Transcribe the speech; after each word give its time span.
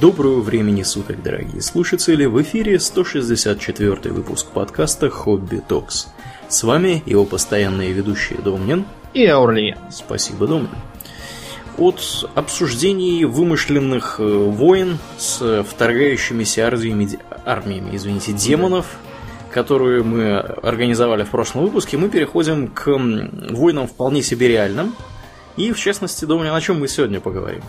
Доброго 0.00 0.40
времени 0.40 0.82
суток, 0.82 1.22
дорогие 1.22 1.62
слушатели! 1.62 2.24
В 2.24 2.42
эфире 2.42 2.80
164 2.80 4.12
выпуск 4.12 4.48
подкаста 4.48 5.08
«Хобби 5.08 5.62
Токс». 5.68 6.08
С 6.48 6.64
вами 6.64 7.00
его 7.06 7.24
постоянные 7.24 7.92
ведущие 7.92 8.40
Домнин 8.40 8.86
и 9.14 9.24
Аурлиен. 9.26 9.78
Спасибо, 9.92 10.48
Домнин. 10.48 10.70
От 11.76 12.28
обсуждений 12.34 13.24
вымышленных 13.24 14.16
э, 14.18 14.24
войн 14.24 14.98
с 15.16 15.62
вторгающимися 15.62 16.66
армиями, 16.66 17.16
армиями 17.44 17.94
извините, 17.94 18.32
демонов, 18.32 18.98
которую 19.52 20.02
мы 20.02 20.38
организовали 20.38 21.22
в 21.22 21.30
прошлом 21.30 21.62
выпуске, 21.62 21.96
мы 21.96 22.08
переходим 22.08 22.66
к 22.66 22.88
войнам 22.88 23.86
вполне 23.86 24.22
себе 24.22 24.48
реальным. 24.48 24.96
И, 25.56 25.70
в 25.70 25.78
частности, 25.78 26.24
Домнин, 26.24 26.52
о 26.52 26.60
чем 26.60 26.80
мы 26.80 26.88
сегодня 26.88 27.20
поговорим? 27.20 27.62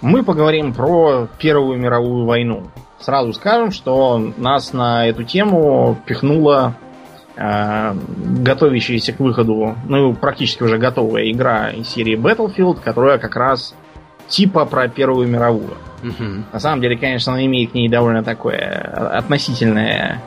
Мы 0.00 0.22
поговорим 0.22 0.72
про 0.72 1.28
Первую 1.38 1.78
мировую 1.78 2.24
войну. 2.24 2.70
Сразу 2.98 3.32
скажем, 3.32 3.70
что 3.70 4.32
нас 4.36 4.72
на 4.72 5.06
эту 5.06 5.24
тему 5.24 5.98
пихнула 6.06 6.74
э, 7.36 7.94
готовящаяся 8.42 9.12
к 9.12 9.20
выходу, 9.20 9.76
ну, 9.86 10.14
практически 10.14 10.62
уже 10.62 10.78
готовая 10.78 11.30
игра 11.30 11.70
из 11.70 11.88
серии 11.88 12.16
Battlefield, 12.16 12.80
которая 12.82 13.18
как 13.18 13.36
раз 13.36 13.74
типа 14.28 14.64
про 14.64 14.88
Первую 14.88 15.28
мировую. 15.28 15.76
Угу. 16.02 16.44
На 16.52 16.60
самом 16.60 16.80
деле, 16.80 16.96
конечно, 16.96 17.32
она 17.32 17.44
имеет 17.44 17.72
к 17.72 17.74
ней 17.74 17.88
довольно 17.88 18.22
такое 18.22 18.58
относительное 19.16 20.22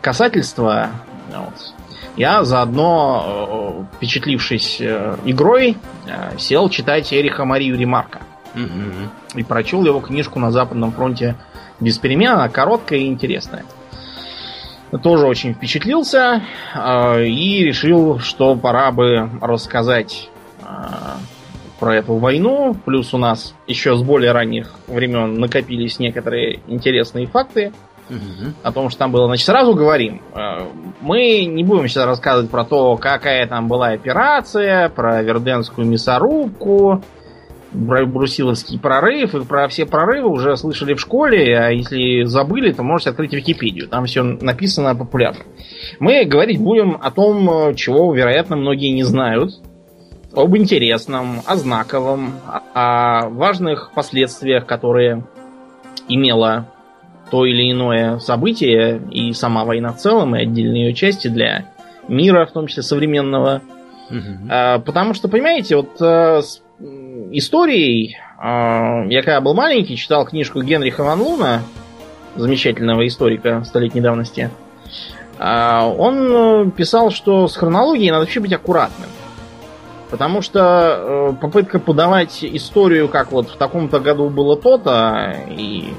касательство. 0.00 0.90
Вот. 1.34 1.74
Я 2.16 2.44
заодно, 2.44 3.86
э, 3.90 3.96
впечатлившись 3.96 4.78
э, 4.80 5.16
игрой, 5.24 5.76
э, 6.06 6.38
сел 6.38 6.68
читать 6.68 7.12
Эриха 7.12 7.44
Марию 7.44 7.78
Ремарка. 7.78 8.20
Угу. 8.54 9.38
И 9.38 9.42
прочел 9.42 9.84
его 9.84 10.00
книжку 10.00 10.38
на 10.38 10.50
Западном 10.50 10.92
фронте 10.92 11.36
без 11.80 11.98
перемен. 11.98 12.32
Она 12.32 12.48
короткая 12.48 13.00
и 13.00 13.06
интересная. 13.06 13.64
Тоже 15.02 15.26
очень 15.26 15.54
впечатлился 15.54 16.42
э, 16.74 17.24
и 17.24 17.64
решил, 17.64 18.18
что 18.18 18.54
пора 18.56 18.92
бы 18.92 19.30
рассказать 19.40 20.28
э, 20.60 20.64
про 21.80 21.96
эту 21.96 22.16
войну. 22.16 22.76
Плюс 22.84 23.14
у 23.14 23.18
нас 23.18 23.54
еще 23.66 23.96
с 23.96 24.02
более 24.02 24.32
ранних 24.32 24.70
времен 24.86 25.40
накопились 25.40 25.98
некоторые 25.98 26.60
интересные 26.66 27.26
факты 27.26 27.72
угу. 28.10 28.52
о 28.62 28.72
том, 28.72 28.90
что 28.90 28.98
там 28.98 29.12
было. 29.12 29.26
Значит, 29.28 29.46
сразу 29.46 29.74
говорим, 29.74 30.20
э, 30.34 30.66
мы 31.00 31.46
не 31.46 31.64
будем 31.64 31.88
сейчас 31.88 32.04
рассказывать 32.04 32.50
про 32.50 32.64
то, 32.64 32.96
какая 32.96 33.46
там 33.46 33.68
была 33.68 33.88
операция, 33.88 34.90
про 34.90 35.22
Верденскую 35.22 35.86
мясорубку, 35.86 37.02
брусиловский 37.72 38.78
прорыв, 38.78 39.34
и 39.34 39.44
про 39.44 39.68
все 39.68 39.86
прорывы 39.86 40.28
уже 40.28 40.56
слышали 40.56 40.94
в 40.94 41.00
школе, 41.00 41.58
а 41.58 41.70
если 41.70 42.24
забыли, 42.24 42.72
то 42.72 42.82
можете 42.82 43.10
открыть 43.10 43.32
Википедию, 43.32 43.88
там 43.88 44.06
все 44.06 44.22
написано 44.22 44.94
популярно. 44.94 45.44
Мы 45.98 46.24
говорить 46.24 46.60
будем 46.60 46.98
о 47.00 47.10
том, 47.10 47.74
чего, 47.74 48.14
вероятно, 48.14 48.56
многие 48.56 48.92
не 48.92 49.04
знают, 49.04 49.52
об 50.34 50.56
интересном, 50.56 51.42
о 51.46 51.56
знаковом, 51.56 52.34
о 52.74 53.28
важных 53.28 53.92
последствиях, 53.94 54.66
которые 54.66 55.24
имело 56.08 56.68
то 57.30 57.46
или 57.46 57.70
иное 57.70 58.18
событие, 58.18 59.00
и 59.10 59.32
сама 59.32 59.64
война 59.64 59.92
в 59.92 59.98
целом, 59.98 60.36
и 60.36 60.42
отдельные 60.42 60.86
ее 60.86 60.94
части 60.94 61.28
для 61.28 61.66
мира, 62.08 62.46
в 62.46 62.52
том 62.52 62.66
числе 62.66 62.82
современного. 62.82 63.62
Угу. 64.10 64.48
Потому 64.84 65.14
что, 65.14 65.28
понимаете, 65.28 65.76
вот 65.76 66.00
э, 66.00 66.42
историей. 67.30 68.16
А, 68.38 69.04
я 69.06 69.22
когда 69.22 69.40
был 69.40 69.54
маленький, 69.54 69.96
читал 69.96 70.24
книжку 70.24 70.62
Генриха 70.62 71.04
Ван 71.04 71.20
Луна, 71.20 71.62
замечательного 72.36 73.06
историка 73.06 73.62
столетней 73.64 74.00
давности. 74.00 74.50
А, 75.38 75.86
он 75.86 76.68
э, 76.68 76.70
писал, 76.70 77.10
что 77.10 77.48
с 77.48 77.56
хронологией 77.56 78.10
надо 78.10 78.22
вообще 78.22 78.40
быть 78.40 78.52
аккуратным. 78.52 79.08
Потому 80.10 80.42
что 80.42 80.60
э, 80.60 81.32
попытка 81.40 81.78
подавать 81.78 82.44
историю, 82.44 83.08
как 83.08 83.32
вот 83.32 83.48
в 83.48 83.56
таком-то 83.56 83.98
году 83.98 84.28
было 84.28 84.56
то-то, 84.56 85.34
и 85.48 85.94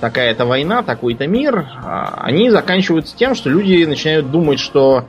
такая-то 0.00 0.46
война, 0.46 0.82
такой-то 0.82 1.26
мир, 1.26 1.66
а, 1.82 2.14
они 2.22 2.50
заканчиваются 2.50 3.16
тем, 3.16 3.34
что 3.34 3.50
люди 3.50 3.84
начинают 3.84 4.30
думать, 4.30 4.58
что 4.58 5.04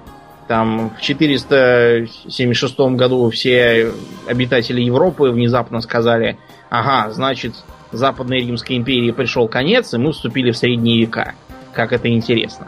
там 0.47 0.91
в 0.91 1.01
476 1.01 2.79
году 2.95 3.29
все 3.31 3.91
обитатели 4.27 4.81
Европы 4.81 5.29
внезапно 5.29 5.81
сказали, 5.81 6.37
ага, 6.69 7.11
значит, 7.11 7.55
Западной 7.91 8.39
Римской 8.39 8.77
империи 8.77 9.11
пришел 9.11 9.47
конец, 9.47 9.93
и 9.93 9.97
мы 9.97 10.11
вступили 10.11 10.51
в 10.51 10.57
средние 10.57 10.99
века. 10.99 11.33
Как 11.73 11.93
это 11.93 12.09
интересно. 12.09 12.67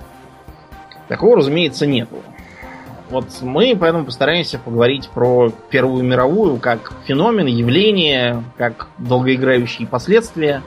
Такого, 1.07 1.37
разумеется, 1.37 1.85
нету. 1.85 2.17
Вот 3.09 3.25
мы 3.41 3.75
поэтому 3.79 4.05
постараемся 4.05 4.59
поговорить 4.59 5.09
про 5.13 5.49
Первую 5.69 6.03
мировую 6.03 6.57
как 6.57 6.91
феномен, 7.05 7.45
явление, 7.45 8.43
как 8.57 8.87
долгоиграющие 8.97 9.87
последствия, 9.87 10.61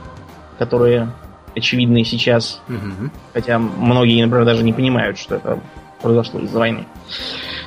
которые 0.59 1.10
очевидны 1.54 2.04
сейчас. 2.04 2.62
Угу. 2.69 3.10
Хотя 3.34 3.59
многие, 3.59 4.22
например, 4.22 4.47
даже 4.47 4.62
не 4.62 4.72
понимают, 4.72 5.19
что 5.19 5.37
это 5.37 5.60
произошло 6.00 6.41
из-за 6.41 6.59
войны. 6.59 6.87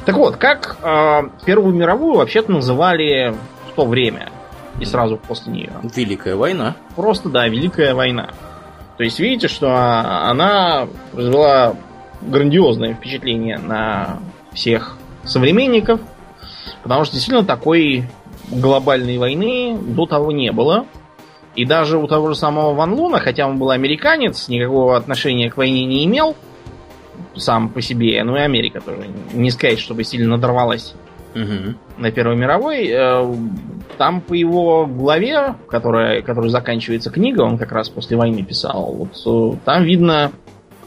Так 0.06 0.16
вот, 0.16 0.38
как 0.38 0.78
э, 0.82 1.22
Первую 1.46 1.74
мировую 1.74 2.18
вообще-то 2.18 2.52
называли 2.52 3.36
в 3.72 3.76
то 3.76 3.86
время 3.86 4.30
и 4.80 4.86
сразу 4.86 5.18
после 5.18 5.54
нее? 5.54 5.72
Великая 5.96 6.36
война. 6.36 6.76
Просто, 6.96 7.30
да, 7.30 7.48
Великая 7.48 7.94
война. 7.94 8.32
То 8.98 9.04
есть 9.04 9.20
видите, 9.20 9.48
что 9.48 9.76
она 9.76 10.88
произвела 11.12 11.76
грандиозное 12.22 12.94
впечатление 12.94 13.58
на 13.58 14.20
всех 14.54 14.98
современников, 15.24 16.00
потому 16.84 17.06
что 17.06 17.14
действительно 17.14 17.46
такой 17.46 18.06
глобальной 18.50 19.18
войны 19.18 19.78
до 19.80 20.06
того 20.06 20.32
не 20.32 20.52
было. 20.52 20.86
И 21.56 21.66
даже 21.66 21.98
у 21.98 22.08
того 22.08 22.30
же 22.30 22.36
самого 22.36 22.74
Ван 22.74 22.94
Луна, 22.94 23.20
хотя 23.20 23.48
он 23.48 23.60
был 23.60 23.70
американец, 23.70 24.48
никакого 24.48 24.98
отношения 24.98 25.52
к 25.52 25.58
войне 25.58 25.86
не 25.86 26.04
имел, 26.06 26.36
сам 27.36 27.70
по 27.70 27.82
себе, 27.82 28.24
ну 28.24 28.36
и 28.36 28.40
Америка 28.40 28.82
тоже. 28.82 29.08
Не 29.34 29.52
сказать, 29.52 29.80
чтобы 29.80 30.04
сильно 30.04 30.36
надорвалась 30.36 30.96
угу. 31.36 31.76
на 31.98 32.12
Первой 32.12 32.36
мировой. 32.36 32.88
Э, 32.90 33.36
там 33.98 34.22
по 34.22 34.34
его 34.34 34.86
главе, 34.86 35.56
которая, 35.68 36.22
которая 36.22 36.50
заканчивается 36.50 37.10
книга, 37.12 37.42
он 37.42 37.58
как 37.58 37.72
раз 37.72 37.90
после 37.90 38.18
войны 38.18 38.44
писал, 38.44 38.94
вот 38.94 39.54
э, 39.56 39.58
там 39.66 39.84
видно 39.84 40.32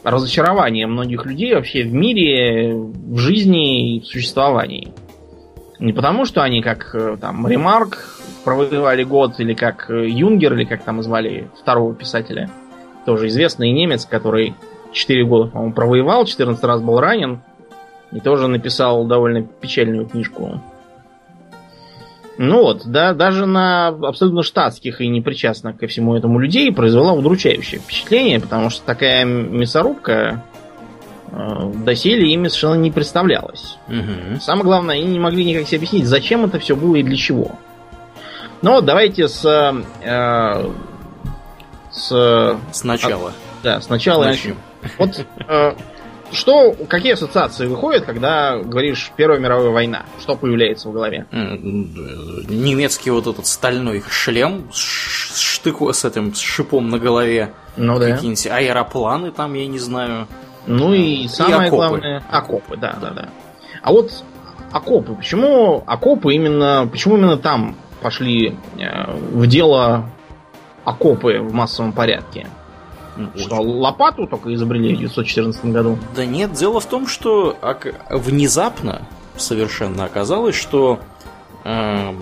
разочарование 0.03 0.87
многих 0.87 1.25
людей 1.25 1.53
вообще 1.53 1.83
в 1.83 1.93
мире, 1.93 2.75
в 2.75 3.17
жизни 3.17 3.97
и 3.97 3.99
в 4.01 4.05
существовании. 4.05 4.93
Не 5.79 5.93
потому, 5.93 6.25
что 6.25 6.41
они 6.41 6.61
как 6.61 6.95
э, 6.95 7.17
там 7.19 7.47
Ремарк 7.47 8.21
провоевали 8.43 9.03
год, 9.03 9.39
или 9.39 9.53
как 9.53 9.89
Юнгер, 9.89 10.53
или 10.53 10.63
как 10.63 10.83
там 10.83 11.03
звали 11.03 11.49
второго 11.59 11.93
писателя, 11.93 12.49
тоже 13.05 13.27
известный 13.27 13.71
немец, 13.71 14.05
который 14.05 14.53
4 14.91 15.25
года, 15.25 15.49
по-моему, 15.49 15.73
провоевал, 15.73 16.25
14 16.25 16.63
раз 16.63 16.81
был 16.81 16.99
ранен. 16.99 17.41
И 18.11 18.19
тоже 18.19 18.47
написал 18.47 19.05
довольно 19.05 19.43
печальную 19.43 20.07
книжку. 20.07 20.61
Ну 22.37 22.61
вот, 22.61 22.83
да, 22.85 23.13
даже 23.13 23.45
на 23.45 23.87
абсолютно 23.87 24.43
штатских 24.43 25.01
и 25.01 25.07
непричастных 25.07 25.77
ко 25.77 25.87
всему 25.87 26.15
этому 26.15 26.37
людей 26.39 26.71
произвела 26.71 27.13
удручающее 27.13 27.79
впечатление, 27.79 28.39
потому 28.39 28.69
что 28.69 28.85
такая 28.85 29.25
мясорубка 29.25 30.43
э, 31.31 31.71
доселе 31.83 32.31
ими 32.31 32.47
совершенно 32.47 32.75
не 32.75 32.91
представлялась. 32.91 33.77
Угу. 33.87 34.39
Самое 34.39 34.65
главное, 34.65 34.95
они 34.97 35.05
не 35.05 35.19
могли 35.19 35.43
никак 35.43 35.67
себе 35.67 35.77
объяснить, 35.77 36.05
зачем 36.05 36.45
это 36.45 36.59
все 36.59 36.75
было 36.75 36.95
и 36.97 37.03
для 37.03 37.17
чего. 37.17 37.53
Ну 38.61 38.71
вот, 38.71 38.85
давайте 38.85 39.27
с... 39.27 39.43
Э, 40.03 40.71
с... 41.91 42.57
Сначала. 42.71 43.33
Да, 43.63 43.81
сначала 43.81 44.25
начнем. 44.25 44.57
Вот 44.97 45.25
э, 45.47 45.75
что, 46.31 46.73
какие 46.87 47.13
ассоциации 47.13 47.67
выходят, 47.67 48.05
когда 48.05 48.57
говоришь 48.57 49.11
Первая 49.15 49.39
мировая 49.39 49.69
война? 49.69 50.05
Что 50.19 50.35
появляется 50.35 50.89
в 50.89 50.93
голове? 50.93 51.25
Немецкий 51.31 53.11
вот 53.11 53.27
этот 53.27 53.47
стальной 53.47 54.03
шлем 54.09 54.69
с 54.73 55.57
штыку 55.57 55.91
с 55.91 56.05
этим 56.05 56.33
с 56.33 56.39
шипом 56.39 56.89
на 56.89 56.99
голове. 56.99 57.53
Ну 57.77 57.97
да. 57.99 58.11
Какие-нибудь 58.11 58.47
аэропланы 58.47 59.31
там, 59.31 59.53
я 59.53 59.67
не 59.67 59.79
знаю. 59.79 60.27
Ну 60.65 60.93
и, 60.93 61.23
и 61.23 61.27
самое 61.27 61.67
окопы. 61.67 61.75
главное, 61.75 62.23
окопы, 62.29 62.77
да, 62.77 62.97
да, 63.01 63.11
да. 63.11 63.29
А 63.81 63.91
вот 63.91 64.11
окопы, 64.71 65.15
почему 65.15 65.83
окопы 65.87 66.33
именно, 66.33 66.87
почему 66.91 67.15
именно 67.15 67.37
там 67.37 67.75
пошли 68.01 68.57
э, 68.77 69.11
в 69.13 69.47
дело 69.47 70.09
окопы 70.83 71.39
в 71.39 71.53
массовом 71.53 71.93
порядке? 71.93 72.47
Что, 73.35 73.61
лопату 73.61 74.27
только 74.27 74.53
изобрели 74.53 74.93
в 74.93 75.11
1914 75.11 75.65
году? 75.65 75.97
Да 76.15 76.25
нет, 76.25 76.53
дело 76.53 76.79
в 76.79 76.85
том, 76.85 77.07
что 77.07 77.57
внезапно 78.09 79.07
совершенно 79.37 80.05
оказалось, 80.05 80.55
что 80.55 80.99
э, 81.63 82.13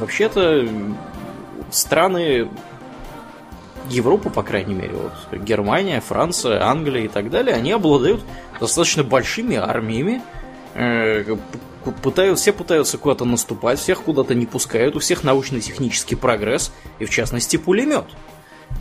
вообще-то 0.00 0.68
страны 1.70 2.48
Европа, 3.88 4.30
по 4.30 4.42
крайней 4.42 4.74
мере, 4.74 4.94
вот 4.94 5.40
Германия, 5.40 6.00
Франция, 6.00 6.62
Англия 6.64 7.04
и 7.04 7.08
так 7.08 7.30
далее, 7.30 7.54
они 7.54 7.72
обладают 7.72 8.20
достаточно 8.60 9.04
большими 9.04 9.56
армиями, 9.56 10.22
э, 10.74 11.36
пытают, 12.02 12.38
все 12.38 12.52
пытаются 12.52 12.98
куда-то 12.98 13.24
наступать, 13.24 13.78
всех 13.78 14.02
куда-то 14.02 14.34
не 14.34 14.46
пускают, 14.46 14.96
у 14.96 14.98
всех 14.98 15.22
научно-технический 15.22 16.16
прогресс, 16.16 16.72
и 16.98 17.04
в 17.04 17.10
частности 17.10 17.56
пулемет. 17.56 18.04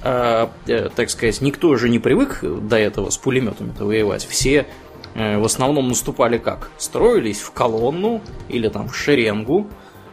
А, 0.08 0.52
э, 0.68 0.90
так 0.96 1.10
сказать, 1.10 1.42
никто 1.42 1.76
же 1.78 1.90
не 1.90 1.98
привык 1.98 2.42
до 2.44 2.78
этого 2.78 3.10
с 3.10 3.18
пулеметами-то 3.18 3.86
воевать. 3.86 4.24
Все 4.24 4.68
э, 5.16 5.40
в 5.40 5.44
основном 5.44 5.88
наступали 5.88 6.38
как? 6.38 6.70
Строились 6.78 7.42
в 7.42 7.52
колонну 7.52 8.22
или 8.48 8.68
там 8.70 8.88
в 8.88 8.96
шеренгу, 8.96 9.68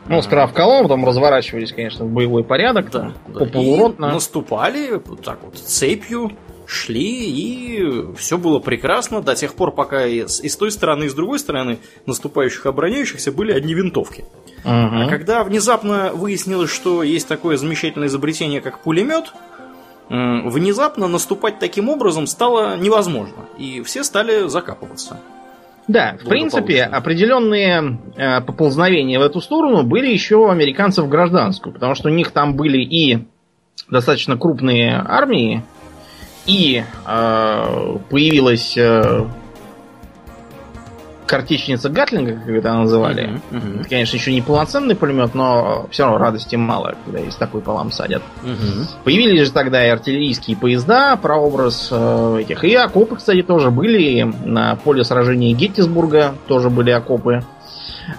ну, 0.08 0.20
сперва 0.22 0.46
в 0.46 0.52
колонну, 0.52 0.84
потом 0.84 1.04
разворачивались, 1.04 1.72
конечно, 1.72 2.06
в 2.06 2.10
боевой 2.10 2.42
порядок, 2.42 2.90
да, 2.90 3.12
да. 3.28 3.44
полуротно. 3.44 4.06
И 4.06 4.12
наступали 4.12 5.00
так 5.22 5.38
вот 5.44 5.56
цепью, 5.56 6.32
шли, 6.66 7.30
и 7.30 8.14
все 8.16 8.38
было 8.38 8.58
прекрасно 8.58 9.20
до 9.20 9.34
тех 9.34 9.54
пор, 9.54 9.72
пока 9.72 10.06
и 10.06 10.26
с, 10.26 10.40
и 10.40 10.48
с 10.48 10.56
той 10.56 10.72
стороны, 10.72 11.04
и 11.04 11.08
с 11.08 11.14
другой 11.14 11.38
стороны 11.38 11.78
наступающих 12.06 12.66
обороняющихся 12.66 13.30
были 13.30 13.52
одни 13.52 13.74
винтовки. 13.74 14.24
Угу. 14.64 14.70
А 14.70 15.06
когда 15.08 15.44
внезапно 15.44 16.12
выяснилось, 16.12 16.70
что 16.70 17.02
есть 17.02 17.28
такое 17.28 17.56
замечательное 17.56 18.08
изобретение, 18.08 18.60
как 18.60 18.80
пулемет, 18.80 19.32
внезапно 20.12 21.08
наступать 21.08 21.58
таким 21.58 21.88
образом 21.88 22.26
стало 22.26 22.76
невозможно, 22.76 23.46
и 23.56 23.82
все 23.82 24.04
стали 24.04 24.46
закапываться. 24.46 25.18
Да, 25.88 26.16
в 26.22 26.28
принципе, 26.28 26.84
определенные 26.84 27.98
э, 28.16 28.40
поползновения 28.42 29.18
в 29.18 29.22
эту 29.22 29.40
сторону 29.40 29.82
были 29.82 30.08
еще 30.08 30.36
у 30.36 30.48
американцев 30.48 31.08
гражданскую, 31.08 31.72
потому 31.72 31.94
что 31.94 32.08
у 32.08 32.12
них 32.12 32.30
там 32.30 32.54
были 32.54 32.78
и 32.78 33.26
достаточно 33.90 34.36
крупные 34.36 35.02
армии, 35.04 35.64
и 36.46 36.84
э, 37.06 37.96
появилась 38.10 38.76
э, 38.76 39.24
картечница 41.32 41.88
Гатлинга, 41.88 42.34
как 42.44 42.50
это 42.50 42.74
называли. 42.74 43.24
Uh-huh, 43.24 43.40
uh-huh. 43.52 43.80
Это, 43.80 43.88
конечно, 43.88 44.16
еще 44.16 44.34
не 44.34 44.42
полноценный 44.42 44.94
пулемет, 44.94 45.34
но 45.34 45.86
все 45.90 46.02
равно 46.02 46.18
радости 46.18 46.56
мало, 46.56 46.94
когда 47.06 47.20
из 47.20 47.36
такой 47.36 47.62
по 47.62 47.72
вам 47.72 47.90
садят. 47.90 48.22
Uh-huh. 48.44 48.86
Появились 49.02 49.46
же 49.46 49.52
тогда 49.52 49.82
и 49.82 49.88
артиллерийские 49.88 50.58
поезда, 50.58 51.16
прообраз 51.16 51.88
э, 51.90 52.40
этих. 52.42 52.64
И 52.64 52.74
окопы, 52.74 53.16
кстати, 53.16 53.42
тоже 53.42 53.70
были. 53.70 54.30
На 54.44 54.76
поле 54.76 55.04
сражения 55.04 55.54
Геттисбурга 55.54 56.34
тоже 56.48 56.68
были 56.68 56.90
окопы. 56.90 57.42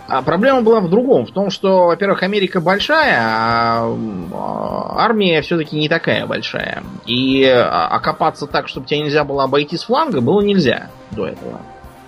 А 0.08 0.24
проблема 0.24 0.64
была 0.64 0.80
в 0.80 0.90
другом, 0.90 1.28
в 1.28 1.32
том, 1.32 1.52
что, 1.52 1.86
во-первых, 1.86 2.24
Америка 2.24 2.62
большая, 2.62 3.20
а, 3.22 3.96
а 4.32 5.06
армия 5.06 5.44
все-таки 5.44 5.78
не 5.78 5.88
такая 5.88 6.26
большая. 6.26 6.82
И 7.06 7.44
а, 7.46 7.90
окопаться 7.90 8.48
так, 8.48 8.68
чтобы 8.68 8.88
тебя 8.88 9.02
нельзя 9.02 9.24
было 9.24 9.44
обойти 9.44 9.78
с 9.78 9.84
фланга, 9.84 10.20
было 10.20 10.42
нельзя 10.42 10.88
до 11.12 11.28
этого. 11.28 11.62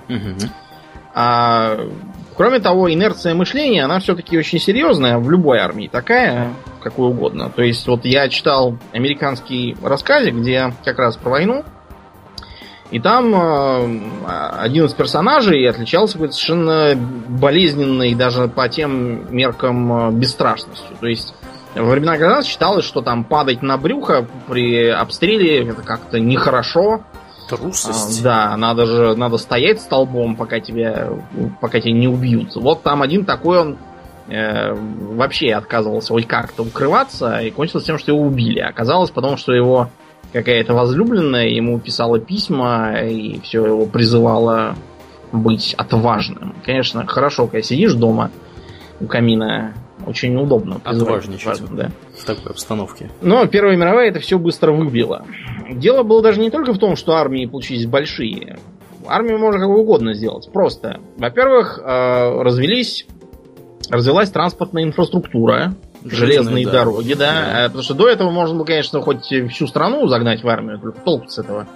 Угу. 0.10 0.50
А, 1.18 1.80
кроме 2.36 2.60
того, 2.60 2.92
инерция 2.92 3.34
мышления, 3.34 3.86
она 3.86 4.00
все-таки 4.00 4.38
очень 4.38 4.60
серьезная 4.60 5.18
в 5.18 5.32
любой 5.32 5.60
армии, 5.60 5.88
такая, 5.88 6.52
какой 6.84 7.08
угодно. 7.08 7.50
То 7.50 7.64
есть, 7.64 7.88
вот 7.88 8.04
я 8.04 8.28
читал 8.28 8.78
американский 8.92 9.78
рассказик, 9.82 10.36
где 10.36 10.74
как 10.84 11.00
раз 11.00 11.16
про 11.16 11.30
войну, 11.30 11.64
и 12.92 13.00
там 13.00 13.34
э, 13.34 14.00
один 14.60 14.86
из 14.86 14.94
персонажей 14.94 15.68
отличался 15.68 16.14
какой-то 16.14 16.34
совершенно 16.34 16.96
болезненной 16.96 18.14
даже 18.14 18.48
по 18.48 18.68
тем 18.70 19.34
меркам 19.36 20.10
э, 20.10 20.12
бесстрашностью. 20.12 20.96
То 21.00 21.08
есть 21.08 21.34
во 21.74 21.90
времена 21.90 22.18
гражданства 22.18 22.52
считалось, 22.52 22.86
что 22.86 23.02
там 23.02 23.24
падать 23.24 23.62
на 23.62 23.78
брюхо 23.78 24.28
при 24.48 24.88
обстреле 24.88 25.68
это 25.68 25.82
как-то 25.82 26.20
нехорошо. 26.20 27.04
Трусость. 27.50 28.21
А, 28.21 28.24
да, 28.24 28.57
надо 28.57 28.86
же, 28.86 29.15
надо 29.15 29.38
стоять 29.38 29.81
столбом, 29.81 30.36
пока 30.36 30.59
тебя, 30.59 31.09
пока 31.62 31.80
тебя 31.80 31.94
не 31.94 32.07
убьют. 32.07 32.56
Вот 32.56 32.83
там 32.83 33.01
один 33.01 33.25
такой, 33.25 33.59
он 33.59 33.77
э, 34.27 34.74
вообще 34.74 35.53
отказывался 35.53 36.13
хоть 36.13 36.27
как-то 36.27 36.63
укрываться, 36.63 37.39
и 37.39 37.51
кончилось 37.51 37.86
тем, 37.86 37.97
что 37.97 38.12
его 38.12 38.24
убили. 38.24 38.59
Оказалось 38.59 39.12
потому, 39.12 39.38
что 39.38 39.53
его 39.53 39.89
какая-то 40.33 40.74
возлюбленная 40.74 41.47
ему 41.47 41.80
писала 41.80 42.19
письма 42.19 43.01
и 43.01 43.39
все 43.42 43.65
его 43.65 43.86
призывала 43.86 44.75
быть 45.31 45.74
отважным. 45.77 46.56
Конечно, 46.65 47.06
хорошо, 47.07 47.47
когда 47.47 47.62
сидишь 47.62 47.94
дома 47.94 48.31
у 49.00 49.06
камина 49.06 49.74
очень 50.06 50.36
удобно. 50.36 50.80
Отважничать 50.84 51.62
да. 51.72 51.92
в 52.18 52.25
такой 52.25 52.52
обстановке. 52.52 53.10
Но 53.22 53.46
Первая 53.48 53.75
мировая 53.78 54.10
это 54.10 54.19
все 54.19 54.38
быстро 54.38 54.72
выбила. 54.72 55.25
Дело 55.69 56.04
было 56.04 56.22
даже 56.22 56.40
не 56.40 56.50
только 56.50 56.74
в 56.74 56.78
том, 56.78 56.96
что 56.96 57.13
армии 57.13 57.46
получились 57.46 57.86
большие. 57.86 58.57
Армию 59.07 59.38
можно 59.38 59.60
как 59.60 59.69
угодно 59.69 60.13
сделать. 60.13 60.50
Просто, 60.52 61.00
во-первых, 61.18 61.80
э, 61.80 62.42
развелись, 62.42 63.06
развелась 63.90 64.31
транспортная 64.31 64.84
инфраструктура, 64.84 65.75
железные, 66.04 66.66
да. 66.66 66.72
дороги, 66.72 67.13
да. 67.13 67.31
да. 67.54 67.63
Потому 67.66 67.84
что 67.84 67.94
до 67.94 68.10
этого 68.10 68.31
можно 68.31 68.56
было, 68.56 68.66
конечно, 68.66 69.02
хоть 69.02 69.25
всю 69.25 69.68
страну 69.68 70.07
загнать 70.07 70.44
в 70.44 70.48
армию, 70.48 70.80
только 70.80 71.02
толк 71.02 71.30
с 71.30 71.38
этого. 71.38 71.68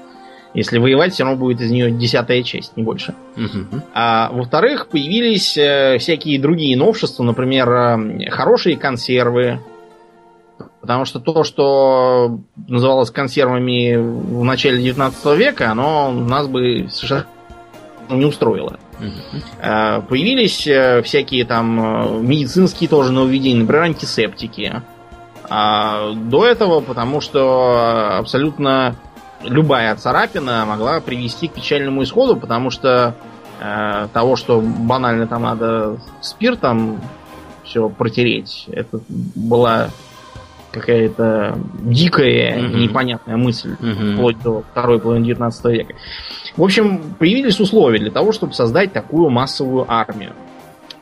Если 0.53 0.79
воевать, 0.79 1.13
все 1.13 1.23
равно 1.23 1.37
будет 1.37 1.61
из 1.61 1.69
нее 1.69 1.91
десятая 1.91 2.41
часть, 2.41 2.75
не 2.75 2.83
больше. 2.83 3.13
Угу. 3.37 3.81
А 3.93 4.31
во-вторых, 4.31 4.87
появились 4.87 5.55
э, 5.57 5.97
всякие 5.99 6.39
другие 6.39 6.75
новшества, 6.75 7.23
например, 7.23 7.69
э, 7.71 8.29
хорошие 8.31 8.75
консервы. 8.75 9.59
Потому 10.81 11.05
что 11.05 11.19
то, 11.19 11.43
что 11.43 12.39
называлось 12.67 13.11
консервами 13.11 13.95
в 13.95 14.43
начале 14.43 14.81
19 14.81 15.37
века, 15.37 15.71
оно 15.71 16.11
нас 16.11 16.47
бы 16.47 16.87
совершенно 16.89 17.27
не 18.09 18.25
устроило. 18.25 18.79
Угу. 18.99 20.07
Появились 20.09 20.67
всякие 21.05 21.45
там 21.45 22.25
медицинские 22.27 22.89
тоже 22.89 23.11
нововведения, 23.11 23.61
например, 23.61 23.83
антисептики. 23.83 24.81
А 25.49 26.13
до 26.13 26.45
этого, 26.45 26.79
потому 26.79 27.21
что 27.21 28.17
абсолютно 28.17 28.95
любая 29.43 29.95
царапина 29.95 30.65
могла 30.65 30.99
привести 30.99 31.47
к 31.47 31.53
печальному 31.53 32.03
исходу, 32.03 32.35
потому 32.35 32.69
что 32.69 33.15
э, 33.59 34.07
того, 34.13 34.35
что 34.35 34.61
банально 34.61 35.27
там 35.27 35.43
надо 35.43 35.97
спиртом 36.21 36.99
все 37.63 37.89
протереть, 37.89 38.65
это 38.71 38.99
была 39.35 39.89
какая-то 40.71 41.57
дикая, 41.79 42.59
mm-hmm. 42.59 42.77
непонятная 42.77 43.37
мысль, 43.37 43.75
mm-hmm. 43.79 44.13
вплоть 44.13 44.41
до 44.41 44.63
второй 44.71 44.99
половины 44.99 45.25
19 45.25 45.65
века. 45.65 45.95
В 46.55 46.63
общем, 46.63 47.01
появились 47.17 47.59
условия 47.59 47.99
для 47.99 48.11
того, 48.11 48.31
чтобы 48.31 48.53
создать 48.53 48.93
такую 48.93 49.29
массовую 49.29 49.85
армию. 49.87 50.33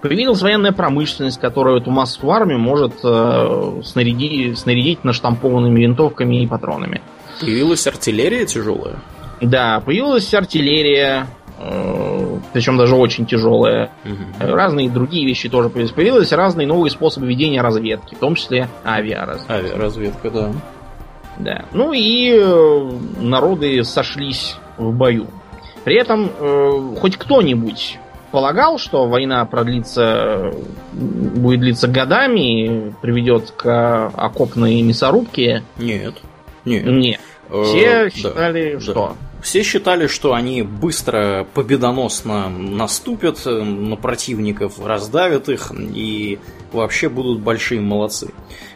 Появилась 0.02 0.42
военная 0.42 0.72
промышленность, 0.72 1.40
которая 1.40 1.78
эту 1.80 1.90
массовую 1.90 2.34
армию 2.34 2.60
может 2.60 2.94
э, 3.04 3.82
снарядить, 3.84 4.58
снарядить 4.58 5.04
наштампованными 5.04 5.82
винтовками 5.82 6.44
и 6.44 6.48
патронами. 6.48 7.02
Появилась 7.40 7.86
артиллерия 7.88 8.46
тяжелая? 8.46 9.00
Да, 9.42 9.82
появилась 9.86 10.34
артиллерия, 10.34 11.28
э, 11.60 12.38
причем 12.54 12.78
даже 12.78 12.96
очень 12.96 13.26
тяжелая. 13.26 13.92
Угу. 14.04 14.52
Разные 14.52 14.90
другие 14.90 15.26
вещи 15.26 15.48
тоже 15.50 15.70
появились. 15.70 15.94
Появились 15.94 16.32
разные 16.32 16.68
новые 16.68 16.92
способы 16.92 17.28
ведения 17.28 17.62
разведки, 17.62 18.16
в 18.16 18.20
том 18.20 18.36
числе 18.36 18.68
авиаразведка. 18.84 19.54
Авиаразведка, 19.54 20.32
да. 20.32 20.52
Да. 21.38 21.66
Ну 21.72 21.94
и 21.94 22.32
э, 22.32 22.92
народы 23.22 23.84
сошлись 23.84 24.58
в 24.78 24.92
бою. 24.92 25.28
При 25.84 25.96
этом 25.96 26.32
э, 26.40 26.96
хоть 27.00 27.18
кто-нибудь 27.18 28.00
полагал, 28.32 28.78
что 28.78 29.08
война 29.08 29.46
продлится, 29.46 30.52
будет 30.94 31.62
длиться 31.62 31.88
годами, 31.88 32.94
приведет 33.02 33.52
к 33.52 34.08
окопной 34.16 34.82
мясорубке? 34.82 35.64
Нет. 35.78 36.16
Нет. 36.66 36.86
Нет. 36.86 37.20
Э, 37.50 37.64
Все 37.66 38.10
считали, 38.10 38.74
да, 38.74 38.80
что? 38.80 38.94
Да. 38.94 39.16
Все 39.42 39.64
считали, 39.64 40.08
что 40.08 40.34
они 40.34 40.64
быстро, 40.64 41.48
победоносно 41.54 42.50
наступят 42.50 43.46
э, 43.46 43.62
на 43.62 43.96
противников, 43.96 44.84
раздавят 44.84 45.48
их 45.50 45.72
и 45.72 46.40
вообще 46.72 47.10
будут 47.10 47.40
большие 47.40 47.82
молодцы. 47.82 48.30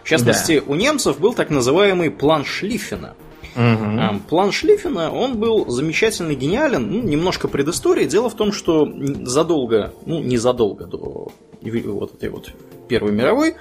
В 0.03 0.07
частности, 0.07 0.59
да. 0.59 0.65
у 0.71 0.75
немцев 0.75 1.19
был 1.19 1.33
так 1.33 1.49
называемый 1.49 2.11
план 2.11 2.45
Шлиффена. 2.45 3.15
Угу. 3.55 4.21
План 4.29 4.51
Шлиффена, 4.51 5.11
он 5.11 5.37
был 5.37 5.69
замечательно 5.69 6.33
гениален, 6.33 6.89
ну, 6.89 7.01
немножко 7.01 7.49
предыстории. 7.49 8.05
Дело 8.05 8.29
в 8.29 8.35
том, 8.35 8.53
что 8.53 8.89
задолго, 9.23 9.93
ну, 10.05 10.19
незадолго 10.19 10.85
до 10.85 11.31
вот 11.61 12.13
этой 12.13 12.29
вот 12.29 12.51
Первой 12.87 13.11
мировой, 13.11 13.55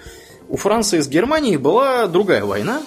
у 0.48 0.56
Франции 0.56 1.00
с 1.00 1.08
Германией 1.08 1.56
была 1.56 2.06
другая 2.06 2.44
война, 2.44 2.82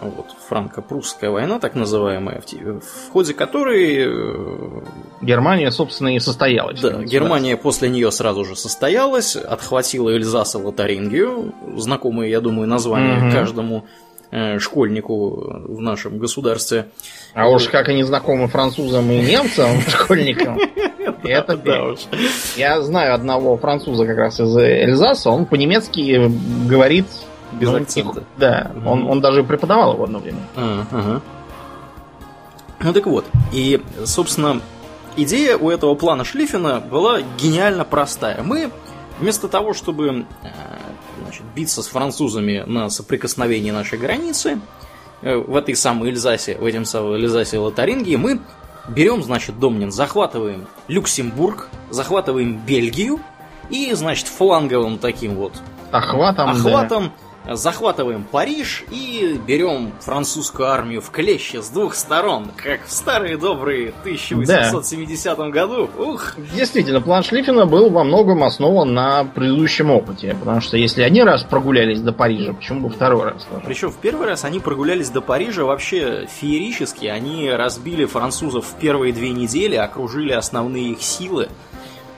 вот, 0.00 0.26
франко-прусская 0.48 1.30
война, 1.30 1.58
так 1.58 1.74
называемая, 1.74 2.42
в 2.42 3.12
ходе 3.12 3.34
которой... 3.34 4.04
Э, 4.06 4.82
Германия, 5.20 5.70
собственно, 5.70 6.14
и 6.14 6.20
состоялась. 6.20 6.80
Да, 6.80 7.02
Германия 7.02 7.56
после 7.56 7.88
нее 7.88 8.10
сразу 8.10 8.44
же 8.44 8.56
состоялась, 8.56 9.36
отхватила 9.36 10.10
Эльзас 10.10 10.54
и 10.54 10.58
Лотарингию, 10.58 11.54
знакомые, 11.76 12.30
я 12.30 12.40
думаю, 12.40 12.68
названия 12.68 13.26
угу. 13.26 13.32
каждому. 13.32 13.84
э, 14.30 14.58
школьнику 14.58 15.30
в 15.68 15.80
нашем 15.80 16.18
государстве. 16.18 16.86
А 17.32 17.48
уж 17.48 17.68
как 17.68 17.88
они 17.88 18.02
знакомы 18.02 18.48
французам 18.48 19.10
и 19.10 19.20
немцам, 19.20 19.80
школьникам, 19.88 20.58
это 21.24 21.56
да 21.56 21.84
уж. 21.84 22.00
Я 22.56 22.80
знаю 22.82 23.14
одного 23.14 23.56
француза 23.56 24.06
как 24.06 24.16
раз 24.16 24.40
из 24.40 24.56
Эльзаса, 24.56 25.30
он 25.30 25.46
по-немецки 25.46 26.30
говорит 26.68 27.06
без 27.58 27.70
ну, 27.70 27.76
акцента. 27.76 28.24
Да, 28.36 28.70
mm 28.74 28.88
он, 28.88 29.06
он 29.06 29.20
даже 29.20 29.42
преподавал 29.42 29.94
его 29.94 30.04
одно 30.04 30.18
время. 30.18 30.40
Uh-huh. 30.54 31.20
Ну 32.80 32.92
так 32.92 33.06
вот, 33.06 33.24
и, 33.52 33.82
собственно, 34.04 34.60
идея 35.16 35.56
у 35.56 35.70
этого 35.70 35.94
плана 35.94 36.24
Шлиффена 36.24 36.80
была 36.80 37.20
гениально 37.38 37.84
простая. 37.84 38.42
Мы 38.42 38.70
вместо 39.18 39.48
того, 39.48 39.72
чтобы 39.72 40.26
э, 40.42 40.48
значит, 41.22 41.42
биться 41.54 41.82
с 41.82 41.86
французами 41.86 42.64
на 42.66 42.90
соприкосновении 42.90 43.70
нашей 43.70 43.98
границы, 43.98 44.60
э, 45.22 45.36
в 45.36 45.56
этой 45.56 45.74
самой 45.74 46.10
Эльзасе, 46.10 46.58
в 46.58 46.64
этом 46.64 46.84
самом 46.84 47.14
Эльзасе 47.14 47.58
Лотарингии, 47.58 48.16
мы 48.16 48.40
берем, 48.88 49.22
значит, 49.22 49.58
Домнин, 49.58 49.90
захватываем 49.90 50.66
Люксембург, 50.88 51.68
захватываем 51.90 52.58
Бельгию 52.58 53.20
и, 53.70 53.92
значит, 53.94 54.28
фланговым 54.28 54.98
таким 54.98 55.34
вот 55.34 55.54
охватом, 55.90 56.50
охватом 56.50 57.04
да 57.04 57.25
захватываем 57.48 58.24
Париж 58.24 58.84
и 58.90 59.38
берем 59.46 59.92
французскую 60.00 60.68
армию 60.68 61.00
в 61.00 61.10
клещи 61.10 61.56
с 61.56 61.68
двух 61.68 61.94
сторон, 61.94 62.50
как 62.56 62.86
в 62.86 62.92
старые 62.92 63.36
добрые 63.36 63.90
1870 64.00 65.36
да. 65.36 65.48
году. 65.48 65.90
Ух! 65.98 66.34
Действительно, 66.54 67.00
план 67.00 67.22
Шлиффена 67.22 67.66
был 67.66 67.90
во 67.90 68.04
многом 68.04 68.42
основан 68.44 68.92
на 68.94 69.24
предыдущем 69.24 69.90
опыте, 69.90 70.36
потому 70.38 70.60
что 70.60 70.76
если 70.76 71.02
один 71.02 71.26
раз 71.26 71.42
прогулялись 71.44 72.00
до 72.00 72.12
Парижа, 72.12 72.52
почему 72.52 72.88
бы 72.88 72.90
второй 72.90 73.24
раз? 73.24 73.44
Тоже? 73.44 73.62
Причем 73.64 73.90
в 73.90 73.96
первый 73.96 74.26
раз 74.26 74.44
они 74.44 74.60
прогулялись 74.60 75.10
до 75.10 75.20
Парижа 75.20 75.64
вообще 75.64 76.26
феерически, 76.28 77.06
они 77.06 77.50
разбили 77.50 78.04
французов 78.04 78.66
в 78.66 78.74
первые 78.80 79.12
две 79.12 79.30
недели, 79.30 79.76
окружили 79.76 80.32
основные 80.32 80.92
их 80.92 81.02
силы, 81.02 81.48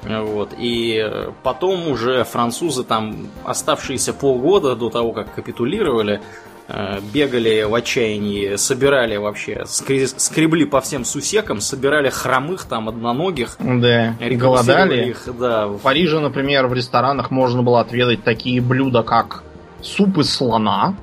вот. 0.02 0.50
И 0.58 1.04
потом 1.42 1.88
уже 1.88 2.24
французы, 2.24 2.84
там 2.84 3.28
оставшиеся 3.44 4.12
полгода 4.12 4.76
до 4.76 4.90
того, 4.90 5.12
как 5.12 5.34
капитулировали, 5.34 6.20
э, 6.68 7.00
бегали 7.12 7.62
в 7.62 7.74
отчаянии, 7.74 8.56
собирали 8.56 9.16
вообще, 9.16 9.64
скребли 9.66 10.64
по 10.64 10.80
всем 10.80 11.04
сусекам, 11.04 11.60
собирали 11.60 12.10
хромых, 12.10 12.64
там, 12.64 12.88
одноногих. 12.88 13.56
Да, 13.58 14.14
голодали. 14.20 15.10
Их, 15.10 15.28
да. 15.38 15.66
В 15.66 15.78
Париже, 15.78 16.20
например, 16.20 16.66
в 16.66 16.74
ресторанах 16.74 17.30
можно 17.30 17.62
было 17.62 17.80
отведать 17.80 18.22
такие 18.22 18.60
блюда, 18.60 19.02
как 19.02 19.42
суп 19.80 20.18
из 20.18 20.32
слона, 20.32 20.94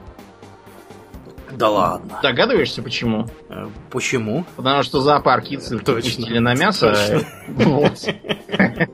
да 1.57 1.69
ладно. 1.69 2.19
Догадываешься, 2.21 2.81
почему? 2.81 3.27
Э, 3.49 3.67
почему? 3.91 4.45
Потому 4.55 4.83
что 4.83 5.01
зоопарки 5.01 5.57
цирк 5.57 5.83
пустили 5.83 6.39
на 6.39 6.53
мясо. 6.55 7.23
Вот. 7.47 7.93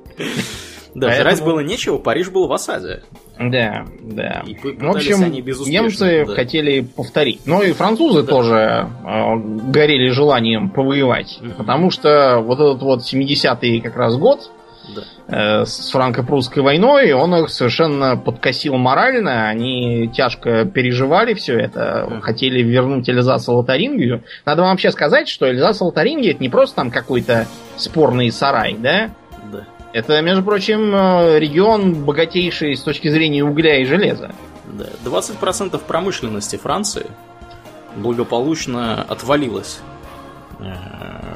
Да, 0.93 1.07
Поэтому... 1.07 1.29
жрать 1.29 1.43
было 1.43 1.59
нечего, 1.61 1.97
Париж 1.97 2.29
был 2.29 2.47
в 2.47 2.53
осаде. 2.53 3.03
Да, 3.39 3.85
да. 4.01 4.43
И 4.45 4.55
в 4.55 4.89
общем, 4.89 5.23
они 5.23 5.41
немцы 5.41 6.25
да. 6.27 6.35
хотели 6.35 6.81
повторить. 6.81 7.41
Ну 7.45 7.61
и 7.63 7.71
французы 7.71 8.23
да. 8.23 8.27
тоже 8.27 8.55
э, 8.55 9.35
горели 9.71 10.09
желанием 10.09 10.69
повоевать. 10.69 11.39
Потому 11.57 11.91
что 11.91 12.41
вот 12.41 12.59
этот 12.59 12.81
вот 12.81 12.99
70-й 13.01 13.79
как 13.79 13.95
раз 13.95 14.17
год, 14.17 14.51
да. 14.95 15.61
Э, 15.61 15.65
с 15.65 15.91
франко-прусской 15.91 16.63
войной, 16.63 17.11
он 17.13 17.35
их 17.35 17.49
совершенно 17.49 18.17
подкосил 18.17 18.75
морально, 18.77 19.47
они 19.47 20.09
тяжко 20.13 20.65
переживали 20.65 21.33
все 21.33 21.57
это, 21.57 22.07
mm. 22.09 22.21
хотели 22.21 22.61
вернуть 22.61 23.07
Эльзас-Лотарингию. 23.09 24.23
Надо 24.45 24.61
вам 24.61 24.71
вообще 24.71 24.91
сказать, 24.91 25.27
что 25.27 25.47
Эльзас-Лотарингия 25.47 26.31
это 26.31 26.41
не 26.41 26.49
просто 26.49 26.77
там 26.77 26.91
какой-то 26.91 27.47
спорный 27.77 28.31
сарай, 28.31 28.75
да? 28.77 29.11
Да. 29.51 29.65
Это, 29.93 30.21
между 30.21 30.43
прочим, 30.43 30.93
э, 30.95 31.39
регион 31.39 32.05
богатейший 32.05 32.75
с 32.75 32.81
точки 32.81 33.09
зрения 33.09 33.43
угля 33.43 33.77
и 33.77 33.85
железа. 33.85 34.31
Да. 34.65 34.85
20% 35.05 35.79
промышленности 35.85 36.55
Франции 36.55 37.07
благополучно 37.95 39.01
отвалилось 39.01 39.81
э, 40.61 41.31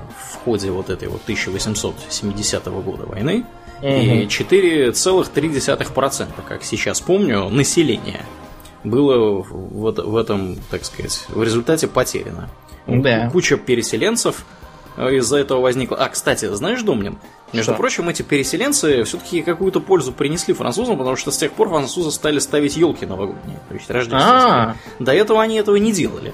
ходе 0.45 0.71
вот 0.71 0.89
этой 0.89 1.09
вот 1.09 1.21
1870 1.23 2.65
года 2.65 3.05
войны. 3.05 3.45
Угу. 3.81 3.87
И 3.87 4.25
4,3%, 4.27 6.27
как 6.47 6.63
сейчас 6.63 7.01
помню, 7.01 7.49
населения 7.49 8.25
было 8.85 9.41
в, 9.41 9.91
в 9.91 10.15
этом, 10.15 10.55
так 10.69 10.85
сказать, 10.85 11.25
в 11.29 11.43
результате 11.43 11.87
потеряно. 11.87 12.49
Да. 12.87 13.29
Куча 13.31 13.57
переселенцев 13.57 14.45
э, 14.95 15.15
из-за 15.15 15.37
этого 15.37 15.59
возникла. 15.59 15.97
А, 15.97 16.09
кстати, 16.09 16.45
знаешь, 16.53 16.83
Домнин, 16.83 17.17
между 17.51 17.71
что? 17.71 17.81
прочим, 17.81 18.07
эти 18.07 18.21
переселенцы 18.21 19.03
все-таки 19.03 19.41
какую-то 19.41 19.81
пользу 19.81 20.13
принесли 20.13 20.53
французам, 20.53 20.97
потому 20.97 21.15
что 21.15 21.31
с 21.31 21.37
тех 21.37 21.51
пор 21.51 21.69
французы 21.69 22.11
стали 22.11 22.37
ставить 22.37 22.77
елки 22.77 23.07
новогодние, 23.07 23.57
то 23.67 23.73
есть 23.73 23.89
рождественские. 23.89 24.31
А-а-а. 24.31 25.03
До 25.03 25.11
этого 25.11 25.41
они 25.41 25.57
этого 25.57 25.77
не 25.77 25.91
делали. 25.91 26.33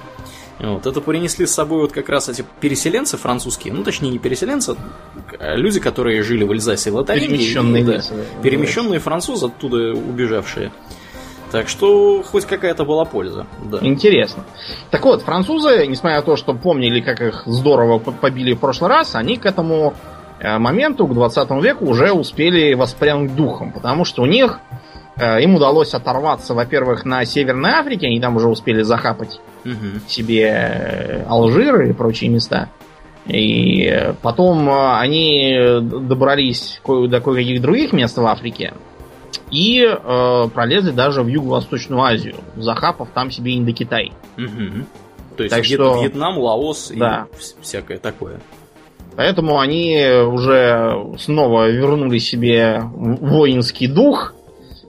Вот, 0.62 0.86
это 0.86 1.02
принесли 1.02 1.48
с 1.48 1.54
собой 1.54 1.82
вот 1.82 1.92
как 1.92 2.08
раз 2.10 2.30
эти 2.30 2.46
переселенцы 2.60 3.18
французские, 3.18 3.74
ну 3.74 3.84
точнее 3.84 4.12
не 4.12 4.20
переселенцы, 4.20 4.76
а 5.40 5.56
люди, 5.56 5.80
которые 5.80 6.22
жили 6.22 6.44
в 6.44 6.52
Эльзасе 6.52 6.92
и 6.92 6.94
Лотаринге. 6.94 7.30
Перемещенные, 7.30 7.84
да, 7.84 8.02
перемещенные 8.44 9.00
французы, 9.00 9.48
оттуда 9.48 9.94
убежавшие. 9.94 10.72
Так 11.52 11.68
что 11.68 12.24
хоть 12.24 12.46
какая-то 12.46 12.86
была 12.86 13.06
польза. 13.06 13.46
Да. 13.66 13.80
Интересно. 13.82 14.46
Так 14.90 15.04
вот, 15.04 15.24
французы, 15.24 15.86
несмотря 15.88 16.20
на 16.20 16.24
то, 16.24 16.38
что 16.38 16.54
помнили, 16.54 17.02
как 17.02 17.22
их 17.22 17.44
здорово 17.46 18.00
побили 18.00 18.54
в 18.54 18.60
прошлый 18.60 18.90
раз, 18.90 19.16
они 19.16 19.36
к 19.36 19.46
этому 19.46 19.94
э, 20.40 20.58
моменту, 20.60 21.08
к 21.08 21.14
20 21.14 21.50
веку, 21.62 21.86
уже 21.86 22.14
успели 22.14 22.74
воспрянуть 22.74 23.36
духом, 23.36 23.74
потому 23.74 24.06
что 24.06 24.22
у 24.22 24.26
них 24.26 24.60
им 25.22 25.56
удалось 25.56 25.94
оторваться, 25.94 26.54
во-первых, 26.54 27.06
на 27.06 27.26
Северной 27.26 27.72
Африке, 27.72 28.08
они 28.08 28.20
там 28.20 28.36
уже 28.36 28.48
успели 28.48 28.82
захапать 28.82 29.40
угу. 29.66 30.00
себе 30.08 30.48
э, 30.48 31.24
Алжир 31.28 31.82
и 31.84 31.94
прочие 31.94 32.30
места. 32.30 32.70
И 33.28 34.14
потом 34.22 34.68
э, 34.70 34.98
они 34.98 35.80
добрались 35.82 36.82
до 36.86 37.22
кое-каких 37.22 37.62
других 37.62 37.94
мест 37.94 38.18
в 38.18 38.26
Африке 38.26 38.74
и 39.52 39.84
э, 39.84 40.48
пролезли 40.54 40.92
даже 40.92 41.22
в 41.24 41.28
Юго-Восточную 41.28 42.02
Азию, 42.02 42.36
захапав 42.56 43.10
там 43.14 43.30
себе 43.32 43.58
Индокитай. 43.58 44.14
Угу. 44.38 44.86
То 45.38 45.44
есть 45.44 45.56
так 45.56 45.66
Вьет, 45.66 45.80
что... 45.80 46.02
Вьетнам, 46.02 46.38
Лаос 46.38 46.92
да. 46.96 47.28
и 47.34 47.62
всякое 47.62 47.98
такое. 47.98 48.40
Поэтому 49.16 49.60
они 49.60 50.02
уже 50.26 51.16
снова 51.20 51.70
вернули 51.70 52.18
себе 52.18 52.82
воинский 52.82 53.88
дух, 53.88 54.34
э, 54.34 54.41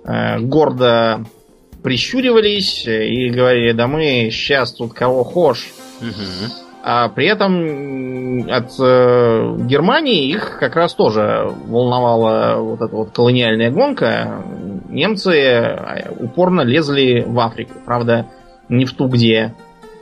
гордо 0.04 1.24
прищуривались 1.82 2.86
и 2.86 3.28
говорили, 3.30 3.72
да 3.72 3.86
мы 3.86 4.30
сейчас 4.30 4.72
тут 4.72 4.92
кого 4.92 5.24
хошь. 5.24 5.72
Угу. 6.00 6.52
А 6.84 7.08
при 7.08 7.26
этом 7.26 8.50
от 8.50 8.72
э, 8.80 9.56
Германии 9.66 10.28
их 10.28 10.58
как 10.58 10.74
раз 10.74 10.94
тоже 10.94 11.48
волновала 11.66 12.60
вот 12.60 12.80
эта 12.80 12.96
вот 12.96 13.12
колониальная 13.12 13.70
гонка. 13.70 14.42
Немцы 14.88 15.30
э, 15.30 16.10
упорно 16.18 16.62
лезли 16.62 17.24
в 17.24 17.38
Африку. 17.38 17.74
Правда, 17.84 18.26
не 18.68 18.84
в 18.84 18.94
ту, 18.94 19.06
где, 19.06 19.54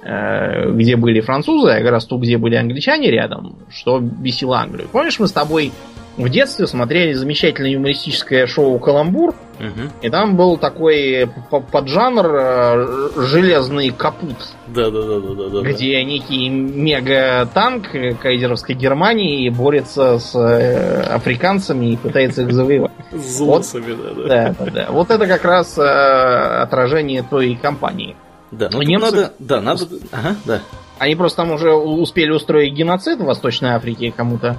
э, 0.03 0.71
где 0.71 0.97
были 0.97 1.21
французы, 1.21 1.69
а 1.69 1.79
как 1.81 1.91
раз 1.91 2.07
ту, 2.07 2.19
где 2.19 2.39
были 2.39 2.55
англичане 2.55 3.11
рядом, 3.11 3.59
что 3.69 4.01
бесило 4.01 4.61
Англию. 4.61 4.89
Помнишь, 4.91 5.19
мы 5.19 5.29
с 5.29 5.33
тобой 5.33 5.73
в 6.21 6.29
детстве 6.29 6.67
смотрели 6.67 7.13
замечательное 7.13 7.71
юмористическое 7.71 8.47
шоу 8.47 8.79
«Каламбур», 8.79 9.31
угу. 9.31 9.91
и 10.03 10.11
там 10.11 10.37
был 10.37 10.57
такой 10.57 11.29
поджанр 11.73 12.27
э, 12.27 13.09
«Железный 13.17 13.91
капут». 13.91 14.37
Да-да-да. 14.69 15.61
Где 15.69 16.05
некий 16.05 16.49
мега-танк 16.49 17.89
кайзеровской 18.21 18.75
Германии 18.75 19.49
борется 19.49 20.19
с 20.19 20.35
э, 20.35 21.03
африканцами 21.03 21.93
и 21.93 21.97
пытается 21.97 22.43
их 22.43 22.53
завоевать. 22.53 22.93
С 23.13 23.41
вот, 23.41 23.67
да, 23.73 23.81
да. 23.81 24.55
Да, 24.59 24.71
да, 24.71 24.87
Вот 24.91 25.11
это 25.11 25.27
как 25.27 25.45
раз 25.45 25.77
э, 25.77 25.83
отражение 25.83 27.25
той 27.29 27.59
компании. 27.61 28.17
Да, 28.51 28.69
но 28.73 28.83
немцы... 28.83 29.07
надо... 29.07 29.33
Да, 29.39 29.61
надо... 29.61 29.85
Ага, 30.13 30.37
да. 30.45 30.61
Они 30.99 31.15
просто 31.15 31.39
там 31.39 31.53
уже 31.53 31.73
успели 31.73 32.31
устроить 32.31 32.75
геноцид 32.75 33.21
в 33.21 33.25
Восточной 33.25 33.71
Африке 33.71 34.13
кому-то 34.15 34.57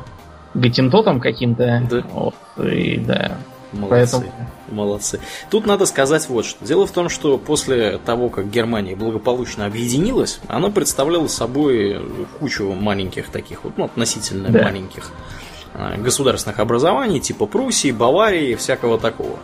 гатентотом 0.53 1.19
каким-то. 1.19 1.83
Да. 1.89 2.03
Вот, 2.11 2.35
и 2.65 2.97
да. 2.97 3.37
Молодцы. 3.71 3.89
Поэтому... 3.89 4.33
Молодцы. 4.69 5.19
Тут 5.49 5.65
надо 5.65 5.85
сказать 5.85 6.27
вот 6.29 6.45
что. 6.45 6.65
Дело 6.65 6.85
в 6.85 6.91
том, 6.91 7.09
что 7.09 7.37
после 7.37 7.97
того, 7.97 8.29
как 8.29 8.49
Германия 8.49 8.95
благополучно 8.95 9.65
объединилась, 9.65 10.39
она 10.47 10.69
представляла 10.69 11.27
собой 11.27 12.01
кучу 12.39 12.71
маленьких 12.73 13.29
таких 13.29 13.63
вот, 13.63 13.77
ну, 13.77 13.85
относительно 13.85 14.49
да. 14.49 14.63
маленьких 14.63 15.11
а, 15.73 15.97
государственных 15.97 16.59
образований, 16.59 17.19
типа 17.19 17.45
Пруссии, 17.45 17.91
Баварии, 17.91 18.55
всякого 18.55 18.97
такого. 18.97 19.39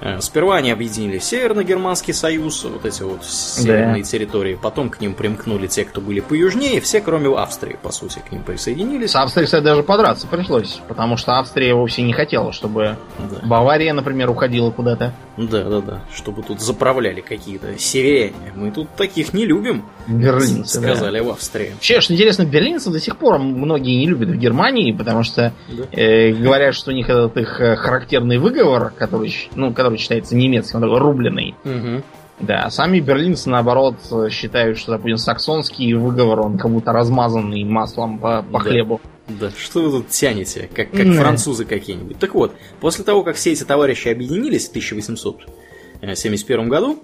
Э, 0.00 0.20
Сперва 0.20 0.56
они 0.56 0.70
объединили 0.70 1.18
Северно-Германский 1.18 2.12
союз, 2.12 2.64
вот 2.64 2.84
эти 2.84 3.02
вот 3.02 3.24
северные 3.24 4.02
территории. 4.02 4.58
Потом 4.60 4.90
к 4.90 5.00
ним 5.00 5.14
примкнули 5.14 5.66
те, 5.66 5.84
кто 5.84 6.00
были 6.00 6.20
поюжнее. 6.20 6.80
Все, 6.80 7.00
кроме 7.00 7.34
Австрии, 7.36 7.76
по 7.80 7.90
сути, 7.92 8.20
к 8.26 8.32
ним 8.32 8.42
присоединились. 8.42 9.12
С 9.12 9.16
Австрией, 9.16 9.46
кстати, 9.46 9.64
даже 9.64 9.82
подраться 9.82 10.26
пришлось. 10.26 10.80
Потому 10.88 11.16
что 11.16 11.38
Австрия 11.38 11.74
вовсе 11.74 12.02
не 12.02 12.12
хотела, 12.12 12.52
чтобы 12.52 12.96
Да. 13.18 13.46
Бавария, 13.46 13.92
например, 13.92 14.30
уходила 14.30 14.70
куда-то. 14.70 15.12
Да, 15.36 15.64
да, 15.64 15.80
да. 15.80 16.00
Чтобы 16.14 16.42
тут 16.42 16.60
заправляли 16.60 17.20
какие-то 17.20 17.78
северяне. 17.78 18.52
Мы 18.54 18.70
тут 18.70 18.88
таких 18.96 19.34
не 19.34 19.44
любим, 19.44 19.84
Берлинцы, 20.06 20.80
да. 20.80 20.94
сказали 20.94 21.20
в 21.20 21.30
Австрии. 21.30 21.72
Вообще, 21.74 22.00
что 22.00 22.14
интересно, 22.14 22.44
берлинцев 22.44 22.92
до 22.92 23.00
сих 23.00 23.16
пор 23.18 23.38
многие 23.38 23.96
не 23.98 24.06
любят 24.06 24.30
в 24.30 24.36
Германии, 24.36 24.92
потому 24.92 25.22
что 25.22 25.52
Да. 25.68 25.84
э, 25.92 26.32
говорят, 26.32 26.74
что 26.74 26.90
у 26.90 26.94
них 26.94 27.08
этот 27.10 27.36
их 27.36 27.60
э, 27.60 27.76
характерный 27.76 28.38
выговор, 28.38 28.92
который, 28.96 29.34
ну, 29.54 29.72
который 29.74 29.98
считается 29.98 30.34
немецким, 30.36 30.82
он 30.82 30.96
рубленый. 30.98 31.54
Мгм. 31.64 32.02
Да, 32.38 32.64
а 32.64 32.70
сами 32.70 33.00
берлинцы, 33.00 33.48
наоборот, 33.48 33.96
считают, 34.30 34.76
что, 34.78 34.92
допустим, 34.92 35.16
саксонский 35.16 35.94
выговор, 35.94 36.40
он 36.40 36.58
как 36.58 36.70
будто 36.70 36.92
размазанный 36.92 37.64
маслом 37.64 38.18
по, 38.18 38.42
по 38.42 38.58
Да. 38.58 38.70
хлебу. 38.70 39.00
Да, 39.28 39.50
что 39.50 39.82
вы 39.82 39.90
тут 39.90 40.08
тянете, 40.10 40.68
как, 40.72 40.90
как 40.92 41.06
Да. 41.06 41.20
французы 41.20 41.64
какие-нибудь. 41.64 42.18
Так 42.18 42.34
вот, 42.34 42.54
после 42.80 43.04
того, 43.04 43.24
как 43.24 43.36
все 43.36 43.52
эти 43.52 43.64
товарищи 43.64 44.08
объединились 44.08 44.66
в 44.66 44.70
1871 44.70 46.68
году, 46.68 47.02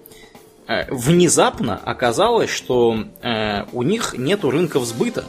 э, 0.67 0.85
внезапно 0.89 1.75
оказалось, 1.75 2.49
что 2.49 3.05
э, 3.21 3.63
у 3.73 3.83
них 3.83 4.15
нету 4.17 4.51
рынков 4.51 4.85
сбыта. 4.85 5.25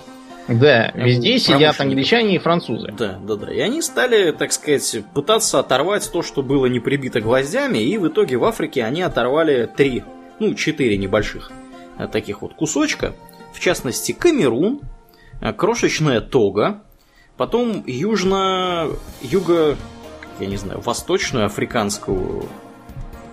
Да, 0.46 0.90
Э, 0.94 1.04
везде 1.04 1.38
сидят 1.38 1.80
англичане 1.80 2.36
и 2.36 2.38
французы. 2.38 2.92
Да, 2.96 3.18
да, 3.26 3.36
да. 3.36 3.52
И 3.52 3.58
они 3.60 3.80
стали, 3.82 4.30
так 4.30 4.52
сказать, 4.52 5.02
пытаться 5.14 5.58
оторвать 5.58 6.08
то, 6.12 6.22
что 6.22 6.42
было 6.42 6.66
не 6.66 6.80
прибито 6.80 7.20
гвоздями, 7.20 7.78
и 7.78 7.96
в 7.98 8.08
итоге 8.08 8.36
в 8.36 8.44
Африке 8.44 8.84
они 8.84 9.02
оторвали 9.02 9.68
три, 9.74 10.04
ну, 10.38 10.54
четыре 10.54 10.96
небольших 10.98 11.50
э, 11.98 12.06
таких 12.08 12.42
вот 12.42 12.54
кусочка. 12.54 13.14
В 13.54 13.60
частности, 13.60 14.12
Камерун, 14.12 14.80
э, 14.82 14.86
крошечная 15.52 16.20
Тога, 16.20 16.82
потом 17.36 17.82
южно... 17.86 18.88
юго... 19.22 19.76
я 20.40 20.46
не 20.46 20.56
знаю, 20.56 20.80
восточную 20.80 21.46
африканскую 21.46 22.48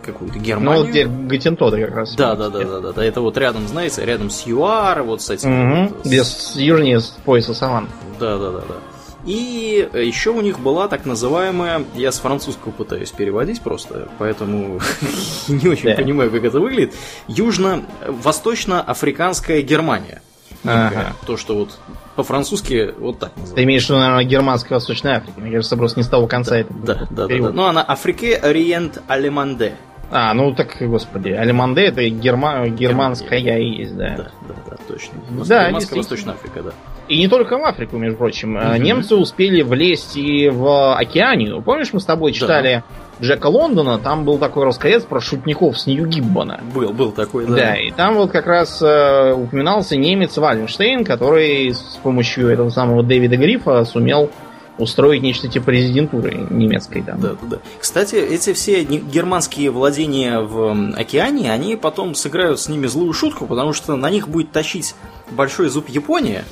какую-то 0.04 0.38
Ну, 0.38 0.44
Германию. 0.44 0.82
вот 0.82 0.90
где 0.90 1.06
Гатентода 1.06 1.78
как 1.80 1.94
раз. 1.96 2.16
Да, 2.16 2.36
да, 2.36 2.50
да, 2.50 2.80
да, 2.82 2.92
да. 2.92 3.06
Это 3.06 3.22
вот 3.22 3.38
рядом, 3.38 3.68
знаете, 3.68 4.04
рядом 4.04 4.32
с 4.32 4.48
ЮАР, 4.48 5.04
вот 5.04 5.22
с 5.22 5.30
этим. 5.30 5.52
Мгм. 5.52 5.88
вот, 5.90 6.06
с- 6.06 6.10
Без 6.10 6.56
южнее 6.56 7.00
с 7.00 7.10
пояса 7.24 7.54
саван. 7.54 7.88
Да, 8.20 8.38
да, 8.40 8.50
да, 8.52 8.60
да. 8.68 8.76
И 9.24 9.88
еще 9.94 10.32
у 10.32 10.42
них 10.42 10.60
была 10.60 10.88
так 10.88 11.06
называемая, 11.06 11.84
я 11.94 12.12
с 12.12 12.18
французского 12.18 12.72
пытаюсь 12.72 13.12
переводить 13.12 13.62
просто, 13.62 14.10
поэтому 14.18 14.80
не 15.48 15.68
очень 15.68 15.96
понимаю, 15.96 16.32
как 16.32 16.44
это 16.44 16.60
выглядит. 16.60 16.96
Южно-восточно-африканская 17.28 19.62
Германия. 19.62 20.24
Ага. 20.64 21.14
То, 21.26 21.38
что 21.38 21.56
вот 21.56 21.80
по-французски 22.16 22.94
вот 22.98 23.20
так 23.20 23.32
Ты 23.32 23.40
называется. 23.40 23.64
имеешь 23.64 23.86
в 23.86 23.90
виду, 23.90 24.00
наверное, 24.00 24.24
германская 24.24 24.76
Восточная 24.78 25.18
Африка. 25.18 25.40
Мне 25.40 25.52
кажется, 25.52 25.78
просто 25.78 26.00
не 26.00 26.04
с 26.04 26.08
того 26.08 26.28
конца 26.28 26.58
это. 26.58 26.74
Да, 26.74 27.08
да, 27.10 27.28
да, 27.28 27.28
да. 27.28 27.50
Ну, 27.52 27.66
она 27.66 27.84
Африке 27.88 28.36
Ориент 28.36 29.02
Алеманде. 29.08 29.74
А, 30.14 30.34
ну 30.34 30.54
так, 30.54 30.76
господи, 30.82 31.30
Алиманде 31.30 31.84
это 31.84 32.08
герма... 32.10 32.68
германская 32.68 33.40
и 33.40 33.78
есть, 33.78 33.96
да. 33.96 34.10
Да, 34.18 34.32
да, 34.48 34.56
да, 34.70 34.78
точно. 34.88 35.14
Да, 35.48 35.66
Германская. 35.66 35.98
Восточная 35.98 36.34
Африка, 36.34 36.64
да. 36.64 36.72
И 37.08 37.18
не 37.18 37.28
только 37.28 37.58
в 37.58 37.64
Африку, 37.64 37.98
между 37.98 38.18
прочим. 38.18 38.54
Мгм. 38.54 38.84
Немцы 38.84 39.16
успели 39.16 39.62
влезть 39.62 40.18
и 40.18 40.50
в 40.50 40.96
Океанию. 40.96 41.62
Помнишь, 41.62 41.94
мы 41.94 42.00
с 42.02 42.06
тобой 42.06 42.34
читали 42.34 42.84
Джека 43.22 43.48
Лондона? 43.48 44.00
Там 44.00 44.26
был 44.26 44.38
такой 44.38 44.66
рассказец 44.66 45.04
про 45.04 45.20
шутников 45.20 45.80
с 45.80 45.86
Нью-Гиббона. 45.86 46.62
Был, 46.74 46.92
был 46.92 47.12
такой, 47.12 47.46
да. 47.46 47.56
Да. 47.56 47.76
и 47.76 47.92
там 47.92 48.16
вот 48.16 48.32
как 48.32 48.48
раз 48.48 48.82
э, 48.82 49.34
упоминался 49.34 49.96
немец 49.96 50.38
Валенштейн, 50.38 51.06
который 51.06 51.74
с 51.74 52.00
помощью 52.02 52.48
этого 52.50 52.70
самого 52.70 53.04
Дэвида 53.04 53.38
Грифа 53.38 53.86
сумел 53.86 54.30
устроить 54.78 55.22
нечто 55.22 55.48
типа 55.48 55.70
резидентуры 55.70 56.48
немецкой 56.50 57.04
там. 57.04 57.20
Да, 57.20 57.30
да, 57.30 57.48
да. 57.48 57.58
Кстати, 57.80 58.16
эти 58.16 58.54
все 58.54 58.84
германские 58.84 59.70
владения 59.70 60.40
в 60.40 60.96
океане, 60.96 61.52
они 61.52 61.76
потом 61.76 62.16
сыграют 62.16 62.60
с 62.60 62.68
ними 62.68 62.88
злую 62.88 63.14
шутку, 63.14 63.46
потому 63.46 63.74
что 63.74 63.96
на 63.96 64.10
них 64.10 64.28
будет 64.28 64.52
тащить 64.52 64.96
большой 65.30 65.70
зуб 65.70 65.90
Япония. 65.90 66.44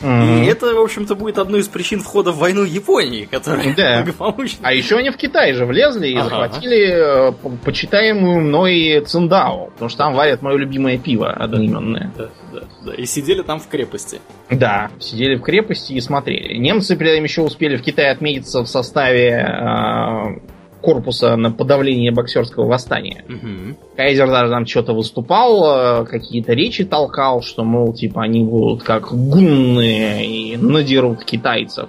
Мгм. 0.00 0.42
И 0.42 0.46
это, 0.46 0.74
в 0.74 0.80
общем-то, 0.80 1.14
будет 1.16 1.38
одной 1.38 1.60
из 1.60 1.68
причин 1.68 2.00
входа 2.00 2.30
в 2.32 2.38
войну 2.38 2.62
Японии, 2.64 3.24
которая 3.24 3.74
Да. 3.76 4.02
благополучно. 4.02 4.58
А 4.62 4.72
еще 4.72 4.96
они 4.96 5.10
в 5.10 5.16
Китай 5.16 5.52
же 5.54 5.66
влезли 5.66 6.08
и 6.08 6.14
Ага. 6.16 6.24
захватили 6.28 7.28
э, 7.28 7.32
по- 7.32 7.50
почитаемую 7.64 8.40
мной 8.42 9.02
Циндао, 9.06 9.66
потому 9.72 9.88
что 9.88 9.98
там 9.98 10.14
варят 10.14 10.40
мое 10.42 10.56
любимое 10.56 10.98
пиво 10.98 11.30
одноименное. 11.32 12.12
Да, 12.16 12.28
да, 12.52 12.60
да. 12.86 12.94
И 12.94 13.04
сидели 13.06 13.42
там 13.42 13.58
в 13.60 13.68
крепости. 13.68 14.20
Да, 14.50 14.90
сидели 15.00 15.34
в 15.36 15.42
крепости 15.42 15.92
и 15.92 16.00
смотрели. 16.00 16.56
Немцы 16.58 16.96
при 16.96 17.10
этом 17.10 17.24
еще 17.24 17.42
успели 17.42 17.76
в 17.76 17.82
Китае 17.82 18.10
отметиться 18.10 18.62
в 18.62 18.66
составе 18.66 19.30
э, 19.30 20.38
корпуса 20.80 21.36
на 21.36 21.50
подавление 21.50 22.12
боксерского 22.12 22.66
восстания. 22.66 23.24
Мгм. 23.28 23.76
Кайзер 23.96 24.28
даже 24.28 24.50
там 24.50 24.66
что-то 24.66 24.92
выступал, 24.92 26.02
э, 26.02 26.06
какие-то 26.06 26.52
речи 26.52 26.84
толкал, 26.84 27.42
что, 27.42 27.64
мол, 27.64 27.92
типа, 27.92 28.22
они 28.22 28.44
будут 28.44 28.82
как 28.82 29.12
гунны 29.12 30.26
и 30.26 30.56
надерут 30.56 31.24
китайцев. 31.24 31.88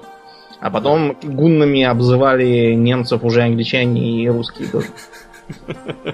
А 0.60 0.69
потом 0.69 1.15
гуннами 1.23 1.84
обзывали 1.84 2.73
немцев 2.73 3.23
уже 3.23 3.43
англичане 3.43 4.23
и 4.23 4.28
русские 4.28 4.67
тоже. 4.67 4.88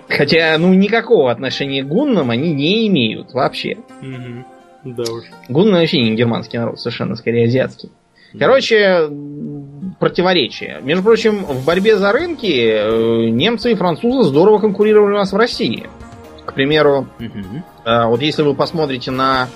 Хотя, 0.08 0.56
ну, 0.58 0.74
никакого 0.74 1.32
отношения 1.32 1.84
к 1.84 1.88
гуннам 1.88 2.30
они 2.30 2.54
не 2.54 2.88
имеют 2.88 3.34
вообще. 3.34 3.78
Мгм. 4.02 4.46
Да 4.84 5.02
уж. 5.02 5.24
Гунны 5.50 5.80
вообще 5.80 6.02
не 6.02 6.16
германский 6.16 6.60
народ, 6.60 6.80
совершенно 6.80 7.16
скорее 7.16 7.46
азиатский. 7.46 7.90
Короче, 8.40 9.10
противоречия. 10.00 10.80
Между 10.84 11.04
прочим, 11.04 11.46
в 11.46 11.66
борьбе 11.66 11.98
за 11.98 12.12
рынки 12.12 12.46
э, 12.48 13.30
немцы 13.30 13.72
и 13.72 13.76
французы 13.76 14.30
здорово 14.30 14.60
конкурировали 14.60 15.14
у 15.14 15.18
нас 15.18 15.32
в 15.32 15.38
России. 15.38 15.90
К 16.46 16.54
примеру, 16.54 17.08
э, 17.20 18.06
вот 18.06 18.22
если 18.22 18.44
вы 18.44 18.54
посмотрите 18.54 19.12
на 19.12 19.48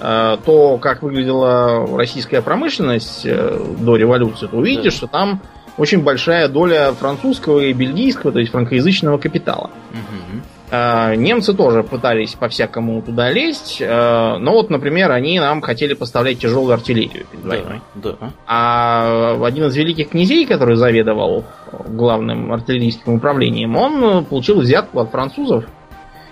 э, 0.00 0.36
то, 0.44 0.78
как 0.78 1.02
выглядела 1.02 1.86
российская 1.96 2.42
промышленность 2.42 3.24
до 3.24 3.96
революции, 3.96 4.46
то 4.46 4.56
увидите, 4.56 4.90
Да. 4.90 4.96
что 4.96 5.06
там 5.06 5.40
очень 5.78 6.02
большая 6.02 6.48
доля 6.48 6.92
французского 6.92 7.60
и 7.60 7.72
бельгийского, 7.72 8.32
то 8.32 8.38
есть 8.38 8.50
франкоязычного 8.50 9.18
капитала. 9.18 9.70
Мгм. 9.92 10.42
Э, 10.70 11.14
Немцы 11.14 11.54
тоже 11.54 11.82
пытались 11.84 12.34
по-всякому 12.34 13.00
туда 13.02 13.30
лезть, 13.30 13.78
э, 13.80 14.36
но 14.38 14.52
вот, 14.52 14.68
например, 14.70 15.12
они 15.12 15.38
нам 15.38 15.60
хотели 15.60 15.94
поставлять 15.94 16.40
тяжелую 16.40 16.72
артиллерию 16.74 17.24
перед 17.30 17.44
войной. 17.44 17.80
Да, 17.94 18.12
да. 18.20 18.30
А 18.46 19.38
один 19.44 19.66
из 19.66 19.76
великих 19.76 20.08
князей, 20.10 20.44
который 20.46 20.76
заведовал 20.76 21.44
главным 21.88 22.52
артиллерийским 22.52 23.14
управлением, 23.14 23.76
он 23.76 24.24
получил 24.24 24.60
взятку 24.60 24.98
от 25.00 25.10
французов, 25.10 25.64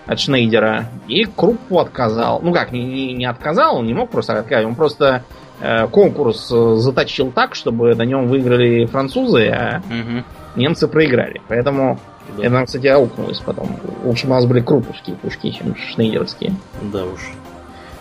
от 0.06 0.18
Шнейдера, 0.18 0.86
и 1.06 1.24
Круппу 1.24 1.78
отказал. 1.78 2.40
Ну 2.42 2.52
как, 2.52 2.72
не, 2.72 2.82
не- 2.84 3.12
не 3.14 3.26
отказал, 3.26 3.76
он 3.78 3.86
не 3.86 3.94
мог 3.94 4.10
просто 4.10 4.38
отказать, 4.38 4.66
он 4.66 4.74
просто 4.74 5.22
э, 5.60 5.86
конкурс 5.86 6.48
заточил 6.48 7.30
так, 7.30 7.54
чтобы 7.54 7.94
на 7.94 8.02
нем 8.02 8.26
выиграли 8.26 8.84
французы, 8.86 9.46
а 9.48 9.80
Мгм. 9.88 10.24
немцы 10.56 10.88
проиграли. 10.88 11.40
Поэтому 11.48 11.98
Да. 12.36 12.42
это 12.44 12.52
нам, 12.52 12.66
кстати, 12.66 12.86
аукнулось 12.86 13.38
потом. 13.38 13.78
Лучше 14.04 14.26
у 14.26 14.30
нас 14.30 14.44
были 14.46 14.60
крупповские 14.60 15.16
пушки, 15.16 15.50
чем 15.50 15.76
шнейдеровские. 15.76 16.54
Да 16.82 17.04
уж. 17.04 17.20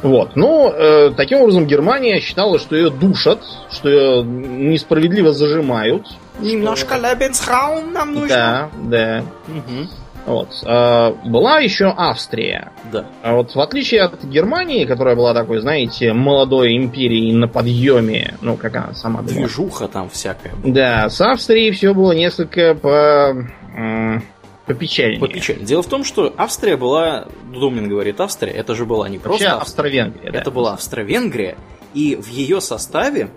Вот. 0.01 0.35
Ну, 0.35 0.69
э, 0.69 1.11
таким 1.15 1.39
образом, 1.39 1.65
Германия 1.65 2.19
считала, 2.19 2.59
что 2.59 2.75
ее 2.75 2.89
душат, 2.89 3.39
что 3.71 3.89
ее 3.89 4.23
несправедливо 4.23 5.31
зажимают. 5.31 6.07
Немножко 6.39 6.95
Лебенсраум 6.95 7.93
нам 7.93 8.13
нужно. 8.13 8.27
Да, 8.27 8.69
да. 8.83 9.23
Мгм. 9.47 9.89
Вот. 10.25 10.49
Э, 10.65 11.13
была 11.25 11.59
еще 11.59 11.93
Австрия. 11.95 12.71
Да. 12.91 13.05
А 13.23 13.33
вот 13.35 13.55
в 13.55 13.59
отличие 13.59 14.03
от 14.03 14.23
Германии, 14.23 14.85
которая 14.85 15.15
была 15.15 15.33
такой, 15.33 15.59
знаете, 15.61 16.13
молодой 16.13 16.77
империей 16.77 17.33
на 17.33 17.47
подъеме, 17.47 18.35
ну, 18.41 18.55
как 18.55 18.75
она 18.75 18.93
сама. 18.93 19.21
Движуха 19.21 19.87
там 19.87 20.09
всякая. 20.09 20.53
Да, 20.63 21.09
с 21.09 21.19
Австрией 21.19 21.71
все 21.71 21.93
было 21.93 22.13
несколько 22.13 22.75
по... 22.75 23.47
м, 23.75 24.23
попечальнее. 24.65 25.19
Попечально. 25.19 25.65
Дело 25.65 25.83
в 25.83 25.87
том, 25.87 26.03
что 26.03 26.33
Австрия 26.37 26.77
была, 26.77 27.27
Домнин 27.53 27.87
говорит 27.89 28.19
Австрия, 28.21 28.51
это 28.51 28.75
же 28.75 28.85
была 28.85 29.09
не 29.09 29.17
Вообще 29.17 29.29
просто 29.29 29.57
Австрия, 29.57 29.61
Австро-Венгрия, 29.61 30.31
да. 30.31 30.39
это 30.39 30.51
была 30.51 30.73
Австро-Венгрия, 30.73 31.57
и 31.93 32.15
в 32.15 32.27
ее 32.27 32.61
составе 32.61 33.29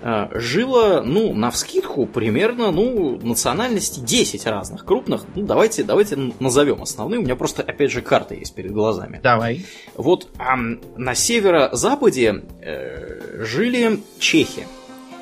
э, 0.00 0.28
жило, 0.38 1.02
ну, 1.04 1.34
навскидку, 1.34 2.06
примерно, 2.06 2.70
ну, 2.70 3.18
национальностей 3.22 4.02
10 4.02 4.46
разных 4.46 4.84
крупных. 4.84 5.24
Ну, 5.34 5.42
давайте, 5.42 5.82
давайте 5.82 6.16
назовем 6.38 6.82
основные. 6.82 7.20
У 7.20 7.22
меня 7.22 7.36
просто, 7.36 7.62
опять 7.62 7.90
же, 7.90 8.00
карта 8.00 8.34
есть 8.34 8.54
перед 8.54 8.72
глазами. 8.72 9.20
Давай. 9.22 9.66
Вот 9.96 10.28
ам, 10.38 10.80
на 10.96 11.14
северо-западе 11.14 12.44
э, 12.62 13.44
жили 13.44 14.00
чехи 14.18 14.66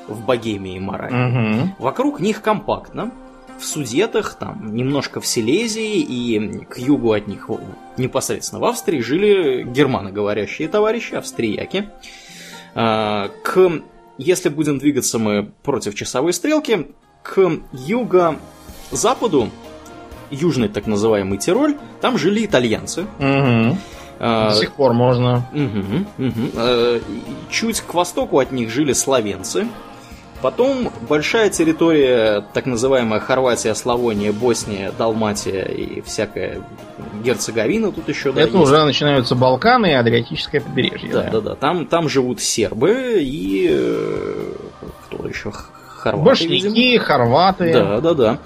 в 0.07 0.23
Богемии 0.25 0.75
и 0.77 0.79
Моравии. 0.79 1.15
Мгм. 1.15 1.75
Вокруг 1.79 2.19
них 2.19 2.41
компактно 2.41 3.11
в 3.59 3.65
Судетах, 3.65 4.35
там 4.35 4.75
немножко 4.75 5.19
в 5.21 5.27
Силезии 5.27 5.99
и 5.99 6.65
к 6.65 6.77
югу 6.77 7.13
от 7.13 7.27
них 7.27 7.49
непосредственно 7.97 8.61
в 8.61 8.65
Австрии 8.65 8.99
жили 8.99 9.63
германоговорящие 9.63 10.67
товарищи, 10.67 11.15
австрияки. 11.15 11.89
А, 12.75 13.29
к, 13.43 13.71
если 14.17 14.49
будем 14.49 14.77
двигаться 14.77 15.19
мы 15.19 15.51
против 15.63 15.95
часовой 15.95 16.33
стрелки, 16.33 16.87
к 17.23 17.51
юго-западу, 17.73 19.49
южный 20.29 20.69
так 20.69 20.87
называемый 20.87 21.37
Тироль, 21.37 21.75
там 22.01 22.17
жили 22.17 22.45
итальянцы. 22.45 23.05
Угу. 23.19 23.77
До 24.19 24.53
сих 24.55 24.73
пор 24.73 24.93
можно. 24.93 25.47
Угу, 25.53 26.27
угу. 26.27 27.01
Чуть 27.51 27.81
к 27.81 27.93
востоку 27.93 28.39
от 28.39 28.51
них 28.51 28.71
жили 28.71 28.93
словенцы. 28.93 29.67
Потом 30.41 30.91
большая 31.09 31.49
территория, 31.49 32.43
так 32.53 32.67
называемая 32.67 33.19
Хорватия, 33.19 33.73
Славония, 33.73 34.31
Босния, 34.31 34.91
Далматия 34.95 35.63
и 35.63 36.01
всякая 36.01 36.61
Герцеговина 37.23 37.91
тут 37.91 38.07
еще. 38.07 38.31
Да, 38.31 38.41
Это 38.41 38.57
есть. 38.57 38.63
уже 38.63 38.83
начинаются 38.83 39.35
Балканы 39.35 39.91
и 39.91 39.93
Адриатическое 39.93 40.61
побережье. 40.61 41.11
Да, 41.11 41.23
да, 41.23 41.31
да. 41.31 41.39
да. 41.41 41.55
Там, 41.55 41.87
там 41.87 42.07
живут 42.07 42.39
сербы 42.39 43.17
и 43.19 43.67
э, 43.71 44.51
кто 45.07 45.27
еще? 45.27 45.51
Хорваты. 45.51 46.25
Башлики, 46.25 46.67
видимо. 46.75 47.03
хорваты. 47.03 47.73
Да, 47.73 47.99
да, 48.01 48.13
да. 48.13 48.37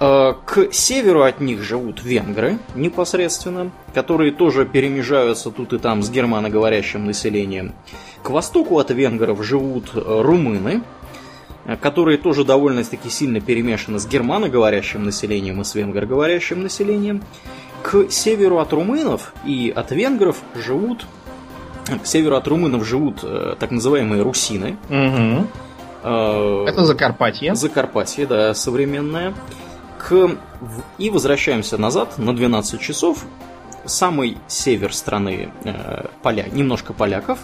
Э, 0.00 0.34
к 0.44 0.72
северу 0.72 1.22
от 1.22 1.40
них 1.40 1.62
живут 1.62 2.02
венгры 2.02 2.58
непосредственно, 2.74 3.70
которые 3.94 4.32
тоже 4.32 4.64
перемежаются 4.64 5.50
тут 5.50 5.72
и 5.72 5.78
там 5.78 6.02
с 6.02 6.10
германоговорящим 6.10 7.04
населением. 7.04 7.74
К 8.22 8.30
востоку 8.30 8.78
от 8.78 8.90
венгров 8.90 9.44
живут 9.44 9.90
э, 9.94 10.00
румыны, 10.22 10.82
которые 11.76 12.18
тоже 12.18 12.44
довольно-таки 12.44 13.10
сильно 13.10 13.40
перемешаны 13.40 13.98
с 13.98 14.06
германоговорящим 14.06 15.04
населением 15.04 15.60
и 15.60 15.64
с 15.64 15.74
венгроговорящим 15.74 16.62
населением. 16.62 17.22
К 17.82 18.10
северу 18.10 18.58
от 18.58 18.72
румынов 18.72 19.32
и 19.44 19.72
от 19.74 19.90
венгров 19.92 20.38
живут... 20.54 21.06
К 21.86 22.06
северу 22.06 22.36
от 22.36 22.46
румынов 22.48 22.86
живут 22.86 23.24
так 23.58 23.70
называемые 23.70 24.22
русины. 24.22 24.76
Угу. 24.90 25.46
Это 26.06 26.84
Закарпатье. 26.84 27.54
Закарпатье, 27.54 28.26
да, 28.26 28.54
современное 28.54 29.34
к... 29.98 30.30
И 30.98 31.10
возвращаемся 31.10 31.76
назад 31.76 32.18
на 32.18 32.34
12 32.34 32.80
часов. 32.80 33.24
Самый 33.88 34.38
север 34.46 34.92
страны 34.92 35.48
э, 35.64 36.06
поля... 36.22 36.44
немножко 36.50 36.92
поляков. 36.92 37.38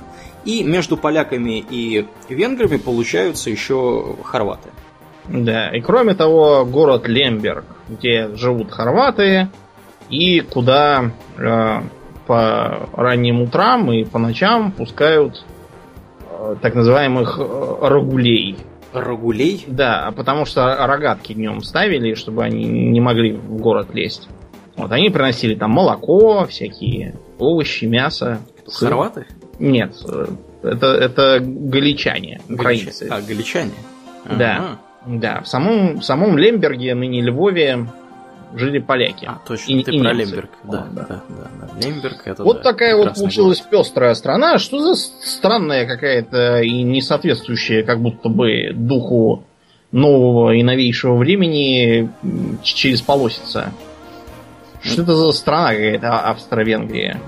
И 0.44 0.62
между 0.62 0.96
поляками 0.96 1.64
и 1.68 2.06
венграми 2.28 2.76
получаются 2.76 3.50
еще 3.50 4.16
хорваты. 4.22 4.70
Да, 5.26 5.70
и 5.70 5.80
кроме 5.80 6.14
того, 6.14 6.66
город 6.66 7.08
Лемберг, 7.08 7.64
где 7.88 8.28
живут 8.36 8.70
хорваты, 8.70 9.48
и 10.10 10.40
куда 10.40 11.12
э, 11.38 11.80
по 12.26 12.88
ранним 12.92 13.42
утрам 13.42 13.90
и 13.90 14.04
по 14.04 14.18
ночам 14.18 14.70
пускают 14.72 15.44
э, 16.30 16.56
так 16.60 16.74
называемых 16.74 17.38
э, 17.38 17.76
рогулей. 17.80 18.56
Рогулей? 18.92 19.64
Да, 19.66 20.12
потому 20.14 20.44
что 20.44 20.76
рогатки 20.86 21.32
днем 21.32 21.62
ставили, 21.62 22.14
чтобы 22.14 22.44
они 22.44 22.64
не 22.64 23.00
могли 23.00 23.32
в 23.32 23.56
город 23.56 23.88
лезть. 23.94 24.28
Вот 24.76 24.90
они 24.92 25.10
приносили 25.10 25.54
там 25.54 25.70
молоко, 25.70 26.46
всякие 26.46 27.14
овощи, 27.38 27.84
мясо. 27.84 28.40
Хорваты? 28.66 29.26
Нет, 29.58 29.94
это, 30.62 30.86
это 30.86 31.38
галичане, 31.40 32.40
украинцы. 32.48 33.08
А, 33.10 33.20
галичане? 33.20 33.72
Да. 34.24 34.56
Ага. 34.56 34.78
Да, 35.06 35.40
в 35.42 35.48
самом, 35.48 36.00
в 36.00 36.04
самом 36.04 36.38
Лемберге, 36.38 36.94
ныне 36.94 37.20
Львове, 37.20 37.86
жили 38.54 38.78
поляки. 38.78 39.26
А, 39.26 39.38
точно, 39.46 39.72
и, 39.72 39.82
ты 39.82 39.92
и 39.92 39.98
про 39.98 40.14
немцы. 40.14 40.30
Лемберг. 40.30 40.50
Да, 40.64 40.86
да, 40.90 41.06
да, 41.08 41.22
да, 41.28 41.50
да. 41.60 41.86
Лемберг 41.86 42.22
это 42.24 42.42
Вот 42.42 42.58
да, 42.58 42.62
такая 42.62 42.96
вот 42.96 43.14
получилась 43.14 43.58
город. 43.70 43.84
пестрая 43.84 44.14
страна. 44.14 44.58
Что 44.58 44.80
за 44.80 44.94
странная 44.94 45.86
какая-то 45.86 46.62
и 46.62 46.82
не 46.82 47.02
соответствующая 47.02 47.82
как 47.82 48.00
будто 48.00 48.28
бы 48.28 48.72
духу 48.72 49.44
нового 49.92 50.52
и 50.52 50.62
новейшего 50.62 51.16
времени 51.16 52.10
через 52.62 53.02
полосица. 53.02 53.72
Что 54.84 55.02
это 55.02 55.16
за 55.16 55.30
страна 55.32 55.70
какая-то, 55.70 56.08
а, 56.10 56.30
Австро-Венгрия? 56.30 57.20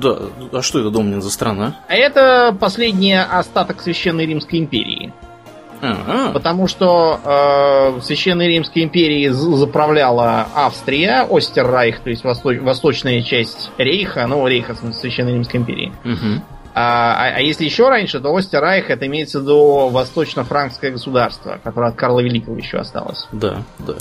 Да, 0.00 0.18
а 0.52 0.62
что 0.62 0.80
это, 0.80 0.90
Домнин, 0.90 1.22
за 1.22 1.30
страна? 1.30 1.76
А 1.88 1.94
это 1.94 2.56
последний 2.58 3.14
остаток 3.14 3.80
Священной 3.80 4.26
Римской 4.26 4.58
империи. 4.58 5.12
Ага. 5.80 6.32
Потому 6.32 6.66
что 6.66 7.20
э, 7.24 7.98
в 7.98 8.02
Священной 8.02 8.48
Римской 8.48 8.82
империи 8.82 9.28
заправляла 9.28 10.48
Австрия, 10.54 11.26
Остеррайх, 11.30 12.00
то 12.00 12.10
есть 12.10 12.24
восток, 12.24 12.60
восточная 12.62 13.22
часть 13.22 13.70
Рейха, 13.78 14.26
ну, 14.26 14.46
Рейха, 14.46 14.74
в 14.74 14.92
Священной 14.92 15.34
Римской 15.34 15.60
империи. 15.60 15.92
Угу. 16.04 16.42
А, 16.74 17.32
а 17.36 17.40
если 17.40 17.64
еще 17.64 17.88
раньше, 17.88 18.20
то 18.20 18.34
Остеррайх 18.34 18.90
это 18.90 19.06
имеется 19.06 19.40
в 19.40 19.42
виду 19.42 19.88
восточно-франкское 19.88 20.92
государство, 20.92 21.58
которое 21.62 21.90
от 21.90 21.96
Карла 21.96 22.20
Великого 22.20 22.56
еще 22.56 22.78
осталось. 22.78 23.26
Да, 23.32 23.62
да. 23.78 23.94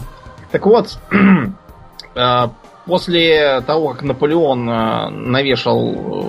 Так 0.51 0.65
вот, 0.65 0.97
э, 2.15 2.47
после 2.87 3.61
того, 3.61 3.89
как 3.89 4.03
Наполеон 4.03 4.69
э, 4.69 5.09
навешал 5.09 5.93
э, 5.93 6.23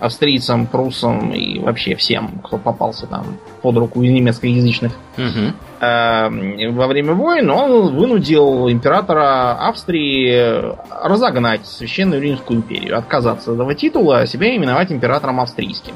австрийцам, 0.00 0.66
пруссам 0.66 1.30
и 1.32 1.58
вообще 1.58 1.94
всем, 1.94 2.40
кто 2.42 2.56
попался 2.56 3.06
там 3.06 3.38
под 3.62 3.76
руку 3.76 4.02
немецкоязычных 4.02 4.92
угу. 5.16 5.54
во 5.80 6.86
время 6.86 7.14
войн, 7.14 7.50
он 7.50 7.96
вынудил 7.96 8.70
императора 8.70 9.68
Австрии 9.68 10.62
разогнать 11.02 11.66
Священную 11.66 12.22
Римскую 12.22 12.58
империю, 12.60 12.96
отказаться 12.96 13.50
от 13.50 13.56
этого 13.56 13.74
титула, 13.74 14.20
а 14.20 14.26
себя 14.26 14.56
именовать 14.56 14.92
императором 14.92 15.40
австрийским. 15.40 15.94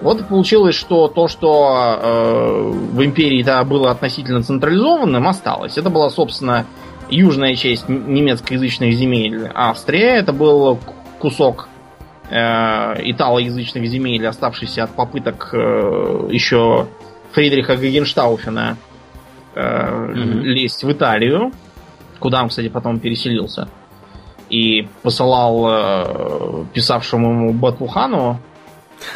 Вот 0.00 0.26
получилось, 0.26 0.74
что 0.74 1.08
то, 1.08 1.28
что 1.28 1.98
э, 2.02 2.70
в 2.92 3.02
империи 3.02 3.42
да, 3.42 3.64
было 3.64 3.90
относительно 3.90 4.42
централизованным, 4.42 5.26
осталось. 5.26 5.78
Это 5.78 5.88
была, 5.88 6.10
собственно, 6.10 6.66
южная 7.10 7.54
часть 7.54 7.88
немецкоязычных 7.88 8.94
земель 8.94 9.48
Австрия. 9.54 10.16
Это 10.16 10.32
был 10.32 10.78
кусок 11.18 11.68
э, 12.30 12.36
италоязычных 13.10 13.86
земель, 13.86 14.26
оставшийся 14.26 14.84
от 14.84 14.90
попыток 14.90 15.50
э, 15.52 16.28
еще 16.30 16.86
Фридриха 17.32 17.76
Гагенштауфена 17.76 18.76
э, 19.54 19.60
mm-hmm. 19.60 20.40
лезть 20.42 20.84
в 20.84 20.92
Италию, 20.92 21.52
куда 22.18 22.42
он, 22.42 22.48
кстати, 22.48 22.68
потом 22.68 23.00
переселился. 23.00 23.68
И 24.50 24.88
посылал 25.02 25.66
э, 25.68 26.64
писавшему 26.74 27.30
ему 27.30 27.52
Батухану, 27.52 28.40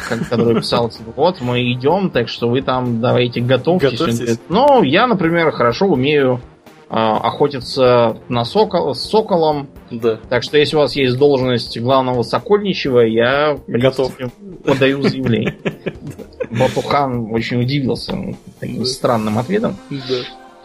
который 0.09 0.55
писал, 0.55 0.89
типа, 0.89 1.13
вот 1.15 1.41
мы 1.41 1.71
идем, 1.71 2.09
так 2.09 2.27
что 2.27 2.49
вы 2.49 2.61
там 2.61 2.99
давайте 2.99 3.41
готовьтесь. 3.41 3.91
Готовьтесь. 3.91 4.39
Ну, 4.49 4.83
я, 4.83 5.07
например, 5.07 5.51
хорошо 5.51 5.87
умею 5.87 6.41
а, 6.89 7.17
охотиться 7.17 8.17
на 8.29 8.45
сокол, 8.45 8.95
с 8.95 9.01
соколом. 9.01 9.67
Да. 9.91 10.17
Так 10.27 10.41
что 10.41 10.57
если 10.57 10.75
у 10.75 10.79
вас 10.79 10.95
есть 10.95 11.17
должность 11.17 11.79
главного 11.79 12.23
сокольничего, 12.23 13.01
я 13.01 13.59
готов 13.67 14.17
подаю 14.65 15.03
заявление. 15.03 15.55
Батухан 16.49 17.31
очень 17.31 17.61
удивился 17.61 18.17
таким 18.59 18.85
странным 18.85 19.37
ответом. 19.37 19.75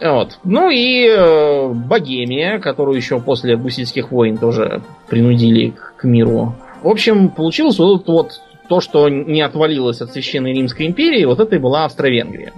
Вот. 0.01 0.39
Ну 0.43 0.69
и 0.71 1.07
э, 1.07 1.67
Богемия, 1.69 2.59
которую 2.59 2.97
еще 2.97 3.19
после 3.19 3.55
гусительских 3.55 4.11
войн 4.11 4.37
тоже 4.37 4.81
принудили 5.07 5.69
к, 5.69 5.93
к 5.97 6.03
миру. 6.05 6.55
В 6.81 6.87
общем, 6.89 7.29
получилось 7.29 7.77
вот, 7.77 8.07
вот 8.07 8.41
то, 8.67 8.81
что 8.81 9.09
не 9.09 9.41
отвалилось 9.41 10.01
от 10.01 10.11
Священной 10.11 10.53
Римской 10.53 10.87
империи, 10.87 11.23
вот 11.25 11.39
это 11.39 11.55
и 11.55 11.59
была 11.59 11.85
Австро-Венгрия. 11.85 12.51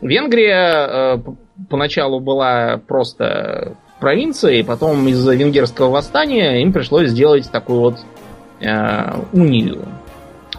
Венгрия 0.00 1.16
э, 1.16 1.18
поначалу 1.68 2.20
была 2.20 2.78
просто 2.78 3.76
провинцией, 4.00 4.64
потом 4.64 5.06
из-за 5.08 5.34
венгерского 5.34 5.90
восстания 5.90 6.62
им 6.62 6.72
пришлось 6.72 7.10
сделать 7.10 7.50
такую 7.50 7.80
вот 7.80 7.98
э, 8.60 9.20
унию. 9.32 9.88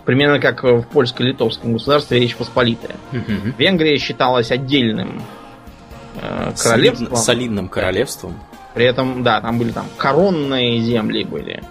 Примерно 0.05 0.39
как 0.39 0.63
в 0.63 0.83
польско-литовском 0.83 1.73
государстве 1.73 2.19
Речь 2.19 2.35
Посполитая. 2.35 2.95
Угу. 3.11 3.53
Венгрия 3.57 3.97
считалась 3.97 4.51
отдельным 4.51 5.21
э, 6.21 6.51
королевством. 6.61 7.07
Солидным, 7.07 7.15
солидным 7.15 7.69
королевством. 7.69 8.33
При 8.73 8.85
этом, 8.85 9.23
да, 9.23 9.41
там 9.41 9.57
были 9.57 9.71
там 9.71 9.85
коронные 9.97 10.79
земли 10.81 11.23
были. 11.23 11.63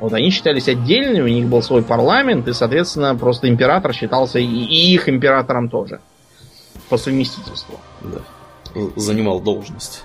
Вот 0.00 0.14
они 0.14 0.30
считались 0.30 0.68
отдельными, 0.68 1.20
у 1.20 1.28
них 1.28 1.46
был 1.46 1.62
свой 1.62 1.82
парламент, 1.82 2.48
и, 2.48 2.52
соответственно, 2.54 3.14
просто 3.14 3.48
император 3.48 3.92
считался 3.92 4.38
и, 4.38 4.46
и 4.46 4.94
их 4.94 5.08
императором 5.08 5.68
тоже. 5.68 6.00
По 6.88 6.96
совместительству. 6.96 7.78
Да 8.02 8.20
занимал 8.96 9.40
должность. 9.40 10.02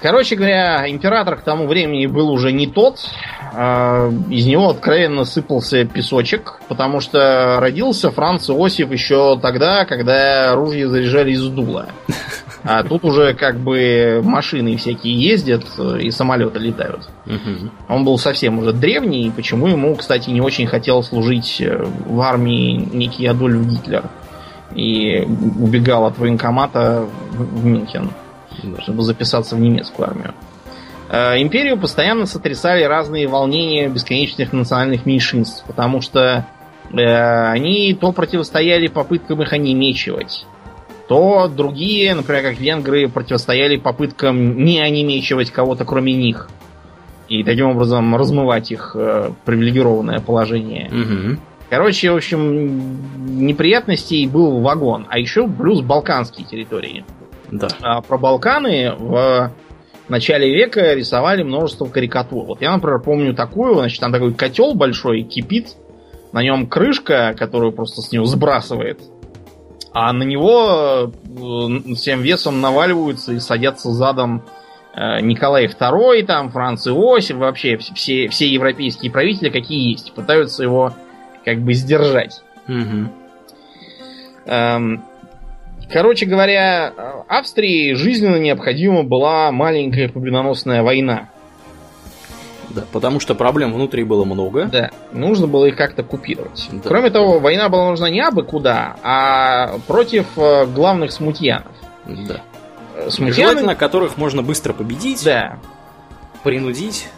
Короче 0.00 0.36
говоря, 0.36 0.88
император 0.88 1.36
к 1.36 1.42
тому 1.42 1.66
времени 1.66 2.06
был 2.06 2.30
уже 2.30 2.52
не 2.52 2.66
тот. 2.66 2.98
А, 3.54 4.10
из 4.30 4.46
него 4.46 4.70
откровенно 4.70 5.24
сыпался 5.24 5.84
песочек, 5.84 6.60
потому 6.68 7.00
что 7.00 7.58
родился 7.60 8.10
Франц 8.10 8.48
Иосиф 8.50 8.92
еще 8.92 9.38
тогда, 9.40 9.84
когда 9.84 10.52
оружие 10.52 10.88
заряжали 10.88 11.32
из 11.32 11.42
дула. 11.48 11.86
А 12.64 12.82
тут 12.82 13.04
уже 13.04 13.34
как 13.34 13.58
бы 13.58 14.20
машины 14.22 14.76
всякие 14.76 15.14
ездят 15.14 15.64
и 16.00 16.10
самолеты 16.10 16.58
летают. 16.58 17.08
Мгм. 17.24 17.70
Он 17.88 18.04
был 18.04 18.18
совсем 18.18 18.58
уже 18.58 18.72
древний, 18.72 19.32
почему 19.34 19.68
ему, 19.68 19.94
кстати, 19.94 20.30
не 20.30 20.40
очень 20.40 20.66
хотел 20.66 21.02
служить 21.02 21.62
в 21.62 22.20
армии 22.20 22.88
некий 22.92 23.26
Адольф 23.26 23.64
Гитлер. 23.66 24.04
И 24.74 25.26
убегал 25.58 26.04
от 26.06 26.18
военкомата 26.18 27.06
в 27.32 27.64
Мюнхен, 27.64 28.10
Да. 28.62 28.82
чтобы 28.82 29.02
записаться 29.02 29.56
в 29.56 29.60
немецкую 29.60 30.08
армию. 30.08 30.34
Э, 31.10 31.40
Империю 31.40 31.78
постоянно 31.78 32.26
сотрясали 32.26 32.82
разные 32.84 33.26
волнения 33.28 33.88
бесконечных 33.88 34.52
национальных 34.52 35.06
меньшинств, 35.06 35.64
потому 35.66 36.02
что 36.02 36.44
э, 36.92 37.50
они 37.50 37.96
то 37.98 38.12
противостояли 38.12 38.88
попыткам 38.88 39.40
их 39.42 39.52
онемечивать, 39.54 40.44
то 41.08 41.48
другие, 41.48 42.14
например, 42.14 42.42
как 42.42 42.58
венгры, 42.60 43.08
противостояли 43.08 43.76
попыткам 43.76 44.62
не 44.64 44.80
онемечивать 44.80 45.50
кого-то 45.50 45.86
кроме 45.86 46.12
них. 46.12 46.50
И 47.30 47.42
таким 47.44 47.70
образом 47.70 48.14
размывать 48.16 48.70
их 48.70 48.92
э, 48.94 49.30
привилегированное 49.46 50.20
положение. 50.20 50.88
Мгм. 50.90 51.40
Короче, 51.70 52.10
в 52.10 52.16
общем, 52.16 53.46
неприятностей 53.46 54.26
был 54.26 54.60
вагон. 54.60 55.06
А 55.08 55.18
еще 55.18 55.46
плюс 55.48 55.82
балканские 55.82 56.46
территории. 56.46 57.04
Да. 57.50 57.68
А 57.82 58.00
про 58.00 58.18
Балканы 58.18 58.94
в 58.96 59.52
начале 60.08 60.52
века 60.54 60.94
рисовали 60.94 61.42
множество 61.42 61.86
карикатур. 61.86 62.46
Вот 62.46 62.62
я, 62.62 62.72
например, 62.72 63.00
помню 63.00 63.34
такую, 63.34 63.74
значит, 63.74 64.00
там 64.00 64.12
такой 64.12 64.32
котел 64.32 64.74
большой 64.74 65.22
кипит, 65.22 65.76
на 66.32 66.42
нем 66.42 66.66
крышка, 66.66 67.34
которую 67.36 67.72
просто 67.72 68.02
с 68.02 68.12
него 68.12 68.24
сбрасывает, 68.24 69.00
а 69.92 70.12
на 70.12 70.22
него 70.22 71.10
э, 71.24 71.94
всем 71.94 72.20
весом 72.20 72.60
наваливаются 72.60 73.32
и 73.32 73.40
садятся 73.40 73.90
задом 73.92 74.44
э, 74.94 75.20
Николай 75.20 75.66
II, 75.66 76.24
там, 76.26 76.50
Франц 76.50 76.86
Иосиф, 76.86 77.36
вообще 77.36 77.74
вс- 77.74 77.94
все, 77.94 78.28
все 78.28 78.46
европейские 78.46 79.10
правители, 79.10 79.48
какие 79.48 79.92
есть, 79.92 80.12
пытаются 80.12 80.62
его 80.62 80.92
как 81.48 81.62
бы 81.62 81.72
сдержать. 81.72 82.42
Мгм. 82.66 83.12
Эм, 84.46 85.04
Короче 85.90 86.26
говоря, 86.26 86.92
Австрии 87.28 87.94
жизненно 87.94 88.36
необходима 88.36 89.04
была 89.04 89.50
маленькая 89.50 90.08
победоносная 90.08 90.82
война. 90.82 91.30
Да, 92.68 92.84
потому 92.92 93.20
что 93.20 93.34
проблем 93.34 93.72
внутри 93.72 94.04
было 94.04 94.26
много. 94.26 94.66
Да, 94.66 94.90
нужно 95.12 95.46
было 95.46 95.64
их 95.64 95.76
как-то 95.76 96.02
купировать. 96.02 96.68
Да. 96.70 96.86
Кроме 96.86 97.08
того, 97.08 97.38
война 97.38 97.70
была 97.70 97.88
нужна 97.88 98.10
не 98.10 98.20
абы 98.20 98.42
куда, 98.42 98.96
а 99.02 99.78
против 99.86 100.26
э, 100.36 100.66
главных 100.66 101.12
смутьянов. 101.12 101.72
Да. 102.04 102.42
Э, 102.94 103.08
Смутьяны, 103.08 103.52
Желательно, 103.52 103.74
которых 103.74 104.18
можно 104.18 104.42
быстро 104.42 104.74
победить, 104.74 105.24
да, 105.24 105.58
принудить 106.44 107.08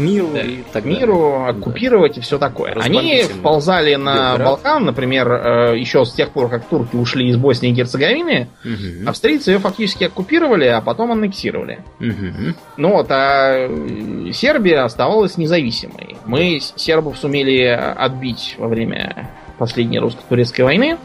миру 0.00 0.30
да, 0.34 0.40
и 0.40 0.58
так 0.72 0.82
к 0.82 0.86
миру, 0.86 1.30
далее. 1.44 1.48
оккупировать 1.50 2.18
и 2.18 2.20
все 2.20 2.38
такое. 2.38 2.72
Они 2.80 3.22
вползали 3.22 3.94
на 3.94 4.30
Белград. 4.30 4.46
Балкан, 4.46 4.84
например, 4.84 5.30
э, 5.30 5.78
еще 5.78 6.04
с 6.04 6.12
тех 6.12 6.30
пор, 6.30 6.48
как 6.48 6.64
турки 6.64 6.96
ушли 6.96 7.28
из 7.28 7.36
Боснии 7.36 7.70
и 7.70 7.74
Герцеговины, 7.74 8.48
Да. 8.64 8.70
Мгм. 8.70 9.08
австрийцы 9.08 9.52
ее 9.52 9.58
фактически 9.58 10.04
оккупировали, 10.04 10.66
а 10.66 10.80
потом 10.80 11.12
аннексировали. 11.12 11.80
Мгм. 11.98 12.56
Ну 12.76 12.88
вот, 12.92 13.06
а 13.10 13.68
э, 13.68 14.30
Сербия 14.32 14.80
оставалась 14.80 15.36
независимой. 15.36 16.16
Мы 16.26 16.60
сербов 16.76 17.18
сумели 17.18 17.64
отбить 17.66 18.56
во 18.58 18.68
время 18.68 19.30
последней 19.58 19.98
русско-турецкой 19.98 20.62
войны, 20.62 20.96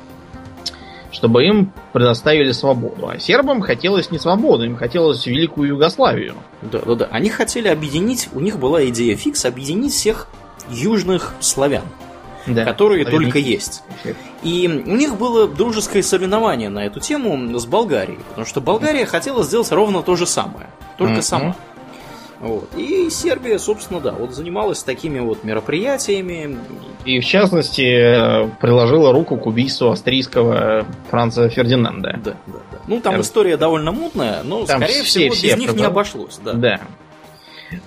чтобы 1.15 1.45
им 1.45 1.71
предоставили 1.93 2.51
свободу. 2.51 3.08
А 3.08 3.17
сербам 3.19 3.62
хотелось 3.62 4.12
не 4.12 4.19
свободу, 4.19 4.65
им 4.65 4.75
хотелось 4.75 5.25
великую 5.25 5.69
Югославию. 5.69 6.36
Да, 6.62 6.80
да, 6.86 6.95
да. 6.95 7.08
Они 7.10 7.30
хотели 7.30 7.69
объединить, 7.69 8.28
у 8.34 8.41
них 8.41 8.60
была 8.60 8.86
идея 8.89 9.15
фикс, 9.15 9.45
объединить 9.45 9.93
всех 9.93 10.28
южных 10.69 11.34
славян, 11.39 11.84
Да, 12.47 12.65
которые 12.65 13.06
наверняка. 13.06 13.23
только 13.23 13.39
есть. 13.39 13.84
И 14.43 14.67
у 14.86 14.95
них 14.95 15.15
было 15.17 15.47
дружеское 15.47 16.04
соревнование 16.04 16.67
на 16.69 16.86
эту 16.86 16.99
тему 16.99 17.58
с 17.58 17.65
Болгарией, 17.65 18.19
потому 18.30 18.45
что 18.45 18.60
Болгария 18.60 19.06
хотела 19.06 19.43
сделать 19.43 19.71
ровно 19.71 20.01
то 20.04 20.15
же 20.17 20.25
самое, 20.28 20.67
только 20.97 21.13
Мгм. 21.13 21.21
сама. 21.21 21.56
Вот. 22.39 22.69
И 22.78 23.10
Сербия, 23.10 23.58
собственно, 23.60 24.00
да, 24.02 24.12
вот 24.12 24.34
занималась 24.34 24.84
такими 24.84 25.19
вот 25.19 25.43
мероприятиями. 25.43 26.58
И 27.06 27.19
в 27.19 27.26
частности 27.26 27.82
э, 27.82 28.50
приложила 28.60 29.12
руку 29.13 29.38
к 29.38 29.45
убийству 29.45 29.89
австрийского 29.91 30.86
Франца 31.10 31.48
Фердинанда. 31.50 32.19
Да, 32.24 32.32
да, 32.48 32.54
да. 32.71 32.78
Ну, 32.88 33.00
там 33.00 33.15
Р- 33.15 33.21
история 33.21 33.58
довольно 33.58 33.91
мутная, 33.91 34.43
но, 34.43 34.65
Там 34.65 34.82
скорее 34.82 35.04
все- 35.04 35.19
всего, 35.30 35.34
все 35.34 35.48
без 35.54 35.58
них 35.58 35.74
не 35.76 35.84
обошлось. 35.84 36.39
Да. 36.43 36.54
Да. 36.54 36.80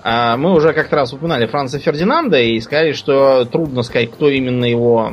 А 0.03 0.37
мы 0.37 0.55
уже 0.55 0.73
как 0.73 0.93
раз 0.93 1.13
упоминали 1.13 1.47
Франца 1.47 1.79
Фердинанда 1.79 2.41
и 2.41 2.59
сказали, 2.61 2.93
что 2.93 3.45
трудно 3.45 3.83
сказать, 3.83 4.11
кто 4.11 4.29
именно 4.29 4.65
его 4.65 5.13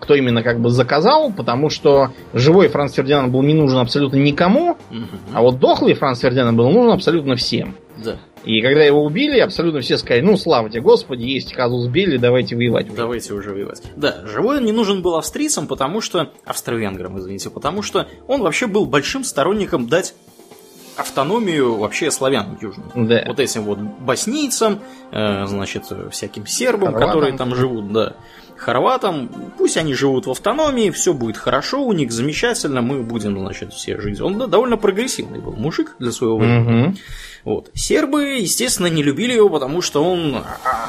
кто 0.00 0.16
именно 0.16 0.42
как 0.42 0.58
бы 0.58 0.68
заказал, 0.68 1.32
потому 1.32 1.70
что 1.70 2.10
живой 2.34 2.66
Франц 2.66 2.94
Фердинанд 2.94 3.30
был 3.32 3.40
не 3.42 3.54
нужен 3.54 3.78
абсолютно 3.78 4.16
никому, 4.16 4.76
Мгм. 4.90 5.08
а 5.32 5.42
вот 5.42 5.60
дохлый 5.60 5.94
Франц 5.94 6.18
Фердинанд 6.18 6.58
был 6.58 6.68
нужен 6.70 6.90
абсолютно 6.90 7.36
всем. 7.36 7.76
Да. 8.04 8.16
И 8.44 8.60
когда 8.60 8.82
его 8.82 9.04
убили, 9.04 9.38
абсолютно 9.38 9.80
все 9.80 9.98
сказали, 9.98 10.22
ну, 10.22 10.36
слава 10.36 10.68
тебе, 10.68 10.82
Господи, 10.82 11.22
есть 11.22 11.52
казус 11.52 11.86
Белли, 11.88 12.16
давайте 12.16 12.56
воевать. 12.56 12.86
уже». 12.88 12.96
Давайте 12.96 13.34
уже 13.34 13.50
воевать. 13.50 13.82
Да, 13.96 14.26
живой 14.26 14.58
он 14.58 14.64
не 14.64 14.72
нужен 14.72 15.02
был 15.02 15.16
австрийцам, 15.16 15.66
потому 15.66 16.00
что... 16.00 16.30
Австро-венграм, 16.44 17.18
извините, 17.18 17.50
потому 17.50 17.82
что 17.82 18.08
он 18.26 18.42
вообще 18.42 18.66
был 18.66 18.86
большим 18.86 19.24
сторонником 19.24 19.86
дать 19.86 20.14
автономию 20.96 21.76
вообще 21.76 22.10
славянам 22.10 22.58
южным. 22.60 23.08
Да. 23.08 23.24
Вот 23.26 23.40
этим 23.40 23.62
вот 23.62 23.78
боснийцам, 23.78 24.80
э, 25.10 25.46
значит, 25.46 25.84
всяким 26.10 26.46
сербам, 26.46 26.92
Хорватам. 26.92 27.08
которые 27.08 27.38
там 27.38 27.54
живут, 27.54 27.92
да. 27.92 28.16
Хорватам, 28.62 29.28
пусть 29.58 29.76
они 29.76 29.92
живут 29.94 30.26
в 30.26 30.30
автономии, 30.30 30.90
все 30.90 31.12
будет 31.12 31.36
хорошо 31.36 31.82
у 31.84 31.92
них, 31.92 32.12
замечательно, 32.12 32.80
мы 32.80 33.02
будем, 33.02 33.38
значит, 33.38 33.72
все 33.72 34.00
жить. 34.00 34.20
Он 34.20 34.38
да, 34.38 34.46
довольно 34.46 34.76
прогрессивный 34.76 35.40
был 35.40 35.52
мужик 35.52 35.96
для 35.98 36.12
своего 36.12 36.38
времени. 36.38 36.58
Мгм. 36.86 36.96
Вот. 37.44 37.70
Сербы, 37.74 38.36
естественно, 38.38 38.86
не 38.86 39.02
любили 39.02 39.32
его, 39.32 39.48
потому 39.48 39.82
что 39.82 40.04
он 40.04 40.36
а, 40.36 40.88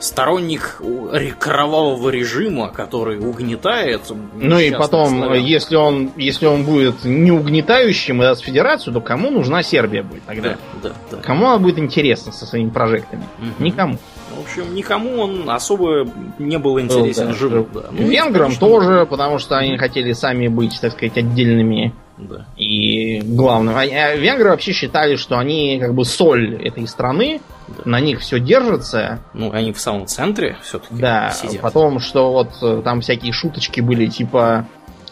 сторонник 0.00 0.80
ре- 1.12 1.32
кровавого 1.38 2.08
режима, 2.10 2.68
который 2.68 3.18
угнетает. 3.18 4.02
Ну 4.34 4.58
и 4.58 4.72
потом, 4.72 5.18
славян. 5.18 5.44
если 5.44 5.76
он, 5.76 6.10
если 6.16 6.46
он 6.46 6.64
будет 6.64 7.04
не 7.04 7.30
угнетающим 7.30 8.20
и 8.22 8.24
даст 8.24 8.42
федерацию, 8.42 8.92
то 8.92 9.00
кому 9.00 9.30
нужна 9.30 9.62
Сербия 9.62 10.02
будет 10.02 10.24
тогда? 10.24 10.56
Да, 10.82 10.90
да, 10.90 10.92
да. 11.12 11.16
Кому 11.18 11.46
она 11.48 11.58
будет 11.58 11.78
интересна 11.78 12.32
со 12.32 12.44
своими 12.44 12.70
прожектами? 12.70 13.24
Мгм. 13.38 13.64
Никому. 13.64 13.98
В 14.42 14.44
общем, 14.44 14.74
никому 14.74 15.20
он 15.20 15.48
особо 15.48 16.06
не 16.38 16.58
был 16.58 16.80
интересен 16.80 17.28
да, 17.28 17.32
живым. 17.34 17.68
Да. 17.72 17.84
Ну, 17.92 18.06
Венграм 18.08 18.46
конечно, 18.48 18.66
тоже, 18.66 19.06
потому 19.06 19.38
что 19.38 19.56
они 19.56 19.76
хотели 19.78 20.12
сами 20.12 20.48
быть, 20.48 20.78
так 20.80 20.92
сказать, 20.92 21.16
отдельными 21.16 21.94
Да. 22.18 22.46
и 22.56 23.20
главным. 23.20 23.76
А- 23.76 23.82
а 23.82 24.16
венгры 24.16 24.50
вообще 24.50 24.72
считали, 24.72 25.16
что 25.16 25.38
они 25.38 25.78
как 25.80 25.94
бы 25.94 26.04
соль 26.04 26.56
этой 26.62 26.86
страны, 26.88 27.40
Да. 27.68 27.82
на 27.84 28.00
них 28.00 28.20
все 28.20 28.40
держится. 28.40 29.20
Ну, 29.32 29.52
они 29.52 29.72
в 29.72 29.78
самом 29.80 30.06
центре 30.06 30.56
все-таки 30.62 30.94
Да, 30.94 31.30
сидят. 31.30 31.60
потом, 31.62 32.00
что 32.00 32.32
вот 32.32 32.50
э, 32.62 32.82
там 32.84 33.00
всякие 33.00 33.32
шуточки 33.32 33.80
были, 33.80 34.06
типа, 34.06 34.66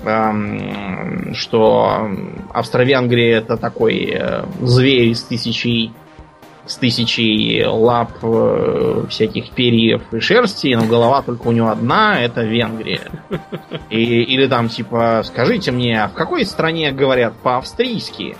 эм, 0.04 1.34
что 1.34 2.08
Австро-Венгрия 2.52 3.36
это 3.36 3.56
такой 3.56 4.10
э, 4.12 4.44
зверь 4.60 5.14
с 5.14 5.22
тысячей 5.22 5.92
с 6.66 6.76
тысячей 6.76 7.64
лап, 7.66 8.12
э, 8.22 9.04
всяких 9.08 9.50
перьев 9.50 10.02
и 10.12 10.20
шерсти, 10.20 10.74
но 10.74 10.84
голова 10.86 11.22
только 11.22 11.48
у 11.48 11.52
него 11.52 11.68
одна, 11.68 12.20
это 12.20 12.42
Венгрия. 12.42 13.10
И, 13.90 14.22
или 14.22 14.46
там 14.46 14.68
типа, 14.68 15.22
скажите 15.24 15.72
мне, 15.72 16.02
а 16.04 16.08
в 16.08 16.12
какой 16.12 16.44
стране 16.44 16.92
говорят 16.92 17.34
по-австрийски? 17.42 18.36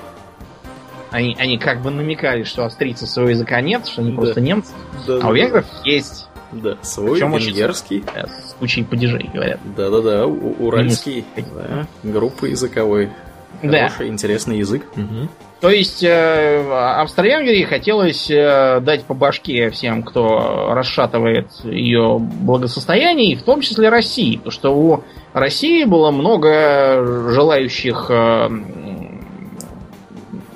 Они, 1.11 1.35
они 1.41 1.59
как 1.59 1.83
бы 1.83 1.91
намекали, 1.91 2.45
что 2.45 2.65
австрийцев 2.65 3.09
своего 3.09 3.31
языка 3.31 3.61
нет, 3.61 3.87
что 3.89 4.01
они 4.03 4.13
Да. 4.13 4.17
просто 4.17 4.41
немцы. 4.41 4.71
Да, 5.09 5.17
А 5.17 5.21
да, 5.23 5.29
у 5.29 5.33
венгров 5.33 5.65
есть 5.85 6.29
Да, 6.53 6.77
свой 6.83 7.13
Причем 7.15 7.33
очень 7.35 7.49
венгерский. 7.49 8.05
э, 8.15 8.27
с 8.27 8.55
кучей 8.61 8.85
падежей, 8.85 9.29
говорят. 9.35 9.59
Да-да-да, 9.77 10.27
уральский. 10.27 11.25
Да, 11.37 11.87
группа 12.05 12.45
языковой. 12.45 13.11
Да. 13.63 13.89
Хороший, 13.89 14.09
интересный 14.09 14.59
язык. 14.59 14.85
То 15.61 15.69
есть 15.69 16.03
э, 16.03 16.73
Австро-Венгрии 16.73 17.65
хотелось 17.65 18.31
э, 18.31 18.81
дать 18.81 19.05
по 19.05 19.13
башке 19.13 19.69
всем, 19.69 20.03
кто 20.03 20.73
расшатывает 20.73 21.49
ее 21.65 22.19
благосостояние, 22.19 23.33
и 23.33 23.37
в 23.37 23.43
том 23.43 23.61
числе 23.61 23.91
России. 23.91 24.37
Потому 24.37 24.53
что 24.53 24.75
у 24.75 25.05
России 25.35 25.85
было 25.85 26.11
много 26.11 27.05
желающих 27.31 28.07
э, 28.09 28.49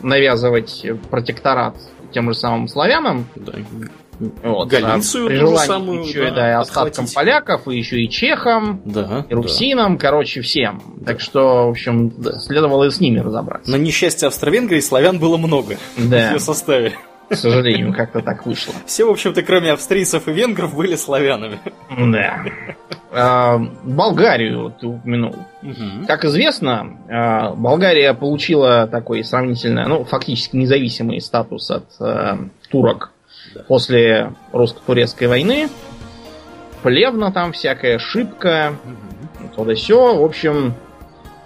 навязывать 0.01 0.87
протекторат 1.11 1.77
тем 2.12 2.33
же 2.33 2.38
самым 2.38 2.69
славянам. 2.69 3.27
Да. 3.37 3.53
Вот, 4.42 4.68
Галицию 4.68 5.27
а 5.27 5.40
ту 5.40 5.46
же 5.53 5.57
самую, 5.59 6.03
еще 6.05 6.29
и, 6.29 6.31
да, 6.31 6.37
да, 6.37 6.61
остаткам 6.61 7.07
поляков, 7.14 7.68
и 7.68 7.77
еще 7.77 8.00
и 8.00 8.09
чехам, 8.09 8.81
Да. 8.85 9.27
и 9.29 9.35
русинам, 9.35 9.98
короче, 9.98 10.40
всем. 10.40 10.81
Так 11.05 11.20
что, 11.20 11.66
в 11.66 11.70
общем, 11.70 12.12
следовало 12.40 12.85
и 12.85 12.90
с 12.90 13.00
ними 13.00 13.18
разобраться. 13.18 13.70
На 13.70 13.77
несчастье 13.77 14.29
Австро-Венгрии 14.29 14.81
славян 14.81 15.18
было 15.18 15.37
много 15.37 15.77
в 15.96 16.09
Да, 16.09 16.33
ее 16.33 16.38
составе. 16.38 16.92
к 17.29 17.35
сожалению, 17.37 17.92
как-то 17.94 18.20
так 18.20 18.44
вышло. 18.46 18.74
Все, 18.87 19.07
в 19.07 19.11
общем-то, 19.11 19.42
кроме 19.42 19.72
австрийцев 19.72 20.29
и 20.29 20.33
венгров, 20.33 20.74
были 20.77 20.94
славянами. 20.94 21.59
Да. 21.90 22.44
А, 23.16 23.59
Болгарию 23.85 24.74
ты 24.79 24.88
упомянул. 24.88 25.37
Как 26.07 26.24
известно, 26.24 26.98
а, 27.09 27.55
Болгария 27.55 28.12
получила 28.12 28.87
такой 28.88 29.24
сравнительно, 29.24 29.88
ну, 29.88 30.05
фактически 30.05 30.57
независимый 30.57 31.20
статус 31.20 31.70
от 31.70 31.87
э, 32.00 32.37
турок 32.70 33.12
Да. 33.55 33.61
после 33.69 34.33
русско-турецкой 34.53 35.29
войны. 35.29 35.69
Плевна 36.83 37.31
там 37.33 37.53
всякая, 37.53 37.99
шибка, 37.99 38.75
Мгм. 38.85 39.49
то 39.57 39.64
да 39.64 39.75
сё. 39.75 40.17
В 40.17 40.25
общем, 40.25 40.75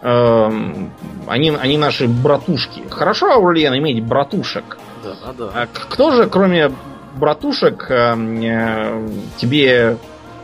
эм, 0.03 0.91
они, 1.27 1.51
они 1.51 1.79
наши 1.79 2.09
братушки. 2.09 2.83
Хорошо, 2.91 3.33
Аурлиен, 3.33 3.77
иметь 3.77 4.03
братушек. 4.03 4.79
Да, 5.05 5.33
да. 5.33 5.51
А 5.55 5.67
кто 5.73 6.11
же, 6.13 6.27
кроме 6.29 6.73
братушек, 7.17 7.87
эм, 7.91 8.41
э, 8.43 9.09
тебе 9.37 9.97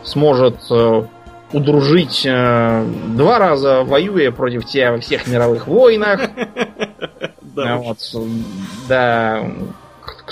сможет 0.03 0.57
э, 0.71 1.03
удружить 1.51 2.23
э, 2.25 2.85
два 3.09 3.39
раза, 3.39 3.83
воюя 3.83 4.31
против 4.31 4.65
тебя 4.65 4.91
во 4.93 4.99
всех 4.99 5.27
мировых 5.27 5.67
войнах? 5.67 6.21
Да, 7.55 7.75
А 7.75 7.77
вот, 7.77 7.99
да. 8.89 9.45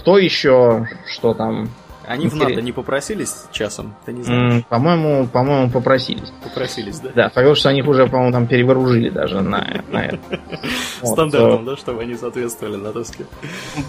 Кто 0.03 0.17
еще? 0.17 0.85
Что 1.07 1.33
там? 1.33 1.69
Они 2.07 2.27
в 2.27 2.33
Интерес- 2.35 2.49
НАТО 2.49 2.61
не 2.61 2.71
попросились 2.71 3.45
часом? 3.51 3.95
Ты 4.05 4.13
не 4.13 4.23
знаешь? 4.23 4.63
По-моему, 4.69 5.27
по-моему, 5.27 5.69
попросились. 5.69 6.31
Попросились, 6.43 6.99
да? 6.99 7.09
Да, 7.15 7.29
факт, 7.29 7.57
что 7.57 7.69
они 7.69 7.79
их 7.79 7.87
уже, 7.87 8.07
по-моему, 8.07 8.31
там 8.33 8.47
перевооружили 8.47 9.09
даже 9.09 9.41
на, 9.41 9.83
на 9.91 10.05
это. 10.05 10.19
Вот, 11.01 11.13
Стандартом, 11.13 11.65
да, 11.65 11.75
чтобы 11.75 12.01
они 12.03 12.15
соответствовали 12.15 12.77
натовским. 12.77 13.25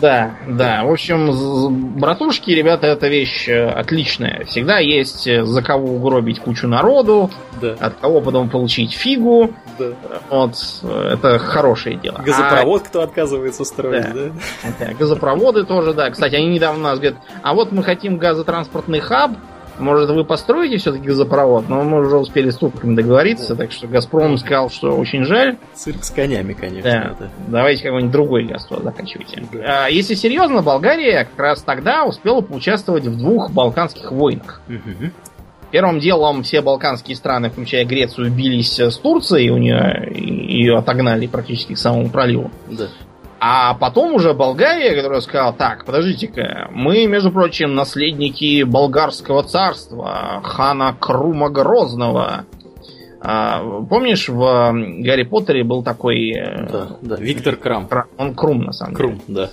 Да, 0.01 0.35
да. 0.49 0.83
В 0.85 0.91
общем, 0.91 1.95
братушки, 1.99 2.51
ребята, 2.51 2.89
это 2.89 3.07
вещь 3.09 3.49
э, 3.49 3.69
отличная. 3.69 4.45
Всегда 4.47 4.79
есть 4.79 5.27
э, 5.29 5.45
за 5.45 5.63
кого 5.63 5.95
угробить 5.95 6.41
кучу 6.41 6.67
народу, 6.67 7.31
Да, 7.61 7.77
от 7.79 7.95
кого 7.95 8.21
потом 8.21 8.49
получить 8.51 8.93
фигу. 8.93 9.53
да. 9.79 9.93
Вот, 10.29 10.55
э, 10.83 11.11
это 11.15 11.39
хорошее 11.39 11.97
дело. 11.97 12.21
Газопровод 12.25 12.83
кто 12.83 13.03
отказывается 13.03 13.65
строить, 13.65 14.13
Да. 14.13 14.31
А, 14.65 14.69
да, 14.79 14.95
газопроводы 14.95 15.65
тоже, 15.65 15.95
да. 15.95 16.11
Кстати, 16.11 16.35
они 16.35 16.49
недавно 16.49 16.83
нас 16.83 16.99
говорят, 16.99 17.19
а 17.43 17.55
вот 17.55 17.71
мы 17.73 17.83
хотим 17.85 18.04
газотранспортный 18.11 19.01
хаб, 19.01 19.33
может, 19.79 20.11
вы 20.11 20.25
построите 20.25 20.77
все-таки 20.77 21.07
газопровод? 21.07 21.69
Но 21.69 21.83
мы 21.83 22.01
уже 22.01 22.17
успели 22.17 22.51
с 22.51 22.57
турками 22.57 22.95
договориться, 22.95 23.57
так 23.57 23.73
что 23.73 23.89
Газпром 23.89 24.39
сказал, 24.39 24.71
что 24.71 24.97
очень 24.97 25.25
жаль. 25.25 25.57
Цирк 25.75 26.05
с 26.05 26.11
конями, 26.11 26.53
конечно. 26.53 26.91
Да, 26.91 26.99
это. 27.13 27.31
давайте 27.49 27.83
какой-нибудь 27.83 28.13
другой 28.13 28.45
Газпром 28.45 28.85
заканчивайте. 28.85 29.43
Да. 29.53 29.87
А, 29.87 29.89
если 29.89 30.15
серьезно, 30.15 30.63
Болгария 30.63 31.25
как 31.25 31.39
раз 31.39 31.63
тогда 31.63 32.05
успела 32.05 32.41
поучаствовать 32.41 33.05
в 33.07 33.19
двух 33.19 33.51
балканских 33.51 34.13
войнах. 34.13 34.61
Мгм. 34.69 35.13
Первым 35.73 35.99
делом 35.99 36.45
все 36.45 36.61
балканские 36.61 37.17
страны, 37.17 37.51
включая 37.51 37.85
Грецию, 37.85 38.31
бились 38.31 38.79
с 38.79 38.97
Турцией, 38.97 39.51
у 39.51 39.59
нее 39.59 40.09
ее 40.15 40.79
отогнали 40.79 41.27
практически 41.27 41.75
к 41.75 41.79
самому 41.79 42.11
проливу. 42.11 42.53
Да. 42.71 42.87
А 43.47 43.75
потом 43.75 44.15
уже 44.15 44.33
Болгария, 44.33 44.95
которая 44.97 45.21
сказала, 45.21 45.53
так, 45.53 45.85
подождите-ка, 45.85 46.69
мы, 46.73 47.07
между 47.07 47.31
прочим, 47.31 47.75
наследники 47.75 48.63
болгарского 48.63 49.43
царства, 49.43 50.41
хана 50.43 50.97
Крума 50.99 51.51
Грозного. 51.51 52.47
А, 53.21 53.61
помнишь, 53.91 54.31
в 54.31 54.39
Гарри 55.03 55.25
Поттере 55.25 55.63
был 55.63 55.83
такой... 55.83 56.31
э, 56.31 56.69
Да, 56.73 56.89
да. 57.03 57.17
Виктор 57.17 57.57
Крам. 57.57 57.87
Кра- 57.87 58.07
Он 58.17 58.35
Крум, 58.35 58.63
на 58.63 58.73
самом 58.73 58.95
деле. 58.95 59.09
Крум, 59.09 59.21
да. 59.29 59.51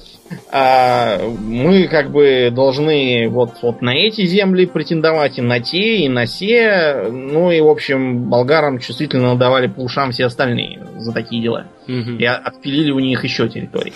А, 0.52 1.18
мы 1.40 1.88
как 1.88 2.12
бы 2.12 2.50
должны 2.52 3.28
вот, 3.30 3.56
вот 3.62 3.82
на 3.82 3.96
эти 3.96 4.26
земли 4.26 4.66
претендовать, 4.66 5.38
и 5.38 5.42
на 5.42 5.60
те, 5.60 5.98
и 5.98 6.10
на 6.10 6.26
се. 6.26 7.08
Ну 7.12 7.52
и, 7.52 7.60
в 7.62 7.68
общем, 7.68 8.30
болгарам 8.30 8.80
чувствительно 8.80 9.36
давали 9.36 9.68
по 9.68 9.80
ушам 9.82 10.12
все 10.12 10.26
остальные 10.26 10.86
за 10.98 11.12
такие 11.14 11.42
дела. 11.42 11.66
Мгм. 11.88 12.18
И 12.18 12.26
от- 12.26 12.46
отпилили 12.46 12.92
у 12.92 13.00
них 13.00 13.24
еще 13.24 13.50
территории. 13.50 13.94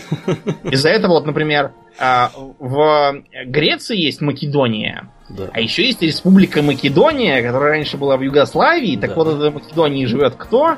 Из-за 0.63 0.89
этого, 0.89 1.13
вот, 1.13 1.25
например, 1.25 1.71
а, 1.99 2.31
в 2.59 3.15
Греции 3.45 3.97
есть 3.97 4.21
Македония, 4.21 5.07
Да. 5.29 5.45
а 5.53 5.61
еще 5.61 5.85
есть 5.85 6.01
Республика 6.01 6.61
Македония, 6.61 7.41
которая 7.41 7.71
раньше 7.71 7.97
была 7.97 8.17
в 8.17 8.21
Югославии. 8.21 8.97
Так 8.97 9.11
Да. 9.11 9.15
вот, 9.15 9.27
в 9.35 9.53
Македонии 9.53 10.05
живет 10.05 10.35
кто? 10.35 10.71
Э, 10.71 10.75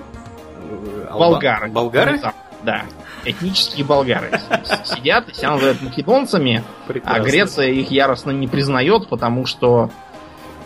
Алба- 1.10 1.18
Болгары. 1.20 1.70
Болгары? 1.72 2.20
Да. 2.64 2.84
Этнические 3.30 3.86
болгары. 3.86 4.40
Сидят 4.86 5.30
и 5.30 5.34
себя 5.34 5.52
называют 5.52 5.82
македонцами, 5.82 6.64
а. 7.04 7.20
Греция 7.20 7.68
их 7.68 7.92
яростно 7.92 8.32
не 8.32 8.48
признает, 8.48 9.10
потому 9.10 9.46
что 9.46 9.90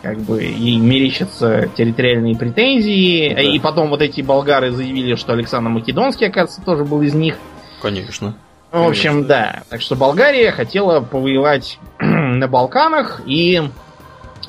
как 0.01 0.17
бы 0.19 0.41
ей 0.43 0.77
мерещатся 0.77 1.69
территориальные 1.75 2.35
претензии. 2.35 3.33
Да. 3.33 3.41
И 3.41 3.59
потом 3.59 3.89
вот 3.89 4.01
эти 4.01 4.21
болгары 4.21 4.71
заявили, 4.71 5.15
что 5.15 5.33
Александр 5.33 5.69
Македонский, 5.69 6.25
оказывается, 6.25 6.61
тоже 6.63 6.85
был 6.85 7.01
из 7.01 7.13
них. 7.13 7.35
Конечно. 7.81 8.35
Ну, 8.71 8.83
В 8.83 8.87
общем, 8.87 9.11
Конечно. 9.11 9.27
да. 9.27 9.63
Так 9.69 9.81
что 9.81 9.95
Болгария 9.95 10.51
хотела 10.51 11.01
повоевать 11.01 11.77
на 11.99 12.47
Балканах 12.47 13.21
и 13.25 13.61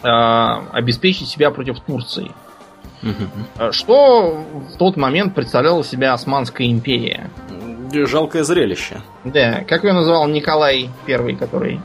э, 0.02 0.06
обеспечить 0.72 1.28
себя 1.28 1.50
против 1.50 1.80
Турции. 1.80 2.30
Э, 3.58 3.72
Что 3.72 4.44
в 4.72 4.76
тот 4.78 4.96
момент 4.96 5.34
представляла 5.34 5.82
себя 5.84 6.12
Османская 6.12 6.68
империя. 6.68 7.30
Жалкое 7.92 8.44
зрелище. 8.44 9.00
Да, 9.24 9.64
как 9.68 9.84
ее 9.84 9.92
называл 9.92 10.26
Николай 10.28 10.90
Первый, 11.06 11.36
который, 11.36 11.80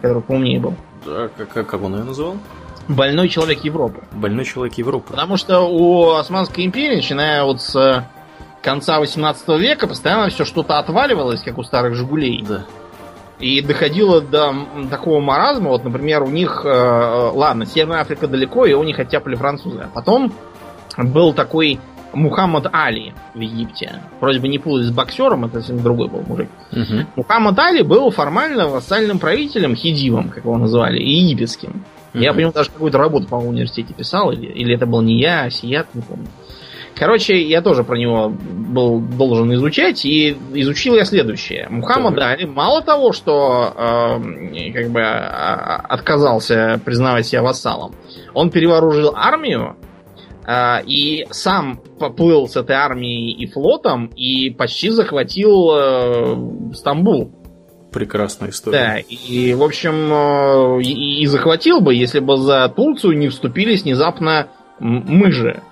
который 0.00 0.22
поумнее 0.22 0.60
был. 0.60 0.74
Да, 1.04 1.28
как, 1.36 1.66
как, 1.66 1.82
он 1.82 1.96
ее 1.96 2.04
называл? 2.04 2.36
Больной 2.88 3.28
человек 3.28 3.64
Европы. 3.64 4.02
Больной 4.12 4.44
человек 4.44 4.74
Европы. 4.74 5.10
Потому 5.10 5.36
что 5.36 5.60
у 5.60 6.14
Османской 6.14 6.64
империи, 6.64 6.96
начиная 6.96 7.44
вот 7.44 7.60
с 7.60 7.76
э, 7.76 8.04
конца 8.60 8.98
18 8.98 9.48
века, 9.60 9.86
постоянно 9.86 10.30
все 10.30 10.44
что-то 10.44 10.78
отваливалось, 10.78 11.42
как 11.42 11.58
у 11.58 11.62
старых 11.62 11.94
Жигулей. 11.94 12.44
Да. 12.46 12.64
И 13.38 13.60
доходило 13.60 14.20
до 14.20 14.54
такого 14.90 15.20
маразма. 15.20 15.70
Вот, 15.70 15.84
например, 15.84 16.22
у 16.22 16.28
них, 16.28 16.62
э, 16.64 16.68
э, 16.68 17.30
ладно, 17.32 17.66
Северная 17.66 18.00
Африка 18.00 18.26
далеко, 18.26 18.66
его 18.66 18.82
не 18.84 18.92
хотяпали 18.92 19.34
французы. 19.36 19.80
А 19.80 19.88
потом 19.92 20.32
был 20.96 21.32
такой 21.32 21.80
Мухаммад 22.12 22.66
Али 22.72 23.14
в 23.34 23.40
Египте. 23.40 24.00
Вроде 24.20 24.40
бы 24.40 24.48
не 24.48 24.58
путать 24.58 24.86
с 24.86 24.90
боксером, 24.90 25.44
это 25.44 25.60
совсем 25.60 25.82
другой 25.82 26.08
был 26.08 26.22
мужик. 26.26 26.48
Мгм. 26.70 27.06
Мухаммад 27.16 27.58
Али 27.58 27.82
был 27.82 28.10
формально 28.10 28.68
вассальным 28.68 29.18
правителем, 29.18 29.74
хидивом, 29.76 30.28
как 30.28 30.44
его 30.44 30.56
называли, 30.58 30.98
и 30.98 31.10
египетским. 31.10 31.84
Я 32.14 32.30
Мгм. 32.30 32.36
по 32.36 32.40
нему 32.40 32.52
даже 32.52 32.70
какую-то 32.70 32.98
работу, 32.98 33.26
по-моему, 33.26 33.50
в 33.50 33.54
университете 33.54 33.94
писал, 33.94 34.32
или, 34.32 34.46
или 34.46 34.74
это 34.74 34.86
был 34.86 35.00
не 35.00 35.18
я, 35.18 35.44
а 35.44 35.50
Сият, 35.50 35.86
не 35.94 36.02
помню. 36.02 36.26
Короче, 36.94 37.40
я 37.42 37.62
тоже 37.62 37.84
про 37.84 37.96
него 37.96 38.28
был 38.28 39.00
должен 39.00 39.52
изучать, 39.54 40.04
и 40.04 40.36
изучил 40.52 40.94
я 40.94 41.06
следующее. 41.06 41.66
Мухаммад 41.70 42.14
Так. 42.16 42.38
Али 42.38 42.44
мало 42.46 42.82
того, 42.82 43.12
что 43.12 43.72
э, 43.74 44.72
как 44.72 44.90
бы 44.90 45.00
а, 45.00 45.80
а, 45.80 45.86
отказался 45.88 46.78
признавать 46.84 47.26
себя 47.26 47.42
вассалом, 47.42 47.94
он 48.34 48.50
перевооружил 48.50 49.14
армию, 49.16 49.74
и 50.86 51.26
сам 51.30 51.80
поплыл 51.98 52.48
с 52.48 52.56
этой 52.56 52.74
армией 52.74 53.32
и 53.32 53.46
флотом, 53.46 54.06
и 54.06 54.50
почти 54.50 54.90
захватил 54.90 55.70
э, 55.72 56.74
Стамбул. 56.74 57.32
Прекрасная 57.92 58.50
история. 58.50 58.78
Да, 58.78 58.98
и, 58.98 59.54
в 59.54 59.62
общем, 59.62 60.80
э, 60.80 60.82
и, 60.82 61.26
захватил 61.26 61.80
бы, 61.80 61.94
если 61.94 62.18
бы 62.18 62.36
за 62.38 62.68
Турцию 62.74 63.18
не 63.18 63.28
вступились 63.28 63.82
внезапно 63.82 64.48
мы 64.80 65.30
же. 65.30 65.62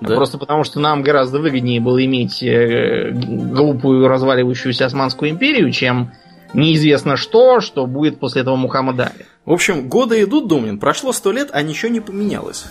Да. 0.00 0.16
Просто 0.16 0.38
потому, 0.38 0.64
что 0.64 0.80
нам 0.80 1.02
гораздо 1.02 1.38
выгоднее 1.38 1.80
было 1.80 2.04
иметь 2.04 2.42
э, 2.42 3.10
глупую 3.12 4.08
разваливающуюся 4.08 4.86
Османскую 4.86 5.30
империю, 5.30 5.70
чем 5.70 6.12
неизвестно 6.54 7.16
что, 7.16 7.60
что 7.60 7.86
будет 7.86 8.18
после 8.18 8.42
этого 8.42 8.56
Мухаммада 8.56 9.12
Али. 9.14 9.26
В 9.44 9.52
общем, 9.52 9.88
годы 9.88 10.22
идут, 10.22 10.46
Домнин, 10.46 10.78
прошло 10.78 11.12
сто 11.12 11.32
лет, 11.32 11.50
а 11.52 11.62
ничего 11.62 11.90
не 11.90 12.00
поменялось. 12.00 12.66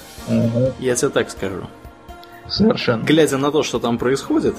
Я 0.80 0.96
тебе 0.96 1.10
так 1.10 1.30
скажу. 1.30 1.68
Совершенно. 2.48 3.04
Глядя 3.04 3.38
на 3.38 3.52
то, 3.52 3.64
что 3.64 3.80
там 3.80 3.98
происходит. 3.98 4.56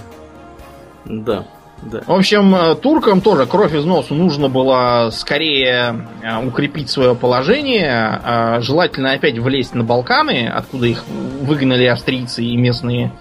Да, 1.04 1.46
да. 1.82 2.02
В 2.06 2.12
общем, 2.12 2.54
э, 2.54 2.74
туркам 2.76 3.20
тоже 3.20 3.46
кровь 3.46 3.74
из 3.74 3.84
носу 3.84 4.14
нужно 4.14 4.48
было 4.48 5.10
скорее 5.12 6.06
э, 6.22 6.46
укрепить 6.46 6.88
свое 6.88 7.14
положение, 7.14 8.20
э, 8.24 8.60
желательно 8.60 9.12
опять 9.12 9.38
влезть 9.38 9.74
на 9.74 9.82
Балканы, 9.82 10.48
откуда 10.48 10.86
их 10.86 11.04
выгнали 11.40 11.84
австрийцы 11.86 12.44
и 12.44 12.56
местные 12.56 13.12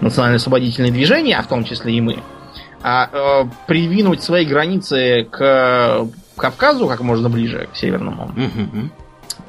национально-освободительные 0.00 0.90
движения, 0.90 1.36
а 1.36 1.42
в 1.42 1.48
том 1.48 1.64
числе 1.64 1.92
и 1.94 2.00
мы, 2.00 2.22
а 2.82 3.10
э, 3.12 3.44
придвинуть 3.66 4.22
свои 4.22 4.46
границы 4.46 5.28
к 5.30 6.08
Кавказу 6.38 6.86
как 6.88 7.00
можно 7.00 7.28
ближе 7.28 7.68
к 7.72 7.76
северному. 7.76 8.30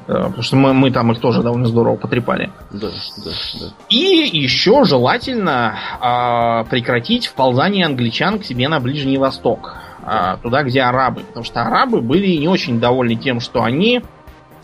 Э, 0.06 0.24
Потому 0.24 0.42
что 0.42 0.56
мы, 0.56 0.74
мы 0.74 0.90
там 0.90 1.10
их 1.12 1.20
тоже 1.20 1.42
довольно 1.42 1.66
здорово 1.66 1.96
потрепали. 1.96 2.50
Да, 2.70 2.88
да, 3.24 3.30
да. 3.60 3.66
И 3.88 3.96
еще 4.32 4.84
желательно 4.84 5.74
а, 6.00 6.64
прекратить 6.64 7.26
вползание 7.26 7.86
англичан 7.86 8.38
к 8.38 8.44
себе 8.44 8.68
на 8.68 8.80
Ближний 8.80 9.18
Восток. 9.18 9.74
а, 10.02 10.38
туда, 10.38 10.62
где 10.62 10.80
арабы. 10.82 11.20
Потому 11.22 11.44
что 11.44 11.62
арабы 11.62 12.00
были 12.00 12.34
не 12.36 12.48
очень 12.48 12.80
довольны 12.80 13.14
тем, 13.16 13.38
что 13.40 13.62
они, 13.62 14.02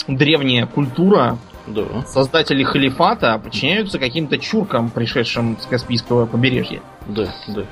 древняя 0.08 0.66
культура, 0.66 1.36
Да. 1.66 1.82
создатели 2.06 2.62
халифата, 2.64 3.38
подчиняются 3.42 3.98
каким-то 3.98 4.38
чуркам, 4.38 4.88
пришедшим 4.90 5.58
с 5.60 5.66
Каспийского 5.66 6.24
побережья. 6.26 6.80
Да, 7.06 7.26
да. 7.48 7.62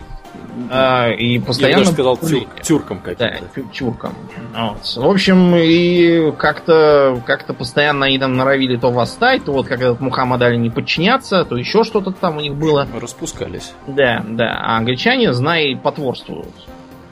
А, 0.71 1.11
и 1.11 1.35
Я 1.35 1.41
бы 1.41 1.47
постоянно... 1.47 1.85
сказал 1.85 2.17
тюр- 2.17 2.47
тюркам 2.63 3.01
Да, 3.05 3.15
каким-то. 3.15 3.55
тю- 3.55 3.69
тюркам. 3.73 4.15
Вот. 4.57 4.97
В 5.05 5.09
общем, 5.11 5.55
и 5.57 6.33
как-то 6.39 7.21
как 7.27 7.45
постоянно 7.57 8.07
они 8.07 8.19
там 8.19 8.35
норовили 8.37 8.77
то 8.77 8.91
восстать, 8.91 9.45
то 9.45 9.53
вот 9.53 9.67
как 9.67 9.81
этот 9.81 10.01
Мухаммад 10.01 10.41
Али 10.43 10.57
не 10.57 10.71
подчиняться, 10.71 11.45
то 11.45 11.57
еще 11.57 11.85
что-то 11.85 12.13
там 12.13 12.37
у 12.37 12.41
них 12.41 12.55
было. 12.55 12.87
Распускались. 13.01 13.73
Да, 13.87 14.25
да. 14.29 14.59
А 14.63 14.77
англичане, 14.79 15.33
знай, 15.33 15.77
потворствуют. 15.81 16.49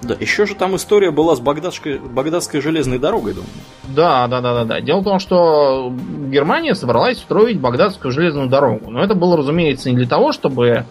Да, 0.03 0.17
еще 0.19 0.47
же 0.47 0.57
там 0.57 0.75
история 0.75 1.13
была 1.13 1.37
с 1.37 1.41
Багдадской, 1.41 1.99
Багдадской 1.99 2.61
железной 2.61 2.99
дорогой, 2.99 3.35
думаю. 3.35 3.51
Да, 3.85 4.27
да, 4.27 4.41
да, 4.41 4.53
да, 4.55 4.65
да. 4.65 4.81
Дело 4.81 4.99
в 5.01 5.05
том, 5.05 5.21
что 5.21 5.93
Германия 6.29 6.75
собралась 6.75 7.19
строить 7.19 7.61
Багдадскую 7.61 8.11
железную 8.11 8.49
дорогу. 8.49 8.91
Но 8.91 9.01
это 9.03 9.15
было, 9.15 9.37
разумеется, 9.37 9.91
не 9.91 9.97
для 9.97 10.09
того, 10.09 10.33
чтобы 10.33 10.87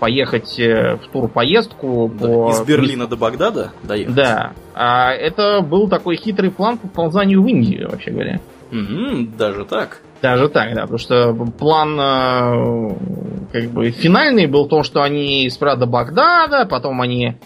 поехать 0.00 0.58
э, 0.58 0.96
в 0.96 1.12
турпоездку 1.12 2.10
Да, 2.18 2.26
по... 2.26 2.50
Из 2.50 2.62
Берлина 2.62 3.06
до 3.06 3.16
Багдада 3.16 3.72
доехать. 3.84 4.14
Да. 4.14 4.52
А 4.74 5.12
это 5.12 5.60
был 5.60 5.88
такой 5.88 6.16
хитрый 6.16 6.50
план 6.50 6.78
по 6.78 6.88
ползанию 6.88 7.42
в 7.42 7.46
Индию, 7.46 7.88
вообще 7.90 8.10
говоря. 8.10 8.40
Мгм, 8.72 9.36
даже 9.36 9.64
так. 9.64 10.00
Даже 10.22 10.48
так, 10.48 10.74
да, 10.74 10.82
потому 10.82 10.98
что 10.98 11.34
план 11.58 11.98
э, 11.98 12.96
как 13.52 13.70
бы 13.70 13.90
финальный 13.90 14.46
был 14.46 14.64
в 14.64 14.68
том, 14.68 14.82
что 14.82 15.02
они 15.02 15.48
сперва 15.50 15.76
до 15.76 15.86
Багдада, 15.86 16.66
потом 16.66 17.00
они 17.00 17.36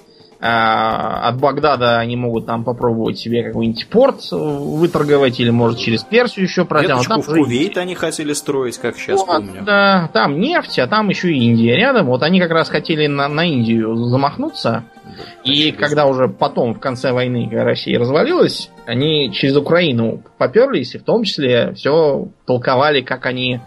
от 0.47 1.41
Багдада 1.41 1.99
они 1.99 2.17
могут 2.17 2.45
там 2.45 2.65
попробовать 2.65 3.19
себе 3.19 3.43
какой-нибудь 3.45 3.89
порт 3.89 4.21
выторговать, 4.31 5.41
или 5.41 5.49
может 5.49 5.79
через 5.79 6.05
Персию 6.05 6.45
еще 6.45 6.67
протянуть. 6.67 7.09
Веточку 7.09 7.33
в 7.33 7.37
Кувейт 7.37 7.79
они 7.79 7.95
хотели 7.95 8.35
строить, 8.35 8.77
как 8.77 8.97
сейчас 8.97 9.21
Вот, 9.21 9.27
помню. 9.27 9.63
да, 9.65 10.11
там 10.13 10.39
нефть, 10.39 10.79
а 10.79 10.87
там 10.87 11.09
еще 11.09 11.33
и 11.33 11.39
Индия 11.39 11.77
рядом. 11.77 12.07
Вот 12.07 12.23
они 12.23 12.41
как 12.41 12.51
раз 12.51 12.69
хотели 12.69 13.07
на, 13.07 13.29
на 13.29 13.47
Индию 13.47 13.97
замахнуться. 13.97 14.85
Да, 15.05 15.11
И 15.45 15.73
когда 15.73 16.05
уже 16.07 16.29
потом, 16.29 16.75
в 16.75 16.81
конце 16.81 17.13
войны, 17.13 17.47
когда 17.49 17.65
Россия 17.65 17.99
развалилась, 17.99 18.71
они 18.85 19.33
через 19.33 19.57
Украину 19.57 20.23
поперлись, 20.37 20.95
и 20.95 20.99
в 20.99 21.05
том 21.05 21.25
числе 21.25 21.73
все 21.73 22.29
толковали, 22.47 23.01
как 23.01 23.25
они 23.25 23.61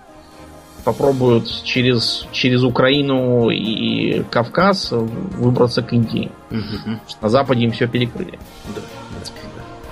попробуют 0.88 1.50
через, 1.66 2.26
через 2.32 2.64
Украину 2.64 3.50
и 3.50 4.24
Кавказ 4.32 4.88
выбраться 4.92 5.82
к 5.82 5.92
Индии. 5.92 6.32
Мгм, 6.50 7.02
На 7.22 7.28
Западе 7.28 7.66
им 7.66 7.72
все 7.72 7.88
перекрыли. 7.88 8.40
да. 8.74 8.82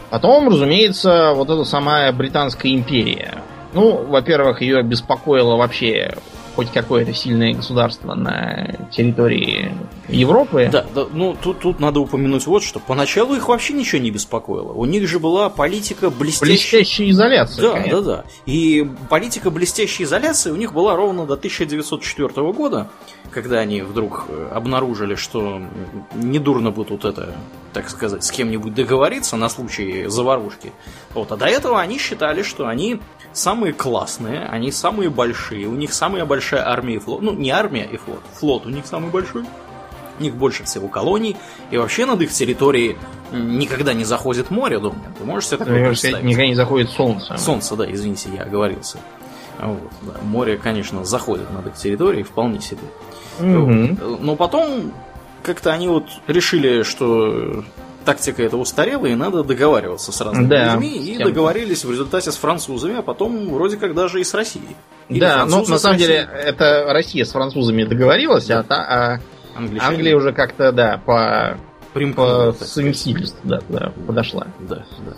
Потом, 0.09 0.47
разумеется, 0.47 1.33
вот 1.35 1.49
эта 1.49 1.65
самая 1.65 2.13
Британская 2.13 2.73
империя. 2.73 3.43
Ну, 3.73 4.05
во-первых, 4.05 4.61
ее 4.61 4.81
беспокоило 4.83 5.57
вообще 5.57 6.15
хоть 6.55 6.71
какое-то 6.71 7.13
сильное 7.13 7.53
государство 7.53 8.13
на 8.15 8.87
территории 8.91 9.75
Европы. 10.07 10.69
Да, 10.71 10.85
да, 10.93 11.05
ну 11.11 11.35
тут, 11.41 11.59
тут 11.59 11.79
надо 11.79 11.99
упомянуть 11.99 12.45
вот 12.47 12.63
что. 12.63 12.79
Поначалу 12.79 13.35
их 13.35 13.47
вообще 13.47 13.73
ничего 13.73 14.01
не 14.01 14.11
беспокоило. 14.11 14.71
У 14.71 14.85
них 14.85 15.07
же 15.07 15.19
была 15.19 15.49
политика 15.49 16.09
блестящая. 16.09 16.49
Блестящая 16.49 17.09
изоляция. 17.09 17.61
Да, 17.61 17.73
конечно. 17.73 18.01
да, 18.01 18.15
да. 18.17 18.23
И 18.45 18.87
политика 19.09 19.51
блестящей 19.51 20.03
изоляции 20.03 20.51
у 20.51 20.55
них 20.55 20.73
была 20.73 20.95
ровно 20.95 21.25
до 21.25 21.33
1904 21.33 22.51
года, 22.53 22.89
когда 23.31 23.59
они 23.59 23.81
вдруг 23.81 24.25
э, 24.29 24.49
обнаружили, 24.53 25.15
что 25.15 25.61
недурно 26.15 26.71
бы 26.71 26.85
тут 26.85 27.05
это, 27.05 27.35
так 27.75 27.89
сказать, 27.89 28.23
с 28.23 28.31
кем-нибудь 28.31 28.73
договориться 28.73 29.35
на 29.35 29.49
случай 29.49 30.05
заварушки. 30.07 30.71
Вот, 31.13 31.29
а 31.33 31.35
до 31.35 31.45
этого 31.45 31.81
они 31.81 31.99
считали, 31.99 32.41
что 32.41 32.67
они 32.67 33.01
самые 33.33 33.73
классные, 33.73 34.45
они 34.45 34.71
самые 34.71 35.09
большие, 35.09 35.67
у 35.67 35.75
них 35.75 35.93
самая 35.93 36.23
большая 36.23 36.65
армия 36.65 36.95
и 36.95 36.99
флот. 36.99 37.21
Ну, 37.21 37.33
не 37.33 37.51
армия 37.51 37.85
и 37.85 37.97
флот, 37.97 38.21
флот 38.33 38.65
у 38.65 38.69
них 38.69 38.85
самый 38.85 39.11
большой. 39.11 39.43
У 40.17 40.23
них 40.23 40.35
больше 40.35 40.63
всего 40.63 40.87
колоний, 40.87 41.35
и 41.69 41.77
вообще 41.77 42.05
над 42.05 42.21
их 42.21 42.31
территорией 42.31 42.97
никогда 43.33 43.91
не 43.91 44.05
заходит 44.05 44.51
море, 44.51 44.79
думаю. 44.79 45.13
Ты 45.19 45.25
можешь 45.25 45.49
себе 45.49 45.57
такое 45.57 45.87
представить? 45.89 46.23
никогда 46.23 46.47
не 46.47 46.55
заходит 46.55 46.89
солнце. 46.91 47.35
Солнце, 47.37 47.75
да, 47.75 47.91
извините, 47.91 48.29
я 48.33 48.43
оговорился. 48.43 48.99
Вот, 49.59 49.91
да. 50.03 50.13
Море, 50.23 50.57
конечно, 50.57 51.03
заходит 51.03 51.51
над 51.51 51.67
их 51.67 51.73
территорией 51.73 52.23
вполне 52.23 52.61
себе. 52.61 52.87
Вот. 53.39 54.21
Но 54.21 54.37
потом 54.37 54.93
как-то 55.45 55.71
они 55.71 55.87
вот 55.87 56.05
решили, 56.27 56.83
что 56.83 57.63
тактика 58.03 58.43
эта 58.43 58.57
устарела, 58.57 59.05
и 59.05 59.15
надо 59.15 59.43
договариваться 59.43 60.11
с 60.11 60.21
разными 60.21 60.47
Да, 60.47 60.73
людьми, 60.73 60.97
и 60.97 61.07
кем-то. 61.13 61.25
договорились 61.25 61.83
в 61.85 61.91
результате 61.91 62.31
с 62.31 62.37
французами, 62.37 62.97
а 62.99 63.01
потом 63.01 63.49
вроде 63.53 63.77
как 63.77 63.93
даже 63.95 64.19
и 64.21 64.23
с 64.23 64.33
Россией. 64.33 64.75
Или 65.09 65.19
Да, 65.19 65.45
но 65.45 65.49
французы 65.63 65.71
на 65.71 65.77
самом 65.79 65.97
деле 65.97 66.15
это 66.45 66.85
Россия 66.89 67.25
с 67.25 67.31
французами 67.31 67.83
договорилась, 67.83 68.49
а, 68.49 68.63
та- 68.63 68.85
а 68.89 69.19
Англичане 69.57 69.87
Англия 69.89 70.15
уже 70.17 70.33
как-то, 70.33 70.71
да, 70.71 70.99
по, 71.05 71.57
примкнули, 71.93 72.51
по 72.51 72.65
совместительству 72.65 73.39
да, 73.43 73.59
туда 73.59 73.91
подошла. 74.05 74.47
Да, 74.59 74.83
да. 75.05 75.13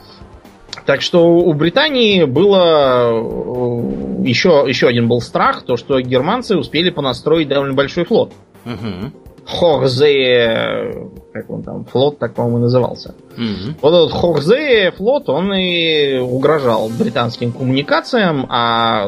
Так 0.85 1.01
что 1.01 1.25
у 1.27 1.53
Британии 1.53 2.23
было 2.23 3.09
э, 3.11 4.23
еще, 4.27 4.63
еще 4.67 4.87
один 4.87 5.07
был 5.09 5.19
страх, 5.21 5.63
то 5.65 5.75
что 5.75 5.99
германцы 5.99 6.55
успели 6.55 6.89
понастроить 6.91 7.49
довольно 7.49 7.73
большой 7.73 8.05
флот. 8.05 8.31
Мгм. 8.63 9.11
Хорзе, 9.47 11.09
как 11.33 11.49
он 11.49 11.63
там, 11.63 11.85
флот 11.85 12.19
так, 12.19 12.33
по-моему, 12.33 12.57
и 12.57 12.61
назывался. 12.61 13.15
Мгм. 13.37 13.75
Вот 13.81 13.93
этот 13.93 14.11
Хорзе 14.11 14.91
флот, 14.91 15.29
он 15.29 15.53
и 15.53 16.17
угрожал 16.17 16.89
британским 16.89 17.53
коммуникациям, 17.53 18.45
а 18.49 19.07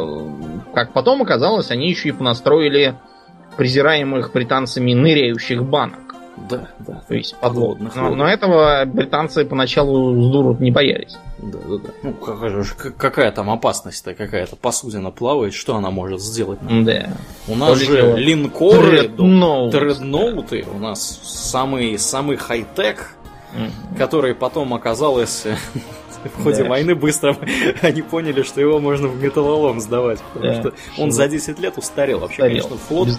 как 0.73 0.93
потом 0.93 1.21
оказалось, 1.21 1.71
они 1.71 1.89
еще 1.89 2.09
и 2.09 2.11
понастроили 2.13 2.95
презираемых 3.57 4.31
британцами 4.31 4.93
ныряющих 4.93 5.63
банок. 5.65 6.15
Да, 6.49 6.69
да. 6.87 7.01
То 7.07 7.15
есть 7.15 7.35
Подводных. 7.35 7.95
Но, 7.95 8.15
но 8.15 8.27
этого 8.27 8.85
британцы 8.85 9.43
поначалу 9.43 10.21
с 10.21 10.31
дуру 10.31 10.55
не 10.59 10.71
боялись. 10.71 11.17
Да, 11.41 11.57
да, 11.67 11.77
да. 11.77 11.89
Ну, 12.03 12.13
какая, 12.13 12.49
же- 12.63 12.75
какая 12.75 13.31
там 13.31 13.49
опасность-то 13.49 14.13
какая-то 14.13 14.55
посудина 14.55 15.09
плавает, 15.11 15.53
что 15.53 15.75
она 15.75 15.89
может 15.89 16.21
сделать? 16.21 16.61
нам? 16.61 16.83
Да. 16.83 17.09
У 17.47 17.55
нас 17.55 17.69
Только 17.79 17.85
же 17.85 18.17
линкоры, 18.17 19.01
Дредноут. 19.01 19.71
дредноуты, 19.71 20.65
у 20.73 20.77
нас 20.79 21.19
самый, 21.23 21.97
самый 21.97 22.35
хай-тек, 22.37 23.13
Мгм. 23.53 23.97
который 23.97 24.35
потом 24.35 24.73
оказалось 24.73 25.45
в 26.23 26.43
ходе 26.43 26.63
Да. 26.63 26.69
войны 26.69 26.95
быстро 26.95 27.35
они 27.81 28.01
поняли, 28.01 28.43
что 28.43 28.61
его 28.61 28.79
можно 28.79 29.07
в 29.07 29.21
металлолом 29.21 29.79
сдавать, 29.79 30.19
потому 30.33 30.53
Да. 30.53 30.59
что 30.61 30.73
он 30.97 31.11
за 31.11 31.27
10 31.27 31.59
лет 31.59 31.77
устарел. 31.77 32.19
Вообще, 32.19 32.43
Устарел. 32.43 32.63
конечно, 32.63 32.77
флот. 32.87 33.09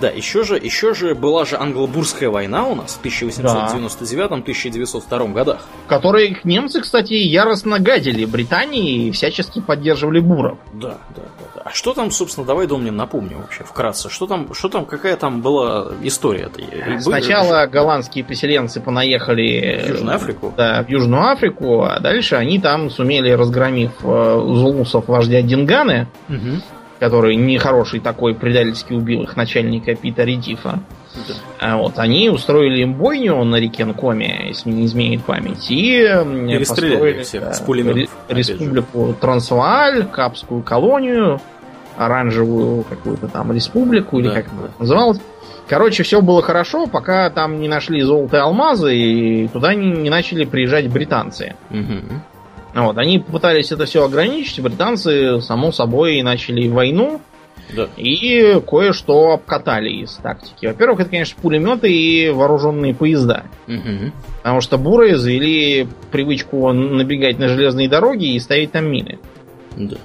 Да, 0.00 0.08
еще 0.10 0.44
же, 0.44 0.56
еще 0.56 0.94
же 0.94 1.14
была 1.16 1.44
же 1.44 1.56
англо-бурская 1.56 2.30
война 2.30 2.66
у 2.68 2.76
нас 2.76 2.98
в 3.02 3.04
1899-1902 3.04 5.32
годах. 5.32 5.66
В 5.86 5.88
которой 5.88 6.38
немцы, 6.44 6.80
кстати, 6.80 7.14
яростно 7.14 7.78
гадили 7.78 8.24
Британии 8.24 9.08
и 9.08 9.10
всячески 9.10 9.60
поддерживали 9.60 10.20
буров. 10.20 10.58
Да, 10.72 10.98
да, 11.16 11.22
да, 11.38 11.44
да. 11.56 11.62
А 11.64 11.70
что 11.72 11.92
там, 11.94 12.10
собственно, 12.10 12.46
давай, 12.46 12.66
Домнин, 12.66 12.96
напомню 12.96 13.38
вообще 13.38 13.64
вкратце. 13.64 14.08
Что 14.08 14.26
там, 14.26 14.54
что 14.54 14.68
там, 14.68 14.84
какая 14.86 15.16
там 15.16 15.42
была 15.42 15.88
история-то? 16.02 16.60
Сначала 17.00 17.66
голландские 17.66 18.24
поселенцы 18.24 18.80
понаехали 18.80 19.82
В 19.84 19.88
Южную 19.90 20.16
Африку? 20.16 20.54
Да, 20.56 20.82
в 20.84 20.88
Южную 20.88 21.28
Африку, 21.28 21.82
а 21.82 21.98
дальше 22.08 22.36
они 22.36 22.58
там 22.58 22.90
сумели, 22.90 23.30
разгромив 23.30 23.92
э, 24.02 24.40
зулусов 24.54 25.08
вождя 25.08 25.42
Динганы, 25.42 26.06
Мгм. 26.28 26.62
который 26.98 27.36
нехороший 27.36 28.00
такой 28.00 28.34
предательски 28.34 28.92
убил 28.94 29.22
их 29.22 29.36
начальника 29.36 29.94
Пита 29.94 30.24
Редифа. 30.24 30.80
Да. 31.28 31.34
А 31.60 31.76
вот 31.76 31.98
они 31.98 32.30
устроили 32.30 32.82
им 32.82 32.94
бойню 32.94 33.42
на 33.44 33.56
реке 33.56 33.84
Нкоме, 33.84 34.46
если 34.48 34.70
не 34.70 34.84
изменит 34.86 35.22
память, 35.24 35.66
и 35.70 36.06
построили 36.58 37.22
всех 37.22 37.42
да, 37.44 37.52
с 37.52 37.60
пулеметов, 37.60 38.10
же. 38.28 38.34
республику 38.36 39.14
Трансвааль, 39.20 40.04
Капскую 40.06 40.62
колонию, 40.62 41.40
оранжевую 41.96 42.84
какую-то 42.84 43.28
там 43.28 43.52
республику, 43.52 44.18
или 44.20 44.28
Да, 44.28 44.34
как 44.34 44.44
да. 44.46 44.64
это 44.66 44.74
называлось. 44.78 45.20
Короче, 45.68 46.02
все 46.02 46.22
было 46.22 46.42
хорошо, 46.42 46.86
пока 46.86 47.28
там 47.30 47.60
не 47.60 47.68
нашли 47.68 48.00
золото 48.00 48.38
и 48.38 48.40
алмазы, 48.40 48.96
и 48.96 49.48
туда 49.48 49.74
не, 49.74 49.90
не 49.90 50.10
начали 50.10 50.44
приезжать 50.44 50.88
британцы. 50.88 51.54
Мгм. 51.70 52.22
Вот, 52.74 52.96
они 52.96 53.18
попытались 53.18 53.70
это 53.72 53.84
все 53.84 54.04
ограничить, 54.04 54.60
британцы, 54.60 55.40
само 55.40 55.72
собой, 55.72 56.22
начали 56.22 56.68
войну. 56.68 57.20
Да. 57.74 57.88
И 57.98 58.60
кое-что 58.66 59.32
обкатали 59.32 59.90
из 59.90 60.12
тактики. 60.14 60.66
Во-первых, 60.66 61.00
это, 61.00 61.10
конечно, 61.10 61.38
пулеметы 61.42 61.92
и 61.92 62.30
вооруженные 62.30 62.94
поезда. 62.94 63.42
Мгм. 63.66 64.12
Потому 64.38 64.60
что 64.62 64.78
буры 64.78 65.16
завели 65.16 65.86
привычку 66.10 66.72
набегать 66.72 67.38
на 67.38 67.48
железные 67.48 67.88
дороги 67.88 68.32
и 68.32 68.40
ставить 68.40 68.72
там 68.72 68.90
мины. 68.90 69.18
Да. 69.76 69.96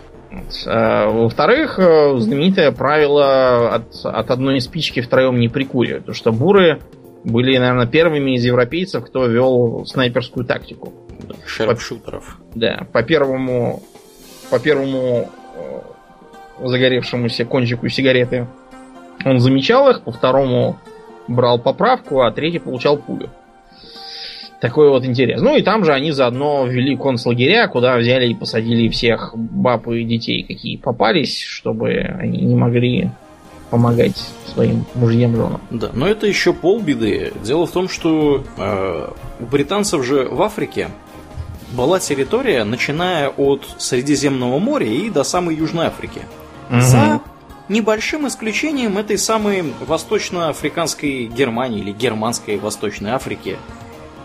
А, 0.65 1.09
Во-вторых, 1.09 1.79
э, 1.79 2.17
знаменитое 2.17 2.71
правило 2.71 3.75
от, 3.75 4.05
от 4.05 4.31
одной 4.31 4.61
спички 4.61 5.01
втроем 5.01 5.39
не 5.39 5.49
прикуривать. 5.49 6.03
Потому 6.03 6.15
что 6.15 6.31
буры 6.31 6.79
были, 7.23 7.57
наверное, 7.57 7.87
первыми 7.87 8.35
из 8.35 8.43
европейцев, 8.43 9.05
кто 9.05 9.25
вел 9.25 9.85
снайперскую 9.85 10.45
тактику. 10.45 10.93
Шерпшутеров. 11.45 12.37
Да, 12.55 12.85
по 12.91 13.03
первому, 13.03 13.83
по 14.49 14.59
первому 14.59 15.29
э, 15.55 16.67
загоревшемуся 16.67 17.45
кончику 17.45 17.87
сигареты 17.89 18.47
он 19.25 19.39
замечал 19.39 19.89
их, 19.89 20.01
по 20.01 20.11
второму 20.11 20.77
брал 21.27 21.59
поправку, 21.59 22.21
а 22.21 22.31
третий 22.31 22.59
получал 22.59 22.97
пулю. 22.97 23.29
Такой 24.63 24.87
вот 24.87 25.03
интерес. 25.03 25.41
Ну 25.41 25.57
и 25.57 25.61
там 25.61 25.83
же 25.83 25.91
они 25.91 26.13
заодно 26.13 26.65
ввели 26.65 26.95
концлагеря, 26.95 27.67
куда 27.67 27.97
взяли 27.97 28.29
и 28.29 28.33
посадили 28.33 28.87
всех 28.87 29.31
баб 29.35 29.89
и 29.89 30.05
детей, 30.05 30.41
какие 30.41 30.77
попались, 30.77 31.41
чтобы 31.41 31.97
они 31.97 32.39
не 32.39 32.55
могли 32.55 33.09
помогать 33.69 34.15
своим 34.53 34.85
мужьям 34.95 35.35
женам. 35.35 35.59
Да, 35.69 35.89
но 35.93 36.07
это 36.07 36.27
еще 36.27 36.53
полбеды. 36.53 37.33
Дело 37.43 37.67
в 37.67 37.71
том, 37.71 37.89
что 37.89 38.45
э, 38.55 39.09
у 39.41 39.45
британцев 39.47 40.05
же 40.05 40.29
в 40.31 40.41
Африке 40.41 40.87
была 41.73 41.99
территория, 41.99 42.63
начиная 42.63 43.27
от 43.27 43.67
Средиземного 43.79 44.59
моря 44.59 44.87
и 44.87 45.09
до 45.09 45.25
самой 45.25 45.57
Южной 45.57 45.87
Африки. 45.87 46.21
За 46.71 47.19
небольшим 47.67 48.29
исключением 48.29 48.97
этой 48.97 49.17
самой 49.17 49.73
восточноафриканской 49.85 51.25
Германии 51.25 51.81
или 51.81 51.91
германской 51.91 52.57
Восточной 52.57 53.11
Африки, 53.11 53.57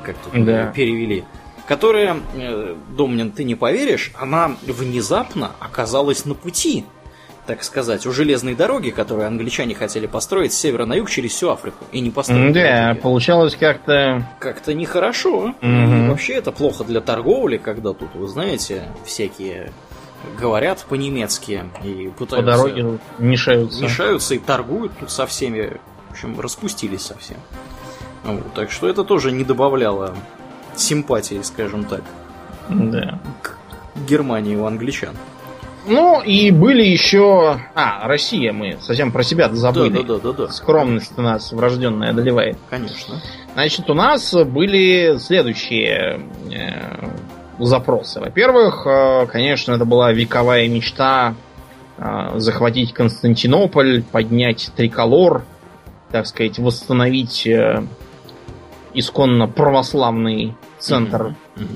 как 0.03 0.17
тут 0.19 0.45
Да. 0.45 0.67
перевели, 0.75 1.25
которая, 1.67 2.17
э, 2.35 2.77
Домнин, 2.97 3.31
ты 3.31 3.45
не 3.45 3.55
поверишь, 3.55 4.13
она 4.19 4.53
внезапно 4.67 5.53
оказалась 5.61 6.25
на 6.25 6.35
пути, 6.35 6.85
так 7.47 7.63
сказать, 7.65 8.07
у 8.07 8.13
железной 8.13 8.55
дороги, 8.55 8.91
которую 8.91 9.27
англичане 9.27 9.75
хотели 9.75 10.07
построить 10.07 10.53
с 10.53 10.59
севера 10.59 10.85
на 10.85 10.95
юг 10.95 11.09
через 11.11 11.33
всю 11.33 11.49
Африку, 11.51 11.85
и 11.93 12.01
не 12.01 12.11
построили. 12.11 12.53
Да, 12.53 12.97
получалось 13.01 13.57
как-то... 13.57 14.27
Как-то 14.39 14.75
нехорошо. 14.75 15.55
И 15.63 16.09
вообще 16.09 16.35
это 16.35 16.53
плохо 16.53 16.85
для 16.85 17.01
торговли, 17.01 17.57
когда 17.57 17.93
тут, 17.95 18.15
вы 18.15 18.29
знаете, 18.29 18.89
всякие 19.07 19.73
говорят 20.39 20.85
по-немецки 20.89 21.65
и 21.85 22.09
По 22.19 22.25
пытаются... 22.25 22.53
дороге 22.53 22.83
тут 22.83 23.01
мешаются. 23.19 23.83
мешаются 23.83 24.35
и 24.35 24.39
торгуют 24.39 24.93
тут 24.99 25.11
со 25.11 25.27
всеми. 25.27 25.79
В 26.09 26.13
общем, 26.13 26.39
распустились 26.41 27.03
совсем. 27.03 27.37
Вот, 28.25 28.53
так 28.55 28.71
что 28.71 28.89
это 28.89 29.05
тоже 29.05 29.33
не 29.33 29.45
добавляло 29.45 30.15
симпатии, 30.77 31.41
скажем 31.43 31.85
так, 31.85 32.03
Да. 32.69 33.19
к 33.43 33.57
Германии 34.09 34.57
у 34.57 34.65
англичан. 34.65 35.17
Ну, 35.87 36.21
и 36.21 36.51
были 36.51 36.83
еще... 36.83 37.59
А, 37.75 38.07
Россия, 38.07 38.53
мы 38.53 38.77
совсем 38.81 39.11
про 39.11 39.23
себя 39.23 39.49
забыли. 39.49 39.89
Да, 39.89 40.03
да, 40.03 40.19
да, 40.19 40.33
да, 40.33 40.47
да. 40.47 40.53
Скромность 40.53 41.13
у 41.17 41.23
нас 41.23 41.51
врожденная 41.53 42.11
одолевает. 42.11 42.59
Конечно. 42.69 43.23
Значит, 43.55 43.89
у 43.89 43.95
нас 43.95 44.35
были 44.35 45.17
следующие 45.19 46.21
э, 46.53 47.09
запросы. 47.59 48.21
Во-первых, 48.21 48.87
э, 48.87 49.27
конечно, 49.29 49.73
это 49.73 49.87
была 49.87 50.13
вековая 50.13 50.69
мечта 50.69 51.35
э, 51.97 52.39
захватить 52.39 52.93
Константинополь, 52.93 54.03
поднять 54.03 54.71
триколор, 54.77 55.43
так 56.11 56.27
сказать, 56.27 56.59
восстановить 56.59 57.47
э, 57.47 57.83
исконно 58.99 59.47
православный 59.49 60.55
центр 60.79 61.35
Мгм. 61.57 61.69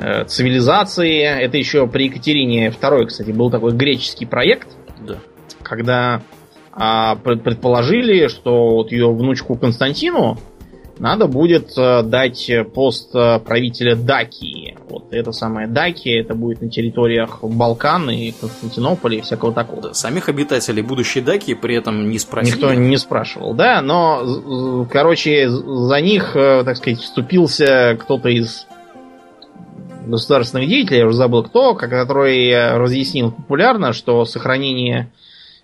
э, 0.00 0.24
цивилизации. 0.24 1.20
Это 1.22 1.56
еще 1.58 1.86
при 1.86 2.04
Екатерине 2.04 2.68
II, 2.70 3.06
кстати, 3.06 3.30
был 3.30 3.50
такой 3.50 3.72
греческий 3.72 4.26
проект, 4.26 4.68
Да. 5.00 5.16
когда 5.62 6.22
а, 6.80 7.16
пред- 7.16 7.42
предположили, 7.42 8.28
что 8.28 8.68
вот 8.76 8.92
ее 8.92 9.12
внучку 9.12 9.56
Константину 9.56 10.38
надо 10.98 11.26
будет 11.26 11.76
э, 11.76 12.02
дать 12.02 12.50
пост 12.74 13.14
э, 13.14 13.38
правителя 13.40 13.94
Дакии. 13.96 14.76
Вот 14.88 15.12
это 15.12 15.32
самое 15.32 15.66
Дакия, 15.66 16.20
это 16.20 16.34
будет 16.34 16.60
на 16.62 16.68
территориях 16.70 17.38
Балкан 17.42 18.10
и 18.10 18.32
Константинополя 18.32 19.18
и 19.18 19.20
всякого 19.20 19.52
такого. 19.52 19.82
Да, 19.82 19.94
Самих 19.94 20.28
обитателей 20.28 20.82
будущей 20.82 21.20
Даки 21.20 21.54
при 21.54 21.76
этом 21.76 22.10
не 22.10 22.18
спросили. 22.18 22.54
Никто 22.54 22.74
не 22.74 22.96
спрашивал, 22.96 23.54
да, 23.54 23.80
но, 23.82 24.86
короче, 24.90 25.48
за 25.48 26.00
них, 26.00 26.34
э, 26.34 26.62
так 26.64 26.76
сказать, 26.76 27.00
вступился 27.00 27.96
кто-то 28.00 28.28
из 28.28 28.66
государственных 30.06 30.68
деятелей, 30.68 30.98
я 31.00 31.06
уже 31.06 31.16
забыл 31.16 31.42
кто, 31.44 31.74
ко- 31.74 31.88
который 31.88 32.76
разъяснил 32.78 33.30
популярно, 33.30 33.92
что 33.92 34.24
сохранение 34.24 35.10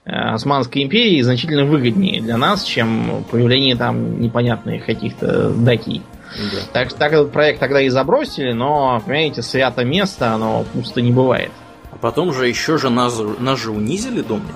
Османской 0.05 0.83
империи 0.83 1.21
значительно 1.23 1.65
выгоднее 1.65 2.21
для 2.21 2.37
нас, 2.37 2.63
чем 2.65 3.25
появление 3.31 3.75
там 3.77 4.21
непонятных 4.21 4.85
каких-то 4.85 5.51
дакий. 5.51 6.03
Да. 6.37 6.59
Так, 6.73 6.93
так 6.93 7.13
этот 7.13 7.33
проект 7.33 7.61
тогда 7.61 7.81
и 7.81 7.89
забросили, 7.89 8.53
но, 8.53 9.01
понимаете, 9.05 9.41
свято 9.43 9.85
место, 9.85 10.33
оно 10.35 10.65
пусто 10.73 11.01
не 11.01 11.13
бывает. 11.13 11.53
А 11.93 11.97
потом 11.97 12.33
же 12.35 12.49
еще 12.49 12.77
же 12.77 12.91
нас, 12.91 13.19
нас 13.39 13.59
же 13.61 13.71
унизили, 13.71 14.21
Домнин. 14.21 14.49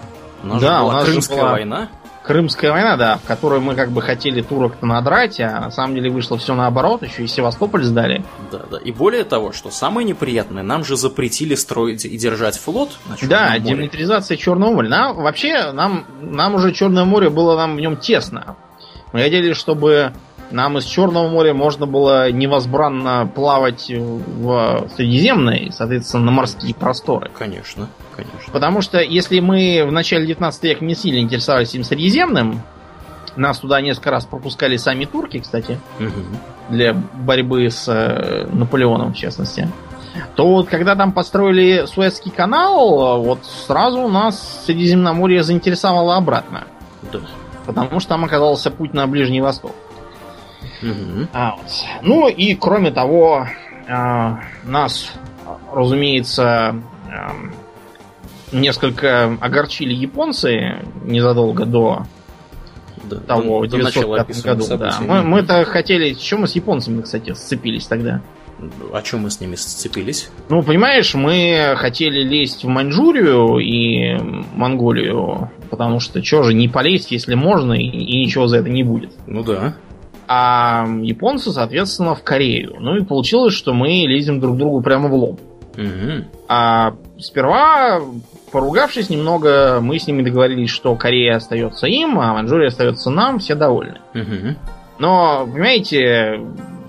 У 0.42 0.46
нас 0.48 0.60
Да, 0.60 0.78
же 0.78 0.82
у 0.82 0.84
была 0.84 0.92
нас 0.94 1.04
же 1.06 1.10
Крымская 1.12 1.38
была- 1.40 1.50
война. 1.52 1.88
Крымская 2.28 2.72
война, 2.72 2.98
да, 2.98 3.16
в 3.16 3.26
которой 3.26 3.58
мы 3.58 3.74
как 3.74 3.90
бы 3.90 4.02
хотели 4.02 4.42
турок-то 4.42 4.84
надрать, 4.84 5.40
а 5.40 5.60
на 5.60 5.70
самом 5.70 5.94
деле 5.94 6.10
вышло 6.10 6.36
все 6.36 6.54
наоборот, 6.54 7.02
еще 7.02 7.24
и 7.24 7.26
Севастополь 7.26 7.82
сдали. 7.84 8.22
Да, 8.52 8.64
да. 8.70 8.76
И 8.76 8.92
более 8.92 9.24
того, 9.24 9.52
что 9.52 9.70
самое 9.70 10.06
неприятное, 10.06 10.62
нам 10.62 10.84
же 10.84 10.98
запретили 10.98 11.54
строить 11.54 12.04
и 12.04 12.18
держать 12.18 12.58
флот 12.58 12.98
на 13.08 13.16
Черном 13.16 13.30
Да, 13.30 13.48
море. 13.48 13.60
демилитаризация 13.60 14.36
Черного 14.36 14.74
моря. 14.74 14.90
Нам, 14.90 15.16
вообще, 15.16 15.72
нам, 15.72 16.04
нам 16.20 16.54
уже 16.54 16.72
Черное 16.72 17.06
море 17.06 17.30
было 17.30 17.56
нам 17.56 17.76
в 17.76 17.80
нем 17.80 17.96
тесно. 17.96 18.56
Мы 19.14 19.22
хотели, 19.22 19.54
чтобы 19.54 20.12
нам 20.50 20.78
из 20.78 20.84
Черного 20.84 21.28
моря 21.28 21.52
можно 21.54 21.86
было 21.86 22.30
невозбранно 22.30 23.30
плавать 23.34 23.90
в 23.90 24.88
Средиземное, 24.96 25.70
соответственно, 25.70 26.24
на 26.24 26.30
морские 26.30 26.74
просторы. 26.74 27.30
Конечно, 27.38 27.88
конечно. 28.16 28.52
Потому 28.52 28.80
что 28.80 29.00
если 29.00 29.40
мы 29.40 29.84
в 29.86 29.92
начале 29.92 30.26
19 30.26 30.62
века 30.64 30.84
не 30.84 30.94
сильно 30.94 31.18
интересовались 31.20 31.74
им 31.74 31.84
Средиземным, 31.84 32.62
нас 33.36 33.58
туда 33.58 33.80
несколько 33.80 34.10
раз 34.10 34.24
пропускали 34.24 34.76
сами 34.76 35.04
турки, 35.04 35.38
кстати, 35.38 35.78
Мгм. 35.98 36.12
для 36.70 36.94
борьбы 36.94 37.70
с 37.70 37.86
э, 37.88 38.46
Наполеоном, 38.52 39.12
в 39.12 39.16
частности, 39.16 39.68
то 40.34 40.48
вот 40.48 40.68
когда 40.68 40.96
там 40.96 41.12
построили 41.12 41.84
Суэцкий 41.86 42.30
канал, 42.32 43.22
вот 43.22 43.40
сразу 43.44 44.08
нас 44.08 44.64
Средиземноморье 44.66 45.42
заинтересовало 45.42 46.16
обратно. 46.16 46.64
Да. 47.12 47.20
Потому 47.66 48.00
что 48.00 48.08
там 48.08 48.24
оказался 48.24 48.70
путь 48.70 48.94
на 48.94 49.06
Ближний 49.06 49.40
Восток. 49.40 49.72
Мгм. 50.82 51.28
А, 51.32 51.56
вот. 51.56 51.70
Ну 52.02 52.28
и 52.28 52.54
кроме 52.54 52.90
того, 52.90 53.46
э, 53.86 54.36
нас, 54.64 55.12
разумеется, 55.72 56.76
эм, 57.10 57.52
несколько 58.52 59.36
огорчили 59.40 59.92
японцы 59.94 60.76
незадолго 61.04 61.64
до 61.66 62.06
Да. 63.04 63.16
того, 63.20 63.66
До 63.66 63.78
начала 63.78 64.18
905 64.24 64.42
году. 64.44 64.76
Да. 64.78 64.98
Мы, 65.00 65.22
мы-то 65.22 65.64
хотели... 65.64 66.14
Чем 66.14 66.40
мы 66.42 66.46
с 66.48 66.54
японцами, 66.54 67.02
кстати, 67.02 67.32
сцепились 67.34 67.86
тогда? 67.86 68.20
О 68.92 69.00
чем 69.02 69.20
мы 69.20 69.30
с 69.30 69.40
ними 69.40 69.54
сцепились? 69.54 70.30
Ну, 70.48 70.62
понимаешь, 70.64 71.14
мы 71.14 71.74
хотели 71.76 72.22
лезть 72.24 72.64
в 72.64 72.68
Маньчжурию 72.68 73.58
и 73.58 74.18
Монголию, 74.54 75.50
потому 75.70 76.00
что 76.00 76.22
что 76.24 76.42
же 76.42 76.54
не 76.54 76.66
полезть, 76.68 77.12
если 77.12 77.34
можно, 77.36 77.72
и, 77.74 77.84
и 77.84 78.24
ничего 78.24 78.48
за 78.48 78.58
это 78.58 78.68
не 78.68 78.82
будет. 78.82 79.12
Ну 79.28 79.44
да. 79.44 79.74
А 80.28 80.86
японцы, 81.02 81.50
соответственно, 81.52 82.14
в 82.14 82.22
Корею. 82.22 82.76
Ну 82.78 82.96
и 82.96 83.04
получилось, 83.04 83.54
что 83.54 83.72
мы 83.72 83.88
лезем 84.06 84.40
друг 84.40 84.58
другу 84.58 84.82
прямо 84.82 85.08
в 85.08 85.14
лоб. 85.14 85.40
Мгм. 85.76 86.26
А 86.48 86.94
сперва, 87.18 88.00
поругавшись 88.52 89.10
немного, 89.10 89.78
мы 89.80 89.98
с 89.98 90.06
ними 90.06 90.22
договорились, 90.22 90.70
что 90.70 90.94
Корея 90.96 91.36
остается 91.36 91.86
им, 91.86 92.18
а 92.18 92.34
Маньчжурия 92.34 92.68
остается 92.68 93.10
нам, 93.10 93.38
все 93.38 93.54
довольны. 93.54 94.00
Мгм. 94.12 94.56
Но, 94.98 95.46
понимаете, 95.46 96.40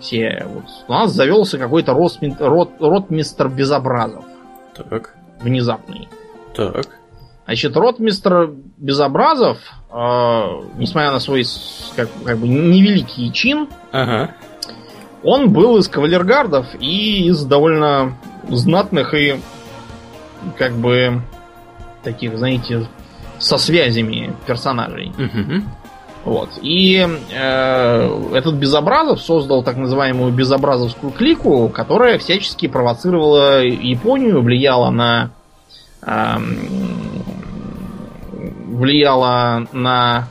все, 0.01 0.45
вот, 0.53 0.63
у 0.87 0.91
нас 0.91 1.11
завелся 1.11 1.57
какой-то 1.57 1.93
рот, 1.93 2.71
ротмистр 2.79 3.47
Безобразов. 3.47 4.25
Так. 4.75 5.15
Внезапный. 5.41 6.09
Так. 6.55 6.98
Значит, 7.49 7.75
ротмистр 7.75 8.51
Безобразов, 8.77 9.57
э, 9.91 9.95
несмотря 10.77 11.11
на 11.11 11.19
свой 11.19 11.43
как, 11.95 12.07
как 12.23 12.37
бы 12.37 12.47
невеликий 12.47 13.31
чин, 13.31 13.67
Ага. 13.91 14.35
он 15.23 15.51
был 15.51 15.77
из 15.77 15.87
кавалергардов 15.87 16.67
и 16.79 17.25
из 17.27 17.43
довольно 17.43 18.19
знатных 18.49 19.15
и 19.15 19.39
как 20.59 20.73
бы 20.73 21.23
таких, 22.03 22.37
знаете, 22.37 22.87
со 23.39 23.57
связями 23.57 24.35
персонажей. 24.45 25.11
Мгм. 25.17 25.63
Вот. 26.25 26.49
И 26.61 27.03
э, 27.33 28.29
этот 28.35 28.55
Безобразов 28.57 29.21
создал 29.23 29.63
так 29.63 29.75
называемую 29.75 30.31
Безобразовскую 30.31 31.11
клику, 31.11 31.67
которая 31.69 32.19
всячески 32.19 32.67
провоцировала 32.67 33.63
Японию, 33.63 34.43
влияла 34.43 34.91
на 34.91 35.31
влияла 38.67 39.67
на 39.71 40.27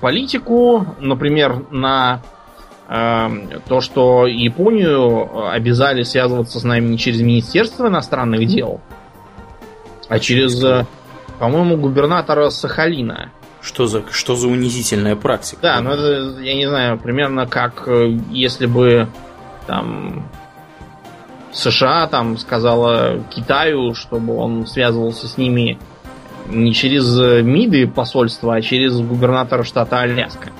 политику, 0.00 0.86
например, 1.00 1.64
на 1.70 2.22
то, 2.88 3.80
что 3.80 4.26
Японию 4.26 5.48
обязали 5.48 6.02
связываться 6.02 6.58
с 6.58 6.64
нами 6.64 6.88
не 6.88 6.98
через 6.98 7.20
Министерство 7.20 7.86
иностранных 7.86 8.46
дел, 8.46 8.80
а 10.08 10.18
через, 10.18 10.62
э, 10.64 10.86
по-моему, 11.38 11.76
губернатора 11.76 12.50
Сахалина. 12.50 13.30
Что 13.62 13.86
за, 13.86 14.02
что 14.10 14.34
за 14.34 14.48
унизительная 14.48 15.14
практика? 15.14 15.60
Да, 15.62 15.80
ну 15.80 15.90
это, 15.90 16.40
я 16.40 16.54
не 16.54 16.68
знаю, 16.68 16.98
примерно 16.98 17.46
как 17.46 17.86
э, 17.86 18.18
если 18.30 18.66
бы 18.66 19.06
там 19.68 20.28
США 21.52 22.06
там 22.06 22.38
сказала 22.38 23.20
Китаю, 23.30 23.94
чтобы 23.94 24.36
он 24.36 24.66
связывался 24.66 25.28
с 25.28 25.36
ними 25.36 25.78
не 26.48 26.72
через 26.72 27.16
МИДы 27.42 27.86
посольства, 27.86 28.56
а 28.56 28.62
через 28.62 28.98
губернатора 28.98 29.62
штата 29.62 30.00
Аляска. 30.00 30.50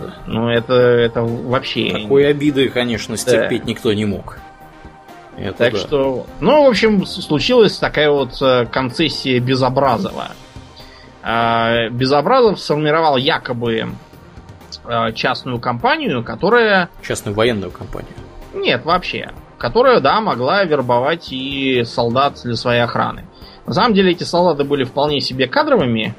Да. 0.00 0.14
Ну 0.26 0.48
это, 0.48 0.74
это 0.74 1.22
вообще... 1.22 1.92
Такой 2.02 2.28
обиды, 2.28 2.68
конечно, 2.68 3.16
стерпеть 3.16 3.64
никто 3.66 3.92
не 3.92 4.04
мог. 4.04 4.38
Это 5.36 5.56
Так 5.56 5.72
да. 5.72 5.78
что, 5.78 6.26
ну, 6.40 6.64
в 6.64 6.68
общем, 6.68 7.06
случилась 7.06 7.78
такая 7.78 8.10
вот 8.10 8.40
э, 8.42 8.66
концессия 8.66 9.40
Безобразова. 9.40 10.32
А, 11.22 11.88
Безобразов 11.88 12.60
сформировал 12.60 13.16
якобы 13.16 13.88
э, 14.84 15.12
частную 15.14 15.58
компанию, 15.58 16.22
которая 16.22 16.90
Частную 17.02 17.34
военную 17.34 17.70
компанию. 17.70 18.12
Нет, 18.52 18.84
вообще. 18.84 19.30
Которая, 19.60 20.00
да, 20.00 20.22
могла 20.22 20.64
вербовать 20.64 21.28
и 21.32 21.84
солдат 21.84 22.40
для 22.44 22.56
своей 22.56 22.80
охраны. 22.80 23.26
На 23.66 23.74
самом 23.74 23.92
деле 23.92 24.12
эти 24.12 24.24
солдаты 24.24 24.64
были 24.64 24.84
вполне 24.84 25.20
себе 25.20 25.46
кадровыми, 25.46 26.14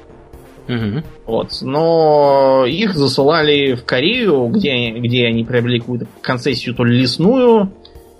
Мгм. 0.68 1.02
вот, 1.26 1.48
но 1.60 2.64
их 2.66 2.94
засылали 2.94 3.74
в 3.74 3.84
Корею, 3.84 4.46
где, 4.46 4.90
где 4.90 5.26
они 5.26 5.42
приобрели 5.42 5.80
какую-то 5.80 6.06
концессию, 6.20 6.76
то 6.76 6.84
ли 6.84 7.00
лесную, 7.00 7.72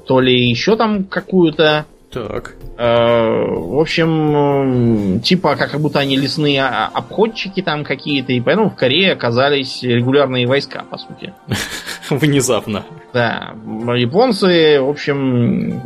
то 0.08 0.18
ли 0.18 0.48
еще 0.48 0.74
там 0.74 1.04
какую-то. 1.04 1.86
Так. 2.12 2.56
Э, 2.76 3.46
В 3.48 3.80
общем, 3.80 5.16
э, 5.16 5.20
типа 5.20 5.56
как 5.56 5.80
будто 5.80 5.98
они 5.98 6.16
лесные 6.16 6.62
а- 6.62 6.90
обходчики 6.92 7.62
там 7.62 7.84
какие-то, 7.84 8.32
и 8.32 8.40
поэтому 8.40 8.70
в 8.70 8.76
Корее 8.76 9.12
оказались 9.12 9.82
регулярные 9.82 10.46
войска, 10.46 10.84
по 10.90 10.98
сути. 10.98 11.32
Внезапно. 12.10 12.84
Да, 13.14 13.54
японцы, 13.96 14.80
в 14.80 14.88
общем... 14.88 15.80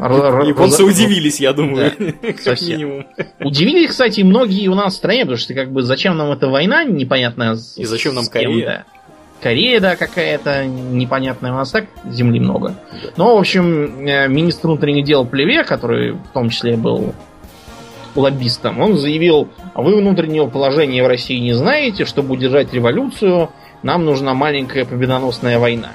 Японцы 0.47 0.85
удивились, 0.85 1.41
я 1.41 1.53
думаю. 1.53 1.93
Как 2.45 2.61
минимум. 2.61 3.07
Удивились, 3.41 3.91
кстати, 3.91 4.23
многие 4.23 4.69
у 4.69 4.75
нас 4.75 4.95
в 4.95 4.97
стране, 4.97 5.21
потому 5.23 5.39
что 5.39 5.55
как 5.55 5.71
бы 5.71 5.83
зачем 5.83 6.17
нам 6.17 6.33
эта 6.33 6.49
война 6.49 6.85
непонятная. 6.85 7.57
И 7.77 7.85
зачем 7.85 8.15
нам 8.15 8.27
Корея? 8.27 8.85
Корея, 9.41 9.81
да, 9.81 9.97
какая-то 9.97 10.65
непонятная. 10.67 11.53
У 11.53 11.57
нас 11.57 11.71
так 11.71 11.87
земли 12.05 12.41
много. 12.41 12.75
Но, 13.17 13.37
в 13.37 13.39
общем, 13.39 14.07
э, 14.07 14.29
министр 14.29 14.69
внутренних 14.69 15.05
дел 15.05 15.27
Плеве, 15.27 15.63
который 15.65 16.13
в 16.13 16.29
том 16.33 16.51
числе 16.51 16.77
был 16.77 17.15
лоббистом, 18.15 18.81
он 18.81 18.97
заявил, 18.97 19.49
«А 19.75 19.83
вы 19.83 19.97
внутреннего 19.97 20.47
положения 20.47 21.05
в 21.05 21.07
России 21.07 21.39
не 21.39 21.53
знаете, 21.53 22.07
чтобы 22.07 22.35
удержать 22.35 22.73
революцию, 22.73 23.51
нам 23.83 24.05
нужна 24.05 24.35
маленькая 24.35 24.85
победоносная 24.85 25.59
война. 25.59 25.91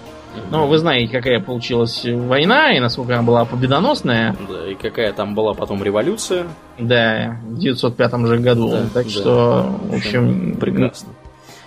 Но 0.49 0.67
вы 0.67 0.77
знаете, 0.77 1.11
какая 1.11 1.39
получилась 1.39 2.05
война 2.05 2.73
и 2.73 2.79
насколько 2.79 3.13
она 3.13 3.23
была 3.23 3.45
победоносная. 3.45 4.35
Да, 4.49 4.71
и 4.71 4.75
какая 4.75 5.11
там 5.11 5.35
была 5.35 5.53
потом 5.53 5.83
революция. 5.83 6.45
Да, 6.77 7.37
в 7.43 7.57
905 7.57 8.27
же 8.27 8.37
году. 8.37 8.69
Да, 8.69 8.83
так 8.93 9.05
да. 9.05 9.09
что, 9.09 9.79
в 9.89 9.95
общем, 9.95 10.55
прекрасно. 10.59 11.09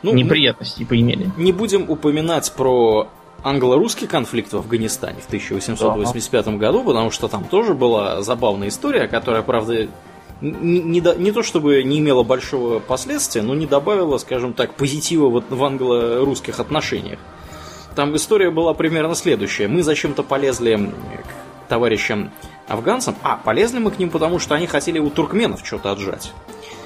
Ну, 0.05 0.12
неприятности 0.12 0.84
поимели. 0.84 1.30
Не 1.38 1.52
будем 1.52 1.88
упоминать 1.88 2.52
про 2.52 3.09
англо-русский 3.42 4.07
конфликт 4.07 4.52
в 4.52 4.57
Афганистане 4.57 5.20
в 5.20 5.26
1885 5.26 6.48
году, 6.59 6.84
потому 6.84 7.11
что 7.11 7.28
там 7.28 7.44
тоже 7.44 7.74
была 7.74 8.20
забавная 8.20 8.68
история, 8.68 9.09
которая, 9.09 9.42
правда, 9.42 9.88
не, 10.42 10.80
не 10.80 11.00
не 11.00 11.32
то 11.32 11.42
чтобы 11.42 11.82
не 11.84 12.00
имела 12.00 12.22
большого 12.22 12.80
последствия, 12.80 13.40
но 13.40 13.55
не 13.55 13.66
добавила, 13.66 14.18
скажем 14.18 14.52
так, 14.52 14.74
позитива 14.74 15.28
вот 15.28 15.44
в 15.48 15.64
англо-русских 15.64 16.61
отношениях. 16.61 17.18
Там 17.94 18.14
история 18.14 18.50
была 18.50 18.74
примерно 18.74 19.14
следующая. 19.14 19.68
Мы 19.68 19.82
зачем-то 19.82 20.22
полезли 20.22 20.76
к 20.76 21.68
товарищам 21.68 22.30
афганцам. 22.68 23.14
А, 23.22 23.36
полезли 23.36 23.78
мы 23.78 23.90
к 23.90 23.98
ним, 23.98 24.11
потому 24.11 24.38
что 24.38 24.55
они 24.55 24.66
хотели 24.66 24.98
у 24.98 25.09
туркменов 25.09 25.64
что-то 25.64 25.92
отжать 25.92 26.32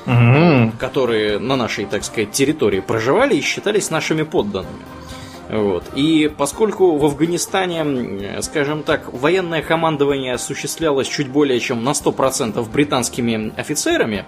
Мгм. 0.09 0.73
которые 0.73 1.39
на 1.39 1.57
нашей, 1.57 1.85
так 1.85 2.03
сказать, 2.05 2.33
территории 2.33 2.81
проживали 2.81 3.37
и 3.37 3.41
считались 3.41 3.91
нашими 3.91 4.23
подданными. 4.23 4.85
Вот. 5.49 5.85
И 5.95 6.31
поскольку 6.37 6.97
в 6.97 7.05
Афганистане, 7.05 7.81
м, 7.81 8.43
скажем 8.43 8.83
так, 8.83 9.13
военное 9.13 9.63
командование 9.63 10.35
осуществлялось 10.35 11.09
чуть 11.09 11.29
более 11.29 11.59
чем 11.61 11.85
на 11.85 11.95
100% 11.95 12.69
британскими 12.71 13.53
офицерами, 13.59 14.25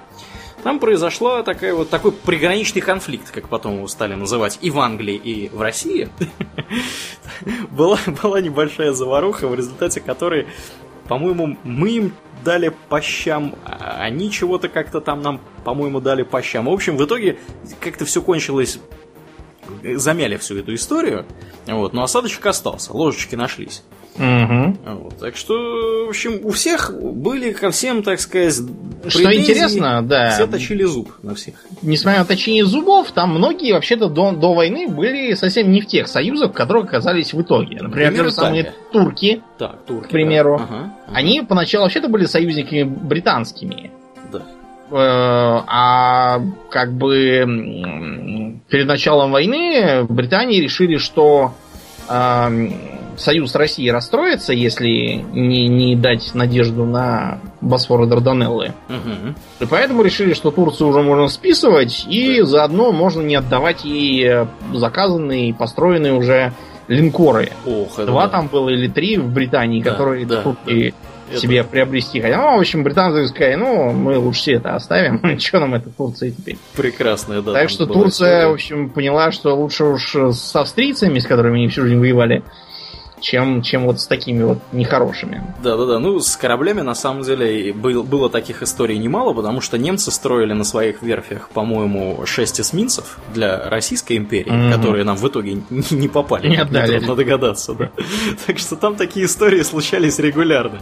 там 0.63 0.79
произошла 0.79 1.43
такая 1.43 1.75
вот 1.75 1.89
такой 1.89 2.13
приграничный 2.13 2.83
конфликт, 2.83 3.31
как 3.31 3.49
потом 3.49 3.77
его 3.77 3.89
стали 3.89 4.15
называть, 4.15 4.59
и 4.61 4.71
в 4.71 4.79
Англии, 4.79 5.15
и 5.15 5.49
в 5.49 5.61
России. 5.61 6.09
была, 7.71 7.99
была 8.23 8.41
небольшая 8.41 8.93
заваруха, 8.93 9.49
в 9.49 9.55
результате 9.55 10.01
которой, 10.01 10.47
по-моему, 11.11 11.57
мы 11.65 11.91
им 11.91 12.13
дали 12.45 12.73
по 12.89 13.01
щам, 13.01 13.57
а 13.65 13.97
они 14.01 14.31
чего-то 14.31 14.69
как-то 14.69 15.01
там 15.01 15.23
нам, 15.23 15.41
по-моему, 15.65 16.01
дали 16.01 16.23
по 16.23 16.41
щам. 16.41 16.67
В 16.67 16.71
общем, 16.71 16.97
в 16.97 17.05
итоге 17.05 17.37
как-то 17.81 18.05
все 18.05 18.23
кончилось 18.23 18.79
замяли 19.83 20.37
всю 20.37 20.59
эту 20.59 20.73
историю, 20.73 21.27
вот, 21.67 21.95
но 21.95 22.05
осадочек 22.05 22.47
остался, 22.47 22.93
ложечки 22.93 23.35
нашлись. 23.35 23.83
Мгм. 24.17 24.77
Вот, 24.85 25.19
так 25.19 25.37
что, 25.37 25.55
в 26.07 26.09
общем, 26.11 26.41
у 26.45 26.51
всех 26.51 26.91
были 27.01 27.53
ко 27.53 27.71
всем, 27.71 28.03
так 28.03 28.21
сказать, 28.21 28.55
Что 29.07 29.35
интересно, 29.35 30.03
да, 30.03 30.31
Все 30.31 30.47
точили 30.47 30.83
зуб 30.85 31.13
на 31.23 31.35
всех. 31.35 31.55
несмотря 31.81 32.21
на 32.21 32.25
точение 32.27 32.65
зубов, 32.67 33.13
там 33.13 33.31
многие 33.31 33.73
вообще-то 33.73 34.09
до, 34.09 34.33
до 34.33 34.53
войны 34.53 34.89
были 34.89 35.33
совсем 35.35 35.71
не 35.71 35.81
в 35.81 35.87
тех 35.87 36.07
союзах, 36.09 36.51
в 36.51 36.55
которых 36.55 36.87
оказались 36.87 37.33
в 37.33 37.41
итоге. 37.41 37.79
Например, 37.81 38.13
те 38.13 38.25
же 38.25 38.31
самые 38.31 38.75
турки, 38.93 39.43
Так, 39.59 39.85
турки. 39.87 40.09
К 40.09 40.11
примеру. 40.11 40.59
да. 40.59 40.65
Ага, 40.65 40.75
ага, 41.07 41.17
они 41.17 41.43
поначалу 41.43 41.85
вообще-то 41.85 42.09
были 42.09 42.27
союзниками 42.27 42.83
британскими. 42.83 43.91
да. 44.33 44.43
Э, 44.91 45.63
А 45.67 46.41
как 46.71 46.93
бы 46.93 48.61
перед 48.69 48.87
началом 48.87 49.31
войны 49.31 50.03
в 50.03 50.13
Британии 50.13 50.61
решили, 50.61 50.97
что 50.99 51.55
эм, 52.09 52.75
союз 53.21 53.55
России 53.55 53.89
расстроится, 53.89 54.53
если 54.53 55.25
не, 55.33 55.69
не 55.69 55.95
дать 55.97 56.35
надежду 56.35 56.85
на 56.85 57.39
Босфор 57.61 58.03
и 58.05 58.07
Дарданеллы. 58.07 58.73
Мгм. 58.89 59.37
И 59.61 59.67
поэтому 59.67 60.03
решили, 60.03 60.35
что 60.35 60.51
Турцию 60.51 60.89
уже 60.89 61.03
можно 61.03 61.29
списывать, 61.29 62.07
и 62.09 62.41
заодно 62.43 62.93
можно 62.93 63.21
не 63.23 63.35
отдавать 63.37 63.85
ей 63.85 64.25
э, 64.27 64.47
заказанные 64.75 65.51
и 65.51 65.53
построенные 65.53 66.15
уже 66.15 66.53
линкоры. 66.89 67.51
Ох, 67.67 67.99
это 67.99 68.07
Два 68.07 68.25
да. 68.25 68.29
там 68.31 68.49
было 68.49 68.69
или 68.71 68.89
три 68.89 69.17
в 69.19 69.33
Британии, 69.33 69.83
Да, 69.83 69.93
которые 69.93 70.27
да, 70.27 70.43
турки 70.43 70.93
Это- 71.31 71.41
себе 71.41 71.63
приобрести 71.63 72.21
хотят. 72.21 72.39
Ну, 72.39 72.57
в 72.57 72.61
общем, 72.61 72.83
британцы 72.83 73.29
сказали, 73.29 73.55
ну, 73.55 73.93
мы 73.93 74.19
лучше 74.19 74.41
все 74.41 74.53
это 74.55 74.75
оставим. 74.75 75.39
Что 75.39 75.61
нам 75.61 75.75
это 75.75 75.89
Турция 75.91 76.33
теперь? 76.33 76.59
Прекрасная, 76.75 77.43
да. 77.43 77.53
так 77.53 77.71
что 77.71 77.87
Турция, 77.87 78.39
история. 78.39 78.49
в 78.49 78.55
общем, 78.55 78.91
поняла, 78.91 79.31
что 79.31 79.55
лучше 79.55 79.85
уж 79.85 80.17
с 80.17 80.57
австрийцами, 80.57 81.21
с 81.21 81.27
которыми 81.27 81.59
они 81.59 81.69
всю 81.69 81.83
жизнь 81.83 82.01
воевали, 82.01 82.43
чем, 83.21 83.63
чем 83.63 83.85
вот 83.87 84.01
с 84.01 84.07
такими 84.07 84.43
вот 84.43 84.59
нехорошими. 84.73 85.43
Да-да-да, 85.63 85.99
ну 85.99 86.19
с 86.21 86.37
кораблями 86.37 86.81
на 86.81 86.95
самом 86.95 87.23
деле 87.23 87.73
был- 87.73 88.03
было 88.03 88.29
таких 88.31 88.63
историй 88.63 88.99
немало, 88.99 89.33
потому 89.35 89.61
что 89.61 89.79
немцы 89.79 90.11
строили 90.11 90.53
на 90.53 90.65
своих 90.65 91.03
верфях, 91.03 91.49
по-моему, 91.51 92.23
6 92.27 92.61
эсминцев 92.61 93.19
для 93.35 93.69
Российской 93.69 94.17
империи, 94.17 94.51
Мгм. 94.51 94.73
которые 94.73 95.05
нам 95.05 95.17
в 95.17 95.27
итоге 95.29 95.55
не, 95.71 95.83
не 95.91 96.09
попали. 96.09 96.49
Не 96.49 96.57
отдали. 96.57 96.95
нетрудно 96.95 97.17
догадаться, 97.17 97.75
да. 97.75 97.91
Так 98.47 98.59
что 98.59 98.77
там 98.77 98.97
такие 98.97 99.27
истории 99.27 99.63
случались 99.63 100.19
регулярно. 100.19 100.79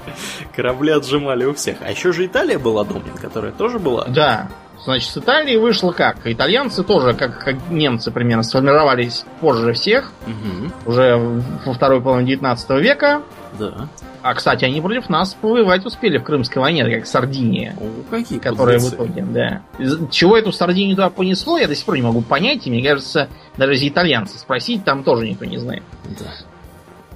Корабли 0.54 0.92
отжимали 0.92 1.44
у 1.44 1.54
всех. 1.54 1.78
А 1.84 1.90
еще 1.90 2.12
же 2.12 2.26
Италия 2.26 2.58
была, 2.58 2.84
Домнин, 2.84 3.14
которая 3.20 3.52
тоже 3.52 3.78
была. 3.78 4.04
Да, 4.06 4.48
значит, 4.84 5.10
с 5.10 5.16
Италии 5.16 5.56
вышло 5.56 5.92
как? 5.92 6.18
Итальянцы 6.24 6.82
тоже, 6.84 7.14
как, 7.14 7.38
как 7.44 7.56
немцы 7.70 8.10
примерно, 8.10 8.42
сформировались 8.42 9.24
позже 9.40 9.72
всех, 9.72 10.12
Мгм. 10.26 10.72
уже 10.86 11.16
во 11.64 11.72
второй 11.72 12.00
половине 12.00 12.28
19 12.30 12.70
века. 12.80 13.22
Да. 13.58 13.88
А, 14.22 14.34
кстати, 14.34 14.64
они 14.64 14.80
против 14.80 15.08
нас 15.08 15.32
повоевать 15.34 15.86
успели 15.86 16.18
в 16.18 16.22
Крымской 16.24 16.60
войне, 16.60 16.84
как 16.88 17.06
Сардиния. 17.06 17.74
О, 17.80 18.10
какие 18.10 18.38
Которая 18.38 18.78
подлецы. 18.78 18.96
в 18.96 19.06
итоге, 19.06 19.22
да. 19.22 19.62
Из- 19.78 19.98
Чего 20.10 20.36
эту 20.36 20.52
Сардинию 20.52 20.96
туда 20.96 21.08
понесло, 21.08 21.56
я 21.58 21.66
до 21.66 21.74
сих 21.74 21.84
пор 21.86 21.96
не 21.96 22.02
могу 22.02 22.20
понять. 22.20 22.66
И 22.66 22.70
мне 22.70 22.82
кажется, 22.86 23.28
даже 23.56 23.72
если 23.72 23.88
итальянцы 23.88 24.38
спросить, 24.38 24.84
там 24.84 25.02
тоже 25.02 25.26
никто 25.28 25.44
не 25.46 25.56
знает. 25.56 25.82
Да. 26.04 26.26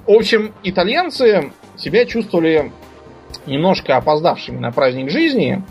В 0.07 0.17
общем, 0.17 0.53
итальянцы 0.63 1.51
себя 1.77 2.05
чувствовали 2.05 2.71
немножко 3.45 3.97
опоздавшими 3.97 4.57
на 4.59 4.71
праздник 4.71 5.09
жизни 5.11 5.63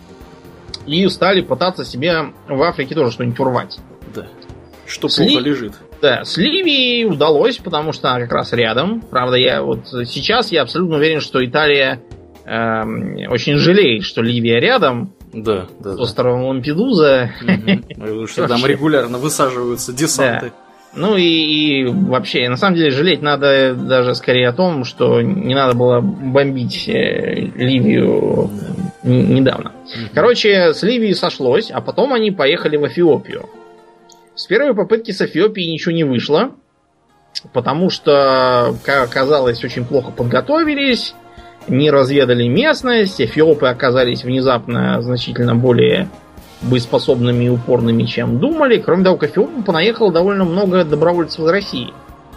и 0.86 1.06
стали 1.08 1.40
пытаться 1.40 1.84
себе 1.84 2.32
в 2.48 2.62
Африке 2.62 2.94
тоже 2.94 3.12
что-нибудь 3.12 3.38
урвать. 3.40 3.78
Да. 4.14 4.26
Что 4.86 5.08
Сли- 5.08 5.28
плохо 5.28 5.40
лежит. 5.44 5.72
Да, 6.00 6.24
с 6.24 6.36
Ливией 6.36 7.04
удалось, 7.06 7.58
потому 7.58 7.92
что 7.92 8.10
она 8.10 8.20
как 8.20 8.32
раз 8.32 8.52
рядом. 8.52 9.00
Правда, 9.02 9.36
я 9.36 9.62
вот 9.62 9.86
сейчас 10.06 10.50
я 10.50 10.62
абсолютно 10.62 10.96
уверен, 10.96 11.20
что 11.20 11.44
Италия 11.44 12.00
эм, 12.44 13.16
очень 13.30 13.56
жалеет, 13.56 14.02
что 14.04 14.20
Ливия 14.20 14.58
рядом. 14.60 15.12
Да, 15.32 15.66
да, 15.80 15.92
С 15.92 15.96
да. 15.96 16.02
островом 16.02 16.44
Лампедуза. 16.44 17.30
Мгм. 17.40 17.82
Потому 17.88 18.26
что 18.26 18.48
там 18.48 18.66
регулярно 18.66 19.18
высаживаются 19.18 19.92
десанты. 19.92 20.52
Ну 20.94 21.16
и, 21.16 21.22
и 21.22 21.84
вообще, 21.86 22.48
на 22.50 22.58
самом 22.58 22.76
деле, 22.76 22.90
жалеть 22.90 23.22
надо 23.22 23.74
даже 23.74 24.14
скорее 24.14 24.48
о 24.48 24.52
том, 24.52 24.84
что 24.84 25.22
не 25.22 25.54
надо 25.54 25.74
было 25.74 26.00
бомбить 26.00 26.86
э, 26.86 27.48
Ливию 27.54 28.50
недавно. 29.02 29.72
Мгм. 29.96 30.08
Короче, 30.14 30.72
с 30.74 30.82
Ливии 30.82 31.12
сошлось, 31.12 31.70
а 31.70 31.80
потом 31.80 32.12
они 32.12 32.30
поехали 32.30 32.76
в 32.76 32.86
Эфиопию. 32.86 33.48
С 34.34 34.46
первой 34.46 34.74
попытки 34.74 35.10
с 35.10 35.20
Эфиопией 35.20 35.72
ничего 35.72 35.92
не 35.92 36.04
вышло, 36.04 36.52
потому 37.52 37.90
что, 37.90 38.74
как 38.84 39.08
оказалось, 39.08 39.62
очень 39.64 39.84
плохо 39.84 40.10
подготовились, 40.10 41.14
не 41.68 41.90
разведали 41.90 42.48
местность, 42.48 43.20
эфиопы 43.20 43.66
оказались 43.66 44.24
внезапно 44.24 45.00
значительно 45.02 45.54
более 45.54 46.08
боеспособными 46.60 47.44
и 47.44 47.48
упорными, 47.48 48.04
чем 48.04 48.38
думали. 48.38 48.78
Кроме 48.78 49.04
того, 49.04 49.16
к 49.16 49.24
Эфиопу 49.24 49.62
понаехало 49.62 50.12
довольно 50.12 50.44
много 50.44 50.84
добровольцев 50.84 51.40
из 51.40 51.48
России. 51.48 51.92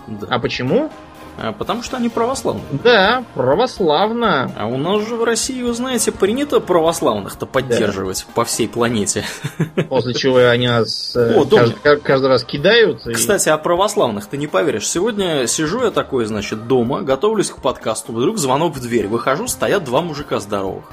Да. 0.07 0.28
А 0.30 0.39
почему? 0.39 0.91
А 1.38 1.51
потому 1.51 1.83
что 1.83 1.97
они 1.97 2.07
православные. 2.09 2.63
Да, 2.83 3.23
православно. 3.33 4.51
А 4.57 4.67
у 4.67 4.77
нас 4.77 5.05
же 5.07 5.15
в 5.15 5.23
России, 5.23 5.61
вы 5.61 5.73
знаете, 5.73 6.11
принято 6.11 6.59
православных-то 6.59 7.45
поддерживать 7.45 8.25
по 8.36 8.45
всей 8.45 8.67
планете. 8.69 9.25
После 9.89 10.13
чего 10.13 10.38
они 10.38 10.67
нас 10.67 11.13
э, 11.15 11.36
О, 11.36 11.45
каждый, 11.45 11.99
каждый 12.01 12.27
раз 12.27 12.43
кидают. 12.43 13.05
и- 13.05 13.13
Кстати, 13.13 13.49
о 13.49 13.57
православных 13.57 14.27
ты 14.27 14.38
не 14.38 14.47
поверишь. 14.47 14.88
Сегодня 14.88 15.45
сижу 15.47 15.83
я 15.83 15.91
такой, 15.91 16.25
значит, 16.25 16.67
дома, 16.67 17.01
готовлюсь 17.01 17.49
к 17.51 17.57
подкасту, 17.57 18.13
вдруг 18.13 18.38
звонок 18.38 18.73
в 18.75 18.81
дверь. 18.81 19.07
Выхожу, 19.07 19.47
стоят 19.47 19.83
два 19.83 20.01
мужика 20.01 20.39
здоровых. 20.39 20.86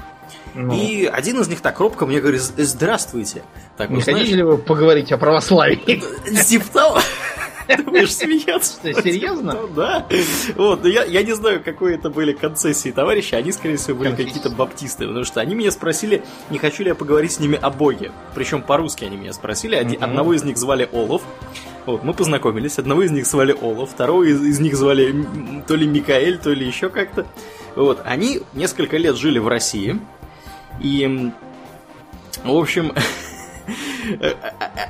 ну, 0.55 0.73
И 0.73 1.05
один 1.05 1.39
из 1.41 1.47
них 1.47 1.61
так 1.61 1.79
робко 1.79 2.05
мне 2.05 2.19
говорит, 2.19 2.41
«З- 2.41 2.63
здравствуйте. 2.65 3.43
Так, 3.77 3.89
не 3.89 4.01
знаешь, 4.01 4.19
хотите 4.19 4.37
ли 4.37 4.43
вы 4.43 4.57
поговорить 4.57 5.11
о 5.11 5.17
православии? 5.17 6.03
Зиптал? 6.29 6.97
Ты 7.67 7.83
будешь 7.83 8.13
смеяться. 8.15 8.73
Что, 8.91 9.01
серьезно? 9.01 9.53
Ну, 9.53 9.67
Да. 9.67 10.05
Вот, 10.55 10.83
но 10.83 10.89
я, 10.89 11.03
я 11.03 11.23
не 11.23 11.33
знаю, 11.33 11.61
какой 11.63 11.95
это 11.95 12.09
были 12.09 12.33
концессии 12.33 12.91
товарищи, 12.91 13.35
они, 13.35 13.51
скорее 13.51 13.77
всего, 13.77 13.97
были 13.99 14.15
какие-то 14.15 14.49
баптисты, 14.49 15.07
потому 15.07 15.25
что 15.25 15.39
они 15.41 15.55
меня 15.55 15.71
спросили, 15.71 16.23
не 16.49 16.57
хочу 16.57 16.83
ли 16.83 16.89
я 16.89 16.95
поговорить 16.95 17.31
с 17.33 17.39
ними 17.39 17.57
о 17.61 17.69
Боге. 17.69 18.11
Причем 18.35 18.61
по-русски 18.61 19.05
они 19.05 19.17
меня 19.17 19.33
спросили, 19.33 19.75
Оди- 19.75 19.95
Мгм. 19.95 20.03
одного 20.03 20.33
из 20.33 20.43
них 20.43 20.57
звали 20.57 20.87
Олов. 20.91 21.21
Вот, 21.85 22.03
мы 22.03 22.13
познакомились, 22.13 22.79
одного 22.79 23.03
из 23.03 23.11
них 23.11 23.25
звали 23.25 23.53
Олов, 23.59 23.91
второго 23.91 24.23
из, 24.23 24.41
из 24.41 24.59
них 24.59 24.75
звали 24.75 25.25
то 25.67 25.75
ли 25.75 25.85
Микаэль, 25.85 26.37
то 26.37 26.51
ли 26.51 26.65
еще 26.65 26.89
как-то. 26.89 27.25
Вот, 27.75 28.01
они 28.05 28.41
несколько 28.53 28.97
лет 28.97 29.17
жили 29.17 29.39
в 29.39 29.47
России, 29.47 29.99
и, 30.79 31.31
в 32.43 32.55
общем, 32.55 32.93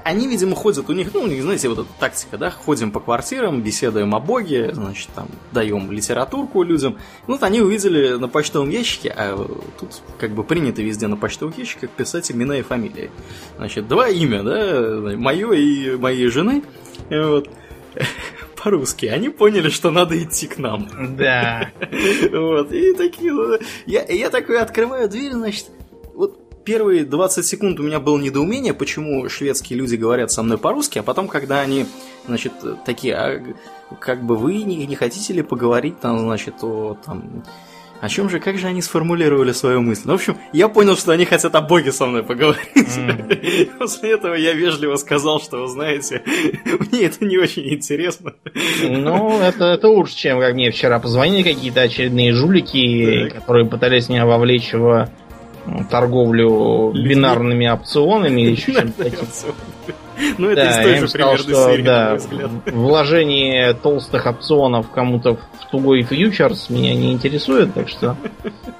они, 0.04 0.28
видимо, 0.28 0.56
ходят, 0.56 0.90
у 0.90 0.94
них, 0.94 1.14
ну, 1.14 1.22
у 1.22 1.28
них, 1.28 1.42
знаете, 1.42 1.70
вот 1.70 1.80
эта 1.80 1.90
тактика, 2.00 2.38
да, 2.38 2.50
ходим 2.50 2.92
по 2.92 3.00
квартирам, 3.00 3.62
беседуем 3.62 4.14
о 4.16 4.20
Боге, 4.20 4.74
значит, 4.74 5.10
там, 5.16 5.28
даем 5.52 5.92
литературку 5.92 6.64
людям. 6.64 6.98
Ну, 7.28 7.34
вот 7.34 7.44
они 7.44 7.62
увидели 7.62 8.16
на 8.18 8.28
почтовом 8.28 8.70
ящике, 8.70 9.10
а 9.16 9.38
тут 9.80 10.02
как 10.18 10.32
бы 10.32 10.44
принято 10.44 10.82
везде 10.82 11.08
на 11.08 11.18
почтовых 11.18 11.58
ящиках 11.58 11.90
писать 11.92 12.32
имена 12.32 12.58
и 12.58 12.62
фамилии. 12.62 13.12
Значит, 13.58 13.88
два 13.88 14.10
имя, 14.10 14.44
да, 14.44 15.16
мое 15.18 15.52
и 15.54 15.96
моей 15.96 16.28
жены, 16.28 16.64
вот, 17.10 17.50
по-русски. 18.64 19.08
Они 19.08 19.30
поняли, 19.30 19.70
что 19.70 19.92
надо 19.92 20.22
идти 20.22 20.48
к 20.48 20.58
нам. 20.58 21.16
Да. 21.16 21.72
Вот, 22.32 22.72
и 22.72 22.94
такие, 22.94 23.60
я, 23.86 24.04
я 24.06 24.30
такой 24.30 24.60
открываю 24.60 25.08
дверь, 25.10 25.34
значит, 25.34 25.68
первые 26.64 27.06
20 27.06 27.46
секунд 27.46 27.80
у 27.80 27.84
меня 27.84 28.00
было 28.00 28.18
недоумение, 28.18 28.74
почему 28.74 29.28
шведские 29.30 29.80
люди 29.80 29.96
говорят 29.96 30.32
со 30.32 30.44
мной 30.44 30.58
по-русски, 30.58 31.00
а 31.00 31.04
потом, 31.04 31.28
когда 31.28 31.60
они, 31.60 31.86
значит, 32.28 32.54
такие, 32.86 33.16
а 33.16 33.44
как 34.00 34.24
бы 34.24 34.36
вы 34.36 34.64
не, 34.64 34.86
не 34.86 34.96
хотите 34.96 35.34
ли 35.34 35.42
поговорить 35.42 36.00
там, 36.00 36.20
значит, 36.20 36.56
о 36.62 36.98
там... 37.06 37.44
О 38.02 38.10
чем 38.10 38.30
же, 38.30 38.42
как 38.42 38.58
же 38.58 38.68
они 38.68 38.82
сформулировали 38.82 39.54
свою 39.54 39.82
мысль? 39.82 40.02
Ну, 40.04 40.12
в 40.12 40.16
общем, 40.16 40.36
я 40.52 40.68
понял, 40.68 40.98
что 40.98 41.14
они 41.14 41.24
хотят 41.24 41.56
о 41.56 41.62
Боге 41.62 41.94
со 41.94 42.06
мной 42.06 42.22
поговорить. 42.22 42.98
Мгм. 42.98 43.78
После 43.80 44.12
этого 44.12 44.34
я 44.34 44.52
вежливо 44.52 44.98
сказал, 44.98 45.40
что, 45.40 45.62
вы 45.62 45.68
знаете, 45.70 46.22
мне 46.92 47.04
это 47.04 47.24
не 47.24 47.38
очень 47.38 47.74
интересно. 47.74 48.34
Ну, 48.82 49.40
это, 49.40 49.64
это 49.68 49.88
лучше, 49.88 50.18
чем 50.18 50.42
как 50.42 50.54
мне 50.54 50.70
вчера 50.72 51.00
позвонили 51.00 51.54
какие-то 51.54 51.80
очередные 51.80 52.34
жулики, 52.34 53.30
Так. 53.30 53.40
которые 53.40 53.70
пытались 53.70 54.10
меня 54.10 54.26
вовлечь 54.26 54.74
в 54.74 55.10
торговлю 55.90 56.92
бинарными 56.94 57.68
опционами 57.68 58.42
или 58.42 58.52
еще 58.52 58.74
чем-то 58.74 59.04
таким. 59.04 59.28
Ну, 60.38 60.50
это 60.50 60.64
Да, 60.64 60.70
из 60.70 60.84
той 60.84 60.98
же 60.98 61.08
сказал, 61.08 61.38
что 61.38 61.72
серии, 61.72 61.82
на 61.82 62.18
да, 62.18 62.50
вложение 62.72 63.74
толстых 63.74 64.26
опционов 64.26 64.90
кому-то 64.92 65.36
в 65.36 65.72
тугой 65.72 66.04
фьючерс 66.04 66.70
меня 66.70 66.94
не 66.94 67.14
интересует, 67.14 67.74
так 67.74 67.90
что 67.90 68.16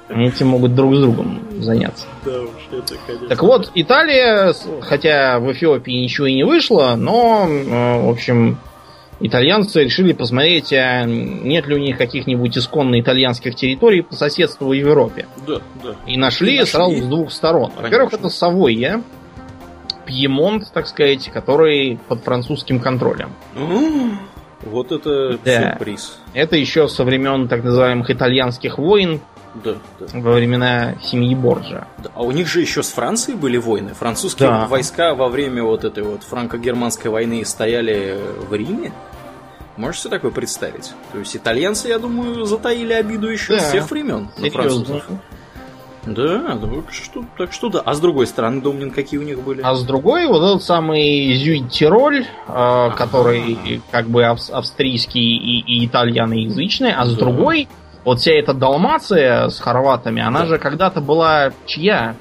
они 0.08 0.28
этим 0.28 0.48
могут 0.48 0.74
друг 0.74 0.94
с 0.94 1.00
другом 1.00 1.40
заняться. 1.58 2.06
Да 2.24 2.42
уж, 2.42 2.48
это, 2.70 2.94
конечно. 3.06 3.28
Так 3.28 3.42
вот, 3.42 3.70
Италия, 3.74 4.54
хотя 4.80 5.40
в 5.40 5.50
Эфиопии 5.52 6.02
ничего 6.02 6.28
и 6.28 6.34
не 6.34 6.44
вышло, 6.44 6.94
но, 6.96 7.46
э, 7.48 8.06
в 8.06 8.08
общем, 8.08 8.58
итальянцы 9.20 9.84
решили 9.84 10.12
посмотреть, 10.12 10.72
а 10.72 11.04
нет 11.04 11.66
ли 11.66 11.74
у 11.74 11.78
них 11.78 11.96
каких-нибудь 11.98 12.56
исконно 12.58 13.00
итальянских 13.00 13.54
территорий 13.54 14.02
по 14.02 14.14
соседству 14.14 14.68
в 14.68 14.72
Европе. 14.72 15.26
Да, 15.46 15.60
да. 15.82 15.94
И 16.06 16.16
нашли, 16.16 16.56
И 16.56 16.58
нашли. 16.60 16.72
сразу 16.72 16.96
с 16.96 17.06
двух 17.06 17.30
сторон. 17.32 17.72
Во-первых, 17.80 18.12
это 18.12 18.28
Савойя, 18.28 19.02
Пьемонт, 20.06 20.70
так 20.72 20.86
сказать, 20.86 21.30
который 21.32 21.98
под 22.08 22.22
французским 22.24 22.78
контролем. 22.80 23.30
Вот 24.62 24.92
это 24.92 25.38
Да. 25.44 25.70
сюрприз. 25.72 26.18
Это 26.32 26.56
еще 26.56 26.88
со 26.88 27.04
времен 27.04 27.48
так 27.48 27.62
называемых 27.64 28.10
итальянских 28.10 28.78
войн 28.78 29.20
Да, 29.62 29.74
да, 30.00 30.06
во 30.14 30.32
времена 30.32 30.96
семьи 31.02 31.34
Борджа. 31.34 31.86
да. 31.98 32.10
А 32.14 32.22
у 32.22 32.32
них 32.32 32.48
же 32.48 32.60
еще 32.60 32.82
с 32.82 32.90
Францией 32.92 33.38
были 33.38 33.56
войны. 33.56 33.94
Французские 33.94 34.48
Да. 34.48 34.66
войска 34.66 35.14
во 35.14 35.28
время 35.28 35.62
вот 35.62 35.84
этой 35.84 36.02
вот 36.02 36.22
франко-германской 36.24 37.10
войны 37.10 37.44
стояли 37.44 38.18
в 38.48 38.52
Риме. 38.54 38.92
Можешь 39.76 40.00
себе 40.02 40.10
такое 40.10 40.30
представить? 40.32 40.92
То 41.12 41.18
есть 41.18 41.36
итальянцы, 41.36 41.88
я 41.88 41.98
думаю, 41.98 42.44
затаили 42.44 42.92
обиду 42.92 43.28
еще 43.28 43.54
Да. 43.54 43.60
с 43.60 43.70
тех 43.72 43.88
времен 43.90 44.28
на 44.38 44.50
французов. 44.50 45.04
Да, 46.06 46.58
так 46.60 46.92
что, 46.92 47.24
так 47.38 47.52
что 47.52 47.70
да. 47.70 47.80
А 47.80 47.94
с 47.94 48.00
другой 48.00 48.26
стороны, 48.26 48.60
Домнин, 48.60 48.90
какие 48.90 49.18
у 49.18 49.22
них 49.22 49.40
были? 49.42 49.62
А 49.62 49.74
с 49.74 49.84
другой, 49.84 50.26
вот 50.26 50.42
этот 50.42 50.62
самый 50.62 51.32
Зюйт-Тироль, 51.34 52.26
э, 52.46 52.90
который 52.94 53.80
как 53.90 54.08
бы 54.08 54.24
ав- 54.24 54.50
австрийский 54.50 55.22
и, 55.36 55.60
и 55.60 55.86
итальяноязычный, 55.86 56.92
а 56.92 57.06
с 57.06 57.12
Да. 57.14 57.20
другой, 57.20 57.68
вот 58.04 58.20
вся 58.20 58.32
эта 58.32 58.52
Далмация 58.54 59.48
с 59.48 59.58
хорватами, 59.60 60.22
она 60.22 60.40
Да. 60.40 60.46
же 60.46 60.58
когда-то 60.58 61.00
была 61.00 61.52
чья? 61.66 62.14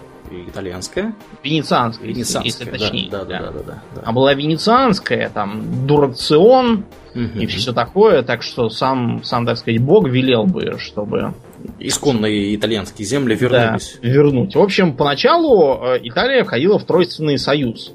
Итальянская? 0.48 1.14
Венецианская, 1.44 2.08
если- 2.08 2.20
Венецианская, 2.22 2.46
если 2.46 2.66
да, 2.66 2.72
точнее. 2.72 3.10
да, 3.12 3.24
да, 3.26 3.40
да, 3.40 3.52
да, 3.52 3.60
да, 3.60 3.82
да. 3.96 4.02
А 4.04 4.12
была 4.12 4.34
венецианская, 4.34 5.30
там, 5.30 5.86
Дурацион 5.86 6.86
Мгм. 7.14 7.40
и 7.40 7.46
все 7.46 7.72
такое, 7.74 8.24
так 8.24 8.42
что 8.42 8.70
сам, 8.70 9.24
сам, 9.24 9.46
так 9.46 9.58
сказать, 9.58 9.80
Бог 9.82 10.08
велел 10.08 10.46
бы, 10.46 10.78
чтобы 10.80 11.34
Исконные 11.80 12.56
итальянские 12.56 13.06
земли 13.06 13.36
да, 13.36 13.42
вернулись. 13.48 13.98
вернуть. 14.02 14.56
В 14.56 14.60
общем, 14.62 14.94
поначалу 14.98 15.82
э, 15.84 16.00
Италия 16.04 16.44
входила 16.44 16.80
в 16.80 16.84
Тройственный 16.86 17.38
союз. 17.38 17.92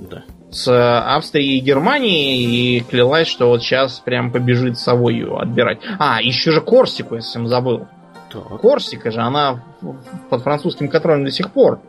Да. 0.00 0.24
С 0.52 0.68
Австрией 0.68 1.58
и 1.58 1.60
Германией 1.60 2.78
и 2.78 2.80
клялась, 2.80 3.26
что 3.26 3.48
вот 3.48 3.62
сейчас 3.62 4.00
прям 4.00 4.30
побежит 4.30 4.78
Савойю 4.78 5.36
отбирать. 5.36 5.78
А, 5.98 6.20
еще 6.20 6.52
же 6.52 6.60
Корсику, 6.60 7.14
я 7.14 7.22
совсем 7.22 7.48
забыл. 7.48 7.86
Так. 8.30 8.60
Корсика 8.60 9.10
же, 9.10 9.20
она 9.20 9.62
под 10.30 10.42
французским 10.42 10.88
контролем 10.88 11.24
до 11.24 11.30
сих 11.30 11.50
пор. 11.50 11.80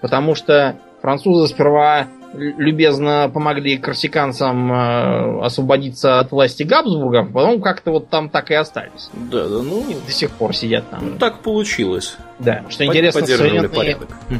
Потому 0.00 0.34
что 0.34 0.76
Французы 1.06 1.46
сперва 1.46 2.08
любезно 2.34 3.30
помогли 3.32 3.76
корсиканцам 3.76 4.72
э, 4.72 5.44
освободиться 5.44 6.18
от 6.18 6.32
власти 6.32 6.64
Габсбургов, 6.64 7.30
потом 7.32 7.60
как-то 7.60 7.92
вот 7.92 8.10
там 8.10 8.28
так 8.28 8.50
и 8.50 8.54
остались. 8.54 9.08
Да, 9.12 9.44
да, 9.44 9.62
ну... 9.62 9.88
И 9.88 9.94
до 10.04 10.10
сих 10.10 10.32
пор 10.32 10.52
сидят 10.52 10.90
там. 10.90 11.12
Ну, 11.12 11.16
так 11.16 11.42
получилось. 11.42 12.16
Да, 12.40 12.64
что 12.68 12.84
интересно, 12.84 13.24
современные 13.24 13.96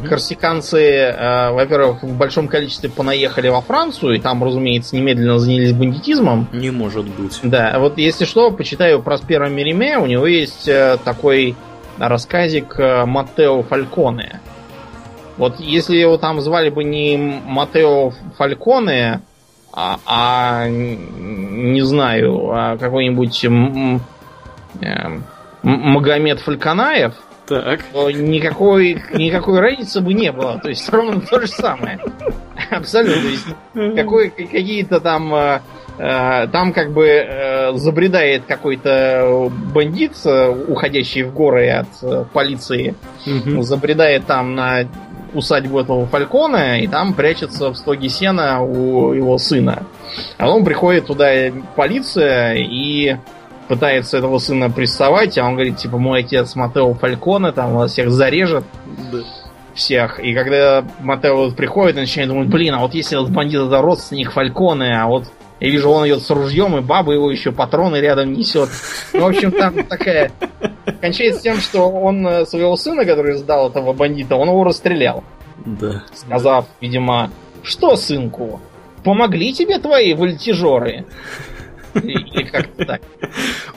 корсиканцы, 0.08 0.82
э, 0.82 1.52
во-первых, 1.52 2.02
в 2.02 2.18
большом 2.18 2.48
количестве 2.48 2.90
понаехали 2.90 3.46
во 3.46 3.60
Францию, 3.60 4.16
и 4.16 4.18
там, 4.18 4.42
разумеется, 4.42 4.96
немедленно 4.96 5.38
занялись 5.38 5.72
бандитизмом. 5.72 6.48
Не 6.52 6.72
может 6.72 7.06
быть. 7.06 7.38
Да, 7.44 7.78
вот 7.78 7.96
если 7.96 8.24
что, 8.24 8.50
почитаю 8.50 9.00
про 9.04 9.18
Спера 9.18 9.48
Мериме, 9.48 9.98
у 9.98 10.06
него 10.06 10.26
есть 10.26 10.66
э, 10.66 10.98
такой 11.04 11.54
рассказик 11.96 12.74
э, 12.80 13.04
Маттео 13.04 13.62
Фальконе. 13.62 14.40
Вот 15.36 15.60
если 15.60 15.96
его 15.96 16.16
там 16.16 16.40
звали 16.40 16.70
бы 16.70 16.84
не 16.84 17.16
Матео 17.16 18.12
Фальконе, 18.38 19.20
а, 19.72 19.98
а 20.06 20.68
не 20.68 21.82
знаю, 21.82 22.50
а 22.50 22.78
какой-нибудь 22.78 23.44
м- 23.44 24.00
м- 24.80 25.24
Магомед 25.62 26.40
Фальканаев, 26.40 27.12
так. 27.46 27.82
то 27.92 28.10
никакой, 28.10 29.02
никакой 29.12 29.60
разницы 29.60 30.00
бы 30.00 30.14
не 30.14 30.32
было. 30.32 30.58
То 30.58 30.68
есть 30.68 30.88
ровно 30.88 31.20
то 31.20 31.40
же 31.40 31.46
самое. 31.46 31.98
Абсолютно. 32.70 33.22
То 33.22 33.28
есть 33.28 33.96
какой, 33.96 34.30
какие-то 34.30 35.00
там 35.00 35.34
э, 35.34 35.60
э, 35.98 36.48
там 36.48 36.72
как 36.72 36.92
бы 36.92 37.06
э, 37.06 37.72
забредает 37.74 38.44
какой-то 38.46 39.50
бандит, 39.74 40.12
уходящий 40.68 41.22
в 41.22 41.32
горы 41.32 41.70
от 41.70 42.32
полиции, 42.32 42.94
угу. 43.26 43.62
забредает 43.62 44.26
там 44.26 44.54
на 44.54 44.86
усадьбу 45.34 45.80
этого 45.80 46.06
Фалькона, 46.06 46.80
и 46.80 46.86
там 46.86 47.14
прячется 47.14 47.70
в 47.70 47.76
стоге 47.76 48.08
сена 48.08 48.62
у 48.62 49.12
его 49.12 49.38
сына. 49.38 49.84
А 50.38 50.50
он 50.50 50.64
приходит 50.64 51.06
туда 51.06 51.30
полиция 51.74 52.54
и 52.54 53.16
пытается 53.68 54.18
этого 54.18 54.38
сына 54.38 54.70
приставать, 54.70 55.36
а 55.38 55.44
он 55.44 55.54
говорит, 55.54 55.76
типа, 55.76 55.98
мой 55.98 56.20
отец 56.20 56.54
Матео 56.54 56.94
Фалькона, 56.94 57.52
там 57.52 57.74
вас 57.74 57.92
всех 57.92 58.10
зарежет. 58.10 58.64
Да. 59.12 59.18
Всех. 59.74 60.20
И 60.20 60.32
когда 60.32 60.84
Матео 61.00 61.50
приходит, 61.50 61.96
начинает 61.96 62.30
думать, 62.30 62.48
блин, 62.48 62.74
а 62.74 62.78
вот 62.78 62.94
если 62.94 63.20
этот 63.20 63.30
бандит 63.30 63.60
это 63.60 63.82
родственник 63.82 64.32
Фальконе, 64.32 64.98
а 64.98 65.06
вот 65.06 65.24
я 65.60 65.70
вижу, 65.70 65.90
он 65.90 66.06
идет 66.06 66.22
с 66.22 66.30
ружьем, 66.30 66.76
и 66.76 66.80
баба 66.80 67.12
его 67.12 67.30
еще 67.30 67.50
патроны 67.50 67.96
рядом 67.96 68.32
несет. 68.32 68.68
Ну, 69.12 69.20
в 69.20 69.26
общем, 69.26 69.52
там 69.52 69.84
такая... 69.84 70.30
Кончается 71.00 71.42
тем, 71.42 71.56
что 71.56 71.90
он 71.90 72.26
э, 72.26 72.46
своего 72.46 72.76
сына, 72.76 73.04
который 73.04 73.34
сдал 73.34 73.70
этого 73.70 73.92
бандита, 73.92 74.36
он 74.36 74.48
его 74.48 74.64
расстрелял. 74.64 75.24
Да. 75.64 76.04
Сказав, 76.14 76.66
видимо, 76.80 77.30
что, 77.62 77.96
сынку, 77.96 78.60
помогли 79.02 79.52
тебе 79.52 79.78
твои 79.78 80.14
вольтежеры? 80.14 81.06
Или 81.94 82.44
как-то 82.44 82.84
так. 82.84 83.02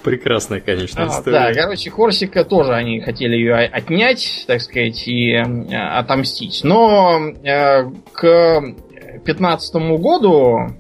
Прекрасная, 0.04 0.60
конечно, 0.60 1.04
а, 1.04 1.08
история. 1.08 1.54
Да, 1.54 1.54
короче, 1.54 1.90
Корсика 1.90 2.44
тоже 2.44 2.74
они 2.74 3.00
хотели 3.00 3.36
ее 3.36 3.56
отнять, 3.56 4.44
так 4.48 4.62
сказать, 4.62 5.08
и 5.08 5.32
э, 5.32 5.44
отомстить. 5.76 6.62
Но 6.64 7.20
э, 7.44 7.90
к 8.12 8.62
15 9.26 9.76
году 10.00 10.79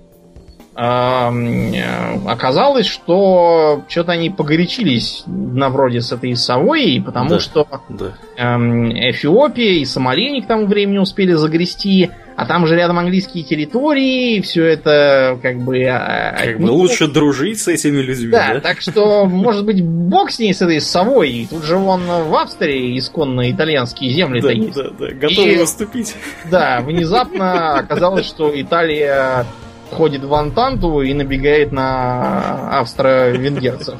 оказалось, 0.81 2.85
что 2.85 3.83
что-то 3.89 4.13
они 4.13 4.29
погорячились 4.29 5.23
на 5.27 5.69
вроде 5.69 5.99
с 5.99 6.13
этой 6.13 6.37
совой, 6.37 7.03
потому 7.05 7.29
да, 7.29 7.39
что 7.39 7.67
да. 7.89 8.13
Эфиопия 8.37 9.79
и 9.79 9.85
Сомали 9.85 10.39
к 10.39 10.47
тому 10.47 10.67
времени 10.67 10.99
успели 10.99 11.33
загрести, 11.33 12.11
а 12.37 12.45
там 12.45 12.65
же 12.65 12.77
рядом 12.77 12.97
английские 12.97 13.43
территории, 13.43 14.39
все 14.39 14.63
это 14.63 15.37
как 15.41 15.57
бы... 15.57 15.83
А, 15.83 16.37
как 16.41 16.61
бы 16.61 16.69
лучше 16.69 17.07
дружить 17.07 17.59
с 17.59 17.67
этими 17.67 18.01
людьми, 18.01 18.31
да? 18.31 18.53
Да, 18.53 18.61
так 18.61 18.79
что, 18.79 19.25
может 19.25 19.65
быть, 19.65 19.83
бог 19.83 20.31
с 20.31 20.39
ней, 20.39 20.53
с 20.53 20.61
этой 20.61 20.79
совой. 20.79 21.45
Тут 21.49 21.65
же 21.65 21.75
вон 21.75 22.03
в 22.05 22.33
Австрии 22.33 22.97
исконно 22.97 23.51
итальянские 23.51 24.11
земли-то 24.11 24.47
да, 24.47 24.53
есть. 24.53 24.75
Да, 24.75 24.89
да, 24.97 25.07
готовы 25.07 25.51
и, 25.51 25.57
выступить. 25.57 26.15
Да, 26.49 26.79
внезапно 26.79 27.79
оказалось, 27.79 28.25
что 28.25 28.49
Италия 28.55 29.45
входит 29.91 30.23
в 30.23 30.33
Антанту 30.33 31.01
и 31.01 31.13
набегает 31.13 31.71
на 31.71 32.79
австро-венгерцев. 32.79 33.99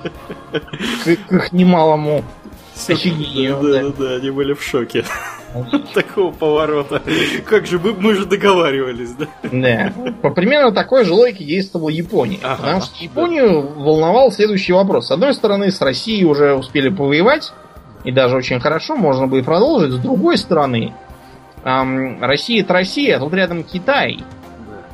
К, 1.04 1.08
их 1.08 1.52
немалому 1.52 2.24
офигению. 2.88 3.60
Да, 3.62 3.82
да, 3.82 3.94
да, 3.98 4.16
они 4.16 4.30
были 4.30 4.54
в 4.54 4.64
шоке. 4.64 5.04
Такого 5.94 6.32
поворота. 6.32 7.02
Как 7.46 7.66
же 7.66 7.80
мы, 7.80 7.94
мы 7.94 8.16
же 8.16 8.26
договаривались, 8.26 9.14
да? 9.14 9.28
Да. 9.52 9.94
По 10.22 10.30
примерно 10.30 10.72
такой 10.72 11.06
же 11.06 11.14
логике 11.14 11.44
действовала 11.44 11.90
Япония. 11.90 12.40
Ага, 12.44 12.58
потому 12.58 12.82
что 12.82 13.04
Японию 13.04 13.64
да. 13.64 13.84
волновал 13.84 14.32
следующий 14.32 14.74
вопрос. 14.74 15.08
С 15.08 15.12
одной 15.12 15.34
стороны, 15.34 15.72
с 15.72 15.82
Россией 15.82 16.26
уже 16.26 16.54
успели 16.54 16.90
повоевать, 16.90 17.52
и 18.04 18.12
даже 18.12 18.38
очень 18.38 18.60
хорошо, 18.60 18.96
можно 18.96 19.28
бы 19.28 19.40
и 19.40 19.42
продолжить. 19.42 19.92
С 19.92 19.98
другой 19.98 20.38
стороны, 20.38 20.94
эм, 21.64 22.22
Россия 22.22 22.62
это 22.62 22.74
Россия, 22.74 23.18
а 23.18 23.20
тут 23.20 23.34
рядом 23.34 23.64
Китай 23.64 24.24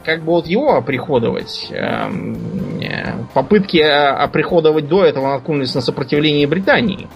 как 0.05 0.21
бы 0.21 0.33
вот 0.33 0.45
его 0.45 0.75
оприходовать. 0.75 1.67
Эм, 1.71 2.79
э, 2.79 3.13
попытки 3.33 3.77
э, 3.77 4.09
оприходовать 4.09 4.87
до 4.87 5.03
этого 5.03 5.33
наткнулись 5.33 5.73
на 5.73 5.81
сопротивление 5.81 6.47
Британии. 6.47 7.07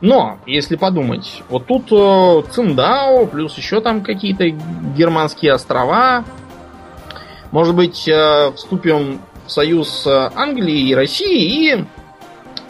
Но, 0.00 0.38
если 0.46 0.76
подумать, 0.76 1.42
вот 1.48 1.66
тут 1.66 1.92
э, 1.92 2.42
Циндао, 2.50 3.26
плюс 3.26 3.56
еще 3.56 3.80
там 3.80 4.02
какие-то 4.02 4.48
германские 4.96 5.52
острова. 5.52 6.24
Может 7.50 7.74
быть, 7.74 8.08
вступим 8.54 9.20
в 9.46 9.52
союз 9.52 9.88
с 9.88 10.32
Англией 10.34 10.88
и 10.88 10.94
Россией 10.94 11.74
и 11.74 11.84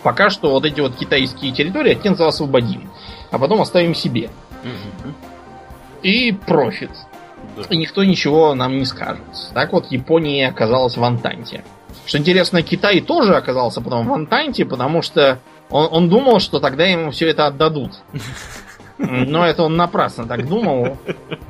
пока 0.03 0.29
что 0.29 0.51
вот 0.51 0.65
эти 0.65 0.81
вот 0.81 0.97
китайские 0.97 1.53
территории 1.53 1.93
от 1.93 2.05
немцев 2.05 2.27
освободим. 2.27 2.91
А 3.31 3.39
потом 3.39 3.61
оставим 3.61 3.95
себе. 3.95 4.29
Угу. 4.65 5.15
И 6.03 6.33
профит. 6.33 6.91
Да. 7.57 7.62
И 7.70 7.76
никто 7.76 8.05
ничего 8.05 8.55
нам 8.55 8.78
не 8.78 8.84
скажет. 8.84 9.22
Так 9.55 9.72
вот 9.72 9.90
Япония 9.90 10.48
оказалась 10.48 10.96
в 10.96 11.05
Антанте. 11.05 11.64
Что 12.07 12.18
интересно, 12.18 12.62
Китай 12.62 13.00
тоже 13.00 13.34
оказался 13.36 13.80
потом 13.80 14.07
в 14.09 14.12
Антанте, 14.12 14.64
потому 14.64 15.03
что 15.03 15.38
он, 15.70 15.88
он 15.90 16.09
думал, 16.09 16.40
что 16.40 16.61
тогда 16.61 16.84
ему 16.84 17.11
все 17.11 17.28
это 17.28 17.46
отдадут. 17.46 17.92
Но 18.98 19.46
это 19.46 19.64
он 19.64 19.76
напрасно 19.76 20.26
так 20.26 20.46
думал. 20.46 20.98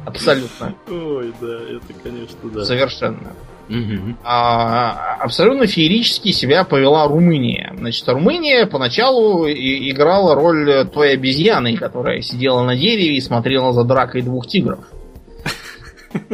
Абсолютно. 0.07 0.75
Ой, 0.89 1.33
да, 1.41 1.59
это, 1.69 1.93
конечно, 2.03 2.51
да. 2.51 2.65
Совершенно. 2.65 3.33
Угу. 3.69 4.17
А, 4.25 5.17
абсолютно 5.21 5.67
феерически 5.67 6.33
себя 6.33 6.65
повела 6.65 7.07
Румыния. 7.07 7.73
Значит, 7.77 8.09
Румыния 8.09 8.67
поначалу 8.67 9.47
и, 9.47 9.91
играла 9.91 10.35
роль 10.35 10.89
той 10.89 11.15
обезьяны, 11.15 11.77
которая 11.77 12.21
сидела 12.23 12.63
на 12.63 12.77
дереве 12.77 13.17
и 13.17 13.21
смотрела 13.21 13.73
за 13.73 13.85
дракой 13.85 14.23
двух 14.23 14.47
тигров. 14.47 14.81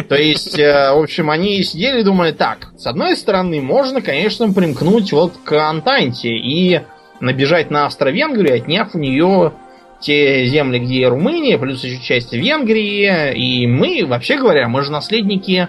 То 0.09 0.14
есть, 0.16 0.59
э, 0.59 0.93
в 0.93 0.99
общем, 0.99 1.31
они 1.31 1.62
сидели 1.62 2.01
и 2.01 2.05
думали, 2.05 2.33
так, 2.33 2.68
с 2.76 2.87
одной 2.87 3.16
стороны, 3.16 3.61
можно, 3.61 4.01
конечно, 4.01 4.53
примкнуть 4.53 5.12
вот 5.12 5.35
к 5.45 5.53
Антанте 5.53 6.31
и 6.31 6.81
набежать 7.20 7.70
на 7.70 7.87
Австро-Венгрию, 7.87 8.57
отняв 8.57 8.95
у 8.95 8.99
нее 8.99 9.53
те 10.01 10.47
земли, 10.47 10.79
где 10.79 11.09
Румыния, 11.09 11.59
плюс 11.59 11.83
еще 11.83 12.01
часть 12.03 12.33
Венгрии, 12.33 13.35
и 13.35 13.66
мы, 13.66 14.05
вообще 14.07 14.39
говоря, 14.39 14.68
мы 14.68 14.83
же 14.83 14.93
наследники 14.93 15.68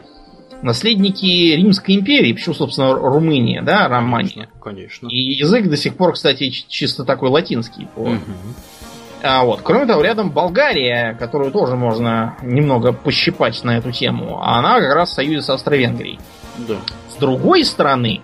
наследники 0.61 1.55
Римской 1.55 1.95
империи, 1.95 2.33
почему, 2.33 2.53
собственно, 2.53 2.93
Румыния, 2.93 3.61
да, 3.61 3.87
Романия. 3.87 4.49
Конечно. 4.61 5.07
И 5.07 5.17
язык 5.17 5.69
до 5.69 5.77
сих 5.77 5.95
пор, 5.95 6.13
кстати, 6.13 6.49
чисто 6.49 7.05
такой 7.05 7.29
латинский. 7.29 7.87
Угу. 7.95 8.17
А 9.21 9.43
вот, 9.43 9.61
кроме 9.63 9.85
того, 9.85 10.01
рядом 10.01 10.31
Болгария, 10.31 11.15
которую 11.19 11.51
тоже 11.51 11.75
можно 11.75 12.37
немного 12.41 12.93
пощипать 12.93 13.61
на 13.63 13.77
эту 13.77 13.91
тему, 13.91 14.39
а 14.41 14.59
она 14.59 14.79
как 14.79 14.93
раз 14.95 15.09
в 15.09 15.13
союзе 15.13 15.41
с 15.41 15.49
Австро-Венгрией. 15.49 16.19
Да. 16.57 16.75
С 17.09 17.15
другой 17.15 17.63
стороны, 17.63 18.21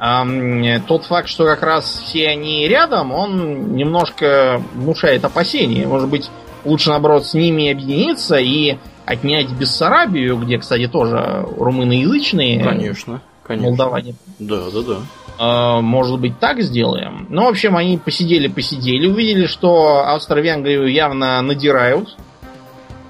эм, 0.00 0.82
тот 0.86 1.04
факт, 1.04 1.28
что 1.28 1.44
как 1.44 1.62
раз 1.62 2.02
все 2.04 2.28
они 2.28 2.66
рядом, 2.66 3.12
он 3.12 3.74
немножко 3.74 4.60
внушает 4.74 5.24
опасения. 5.24 5.86
Может 5.86 6.08
быть, 6.08 6.30
лучше, 6.64 6.90
наоборот, 6.90 7.26
с 7.26 7.34
ними 7.34 7.70
объединиться 7.70 8.36
и 8.36 8.78
отнять 9.04 9.50
Бессарабию, 9.50 10.36
где, 10.38 10.58
кстати, 10.58 10.88
тоже 10.88 11.46
румыноязычные. 11.56 12.62
Конечно, 12.62 13.20
конечно. 13.44 13.68
Молдаване. 13.68 14.14
Да, 14.38 14.70
да, 14.72 14.82
да. 14.82 14.96
Э, 15.38 15.80
может 15.80 16.20
быть, 16.20 16.38
так 16.38 16.60
сделаем. 16.62 17.26
Ну, 17.30 17.44
в 17.44 17.48
общем, 17.48 17.76
они 17.76 17.98
посидели-посидели, 17.98 19.06
увидели, 19.06 19.46
что 19.46 20.04
Австро-Венгрию 20.06 20.86
явно 20.86 21.40
надирают. 21.42 22.16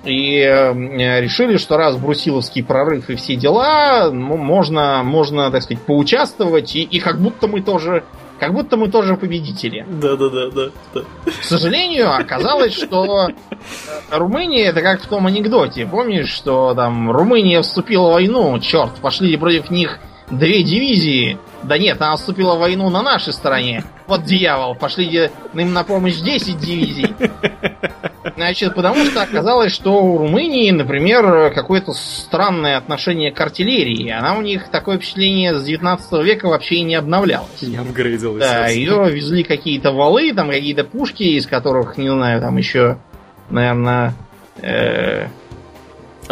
И 0.05 0.39
э, 0.39 1.21
решили, 1.21 1.57
что 1.59 1.77
раз 1.77 1.97
брусиловский 1.97 2.65
прорыв 2.65 3.09
и 3.09 3.15
все 3.15 3.37
дела, 3.37 4.11
можно, 4.11 5.03
можно 5.05 5.51
так 5.51 5.63
сказать, 5.63 5.83
поучаствовать. 5.85 6.75
И, 6.75 6.83
и 6.83 6.99
как 6.99 7.21
будто 7.21 7.47
мы 7.47 7.61
тоже 7.61 8.03
как 8.41 8.55
будто 8.55 8.77
мы 8.77 8.91
тоже 8.91 9.17
победители. 9.17 9.87
Да, 9.89 10.17
да, 10.17 10.29
да, 10.29 10.51
да. 10.51 10.71
да. 10.93 11.01
К 11.27 11.45
сожалению, 11.45 12.13
оказалось, 12.13 12.75
что 12.75 13.29
э, 13.29 13.35
Румыния 14.11 14.65
это 14.65 14.83
как 14.83 15.01
в 15.01 15.07
том 15.07 15.29
анекдоте. 15.29 15.87
Помнишь, 15.87 16.31
что 16.31 16.75
там 16.75 17.13
Румыния 17.13 17.63
вступила 17.63 18.09
в 18.09 18.13
войну, 18.15 18.59
черт, 18.59 18.97
пошли 18.97 19.37
против 19.37 19.71
них 19.71 20.01
две 20.31 20.63
дивизии. 20.63 21.39
Да 21.63 21.79
нет, 21.79 22.01
она 22.01 22.17
вступила 22.17 22.57
в 22.57 22.61
войну 22.61 22.91
на 22.91 23.03
нашей 23.03 23.33
стороне. 23.33 23.85
Вот 24.07 24.25
дьявол, 24.25 24.75
пошли 24.75 25.31
им 25.55 25.73
на 25.73 25.85
помощь 25.85 26.17
10 26.17 26.59
дивизий. 26.59 27.15
Значит, 28.37 28.75
потому 28.75 29.05
что 29.05 29.23
оказалось, 29.23 29.73
что 29.73 30.03
у 30.03 30.19
Румынии, 30.19 30.71
например, 30.71 31.53
какое-то 31.55 31.93
странное 31.93 32.77
отношение 32.77 33.31
к 33.33 33.41
артиллерии. 33.41 34.11
Она 34.11 34.37
у 34.37 34.43
них 34.43 34.71
такое 34.71 34.99
впечатление 34.99 35.59
с 35.59 35.65
19 35.65 36.25
века 36.25 36.49
вообще 36.49 36.77
и 36.77 36.83
не 36.83 36.95
обновлялась. 36.95 37.63
Не 37.63 37.77
апгрейдилась. 37.77 38.41
Да, 38.41 38.67
ее 38.69 39.09
везли 39.11 39.45
какие-то 39.45 39.93
валы, 39.93 40.33
там 40.35 40.51
какие-то 40.51 40.85
пушки, 40.85 41.23
из 41.23 41.47
которых, 41.47 41.97
не 41.97 42.09
знаю, 42.11 42.41
там 42.41 42.57
еще, 42.57 42.99
наверное, 43.51 44.15
э, 44.61 45.29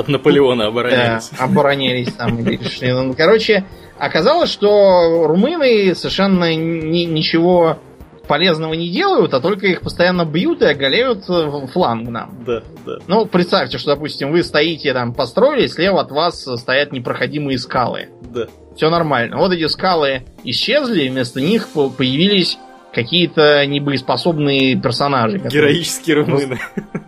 от 0.01 0.09
Наполеона 0.09 0.66
оборонялись. 0.66 1.30
Да, 1.30 1.44
оборонялись 1.44 2.12
там. 2.12 2.38
Ну, 2.38 3.14
короче, 3.14 3.64
оказалось, 3.98 4.51
что 4.51 5.26
румыны 5.26 5.94
совершенно 5.94 6.55
ни, 6.55 7.05
ничего 7.05 7.78
полезного 8.26 8.74
не 8.74 8.88
делают, 8.88 9.34
а 9.34 9.40
только 9.40 9.66
их 9.66 9.80
постоянно 9.80 10.24
бьют 10.24 10.62
и 10.62 10.66
оголяют 10.66 11.24
фланг 11.72 12.09
нам. 12.09 12.44
Да, 12.46 12.62
да. 12.86 12.98
Ну, 13.09 13.26
представьте, 13.26 13.76
что, 13.78 13.94
допустим, 13.94 14.30
вы 14.30 14.44
стоите 14.44 14.92
там, 14.92 15.14
построили, 15.14 15.66
слева 15.66 16.01
от 16.03 16.12
вас 16.12 16.48
стоят 16.61 16.92
непроходимые 16.92 17.59
скалы. 17.59 18.09
Да. 18.32 18.46
Все 18.76 18.88
нормально. 18.88 19.36
Вот 19.36 19.53
эти 19.53 19.66
скалы 19.66 20.22
исчезли, 20.44 21.09
вместо 21.09 21.40
них 21.40 21.68
появились 21.70 22.57
какие-то 22.93 23.64
небоеспособные 23.66 24.76
персонажи. 24.76 25.38
Героические 25.38 26.16
румыны. 26.16 26.59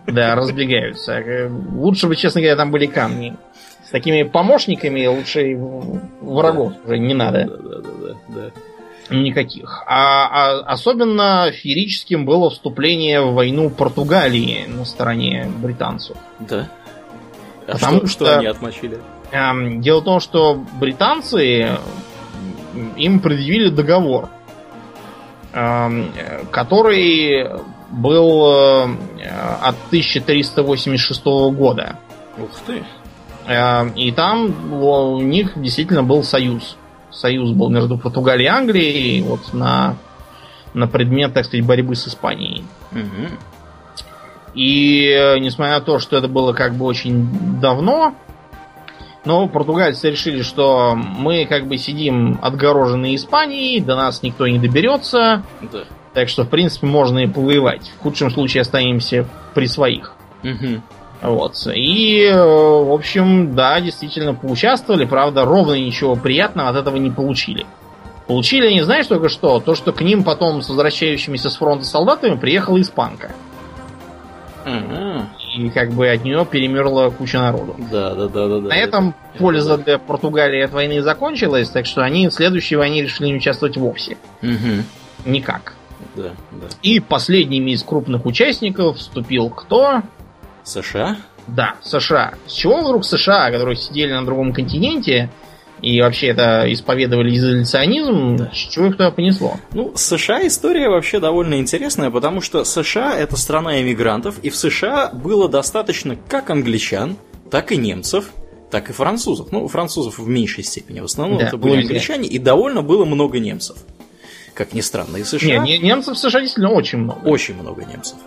Да, 0.07 0.35
разбегаются. 0.35 1.21
Лучше 1.71 2.07
бы, 2.07 2.15
честно 2.15 2.41
говоря, 2.41 2.55
там 2.55 2.71
были 2.71 2.85
камни. 2.85 3.35
С 3.85 3.89
такими 3.89 4.23
помощниками 4.23 5.05
лучше 5.05 5.55
врагов 6.21 6.73
да. 6.73 6.79
уже 6.85 6.99
не 6.99 7.13
надо. 7.13 7.45
Да, 7.45 7.57
да, 7.57 7.81
да, 7.81 8.15
да. 8.29 9.15
Никаких. 9.15 9.83
А, 9.85 10.27
а 10.27 10.59
особенно 10.61 11.51
феерическим 11.51 12.25
было 12.25 12.49
вступление 12.49 13.21
в 13.21 13.33
войну 13.33 13.69
Португалии 13.69 14.65
на 14.67 14.85
стороне 14.85 15.51
британцев. 15.57 16.15
Да. 16.39 16.69
А 17.67 17.73
Потому 17.73 17.97
что, 17.99 18.07
что, 18.07 18.25
что 18.25 18.37
они 18.37 18.47
отмочили? 18.47 18.99
Эм, 19.31 19.81
дело 19.81 20.01
в 20.01 20.05
том, 20.05 20.19
что 20.19 20.63
британцы 20.79 21.77
им 22.95 23.19
предъявили 23.19 23.69
договор 23.69 24.29
который 25.53 27.47
был 27.93 28.45
э, 28.47 29.27
от 29.61 29.75
1386 29.87 31.25
года. 31.55 31.97
Ух 32.37 32.49
ты! 32.65 32.83
Эм, 33.47 33.89
и 33.89 34.11
там 34.11 34.73
у 34.73 35.21
них 35.21 35.51
действительно 35.55 36.03
был 36.03 36.23
союз. 36.23 36.77
Союз 37.11 37.51
был 37.51 37.69
между 37.69 37.97
Португалией 37.97 38.47
и 38.47 38.49
Англией 38.49 39.21
вот 39.21 39.53
на, 39.53 39.95
на 40.73 40.87
предмет, 40.87 41.33
так 41.33 41.45
сказать, 41.45 41.65
борьбы 41.65 41.95
с 41.95 42.07
Испанией. 42.07 42.63
Угу. 42.91 43.27
И 44.55 45.09
э, 45.09 45.37
несмотря 45.39 45.75
на 45.75 45.81
то, 45.81 45.99
что 45.99 46.17
это 46.17 46.27
было 46.27 46.53
как 46.53 46.73
бы 46.73 46.85
очень 46.85 47.59
давно, 47.59 48.15
но 49.25 49.47
португальцы 49.47 50.11
решили, 50.11 50.41
что 50.41 50.95
мы 50.95 51.45
как 51.45 51.67
бы 51.67 51.77
сидим 51.77 52.39
отгороженные 52.41 53.15
Испанией, 53.15 53.79
до 53.79 53.95
нас 53.95 54.21
никто 54.21 54.47
не 54.47 54.59
доберется. 54.59 55.43
Да. 55.61 55.83
Так 56.13 56.29
что, 56.29 56.43
в 56.43 56.49
принципе, 56.49 56.87
можно 56.87 57.19
и 57.19 57.27
повоевать. 57.27 57.91
В 57.97 58.03
худшем 58.03 58.29
случае 58.29 58.61
останемся 58.61 59.25
при 59.53 59.67
своих. 59.67 60.13
Угу. 60.43 60.81
Вот. 61.21 61.55
И, 61.73 62.29
в 62.33 62.93
общем, 62.93 63.55
да, 63.55 63.79
действительно 63.79 64.33
поучаствовали. 64.33 65.05
Правда, 65.05 65.45
ровно 65.45 65.73
ничего 65.73 66.15
приятного 66.15 66.69
от 66.69 66.75
этого 66.75 66.97
не 66.97 67.09
получили. 67.09 67.65
Получили 68.27 68.67
они, 68.67 68.81
знаешь, 68.81 69.07
только 69.07 69.29
что? 69.29 69.59
То, 69.59 69.73
что 69.73 69.93
к 69.93 70.01
ним 70.01 70.23
потом 70.23 70.61
с 70.61 70.69
возвращающимися 70.69 71.49
с 71.49 71.55
фронта 71.55 71.85
солдатами 71.85 72.37
приехала 72.37 72.79
испанка. 72.79 73.31
Угу 74.65 75.42
и 75.53 75.69
как 75.69 75.91
бы 75.91 76.09
от 76.09 76.23
нее 76.23 76.45
перемерла 76.49 77.09
куча 77.09 77.39
народу. 77.39 77.75
Да, 77.91 78.13
да, 78.15 78.27
да, 78.27 78.47
да. 78.47 78.59
На 78.59 78.75
этом 78.75 79.09
это, 79.09 79.39
польза 79.39 79.77
для 79.77 79.99
Португалии 79.99 80.61
от 80.61 80.71
войны 80.71 81.01
закончилась, 81.01 81.69
так 81.69 81.85
что 81.85 82.01
они 82.01 82.27
в 82.27 82.33
следующей 82.33 82.75
войне 82.75 83.03
решили 83.03 83.27
не 83.27 83.35
участвовать 83.35 83.77
вовсе. 83.77 84.17
Угу. 84.41 84.83
Никак. 85.25 85.75
Да, 86.15 86.31
да. 86.51 86.67
И 86.81 86.99
последними 86.99 87.71
из 87.71 87.83
крупных 87.83 88.25
участников 88.25 88.97
вступил 88.97 89.49
кто? 89.49 90.01
США? 90.63 91.17
Да, 91.47 91.75
США. 91.81 92.33
С 92.47 92.53
чего 92.53 92.81
вдруг 92.81 93.05
США, 93.05 93.51
которые 93.51 93.75
сидели 93.75 94.11
на 94.11 94.25
другом 94.25 94.53
континенте, 94.53 95.29
и 95.83 96.01
вообще 96.01 96.27
это 96.27 96.63
исповедовали 96.71 97.35
изоляционизм, 97.35 98.37
да. 98.37 98.49
чего 98.53 98.87
их 98.87 98.93
туда 98.93 99.11
понесло? 99.11 99.57
Ну, 99.73 99.91
США 99.95 100.47
история 100.47 100.87
вообще 100.87 101.19
довольно 101.19 101.55
интересная, 101.55 102.09
потому 102.09 102.39
что 102.39 102.63
США 102.63 103.17
это 103.17 103.35
страна 103.35 103.81
иммигрантов, 103.81 104.39
и 104.41 104.49
в 104.49 104.55
США 104.55 105.09
было 105.09 105.49
достаточно 105.49 106.15
как 106.15 106.49
англичан, 106.49 107.17
так 107.51 107.73
и 107.73 107.75
немцев, 107.75 108.31
так 108.71 108.89
и 108.89 108.93
французов. 108.93 109.51
Ну, 109.51 109.67
французов 109.67 110.19
в 110.19 110.27
меньшей 110.27 110.63
степени. 110.63 111.01
В 111.01 111.05
основном 111.05 111.39
да, 111.39 111.47
это 111.47 111.57
были 111.57 111.81
англичане, 111.81 112.29
и 112.29 112.39
довольно 112.39 112.81
было 112.81 113.03
много 113.03 113.39
немцев. 113.39 113.75
Как 114.53 114.73
ни 114.73 114.81
странно, 114.81 115.17
и 115.17 115.23
США... 115.23 115.57
Не, 115.57 115.79
немцев 115.79 116.15
в 116.15 116.17
США 116.17 116.39
действительно 116.39 116.71
очень 116.71 116.99
много. 116.99 117.27
Очень 117.27 117.55
много 117.55 117.83
немцев. 117.83 118.17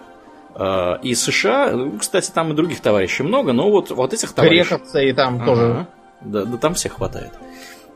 А, 0.54 1.00
и 1.02 1.14
США, 1.14 1.72
ну, 1.72 1.98
кстати, 1.98 2.30
там 2.30 2.52
и 2.52 2.54
других 2.54 2.80
товарищей 2.80 3.22
много, 3.22 3.54
но 3.54 3.70
вот, 3.70 3.90
вот 3.90 4.12
этих 4.12 4.32
товарищей... 4.32 4.68
Грековцы 4.68 5.08
и 5.08 5.12
там 5.14 5.36
ага. 5.36 5.46
тоже. 5.46 5.86
Да, 6.20 6.44
да 6.44 6.56
там 6.58 6.74
всех 6.74 6.94
хватает. 6.94 7.32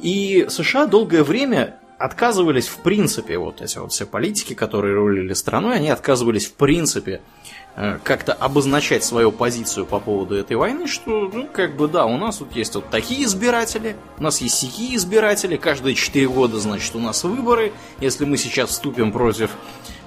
И 0.03 0.46
США 0.48 0.86
долгое 0.86 1.22
время 1.22 1.76
отказывались 2.01 2.66
в 2.66 2.78
принципе, 2.78 3.36
вот 3.36 3.61
эти 3.61 3.76
вот 3.76 3.92
все 3.92 4.07
политики, 4.07 4.55
которые 4.55 4.94
рулили 4.94 5.34
страной, 5.34 5.76
они 5.76 5.90
отказывались 5.90 6.46
в 6.46 6.55
принципе 6.55 7.20
э, 7.76 7.98
как-то 8.03 8.32
обозначать 8.32 9.05
свою 9.05 9.30
позицию 9.30 9.84
по 9.84 10.01
поводу 10.01 10.34
этой 10.34 10.57
войны, 10.57 10.86
что, 10.86 11.30
ну, 11.32 11.46
как 11.53 11.76
бы, 11.76 11.88
да, 11.88 12.07
у 12.07 12.16
нас 12.16 12.38
тут 12.38 12.57
есть 12.57 12.74
вот 12.74 12.88
такие 12.88 13.24
избиратели, 13.24 13.96
у 14.18 14.22
нас 14.22 14.40
есть 14.40 14.55
сякие 14.55 14.96
избиратели, 14.96 15.57
каждые 15.57 15.94
4 15.94 16.26
года, 16.28 16.59
значит, 16.59 16.96
у 16.96 17.01
нас 17.01 17.22
выборы, 17.22 17.72
если 18.01 18.24
мы 18.24 18.38
сейчас 18.38 18.70
вступим 18.70 19.12
против 19.12 19.51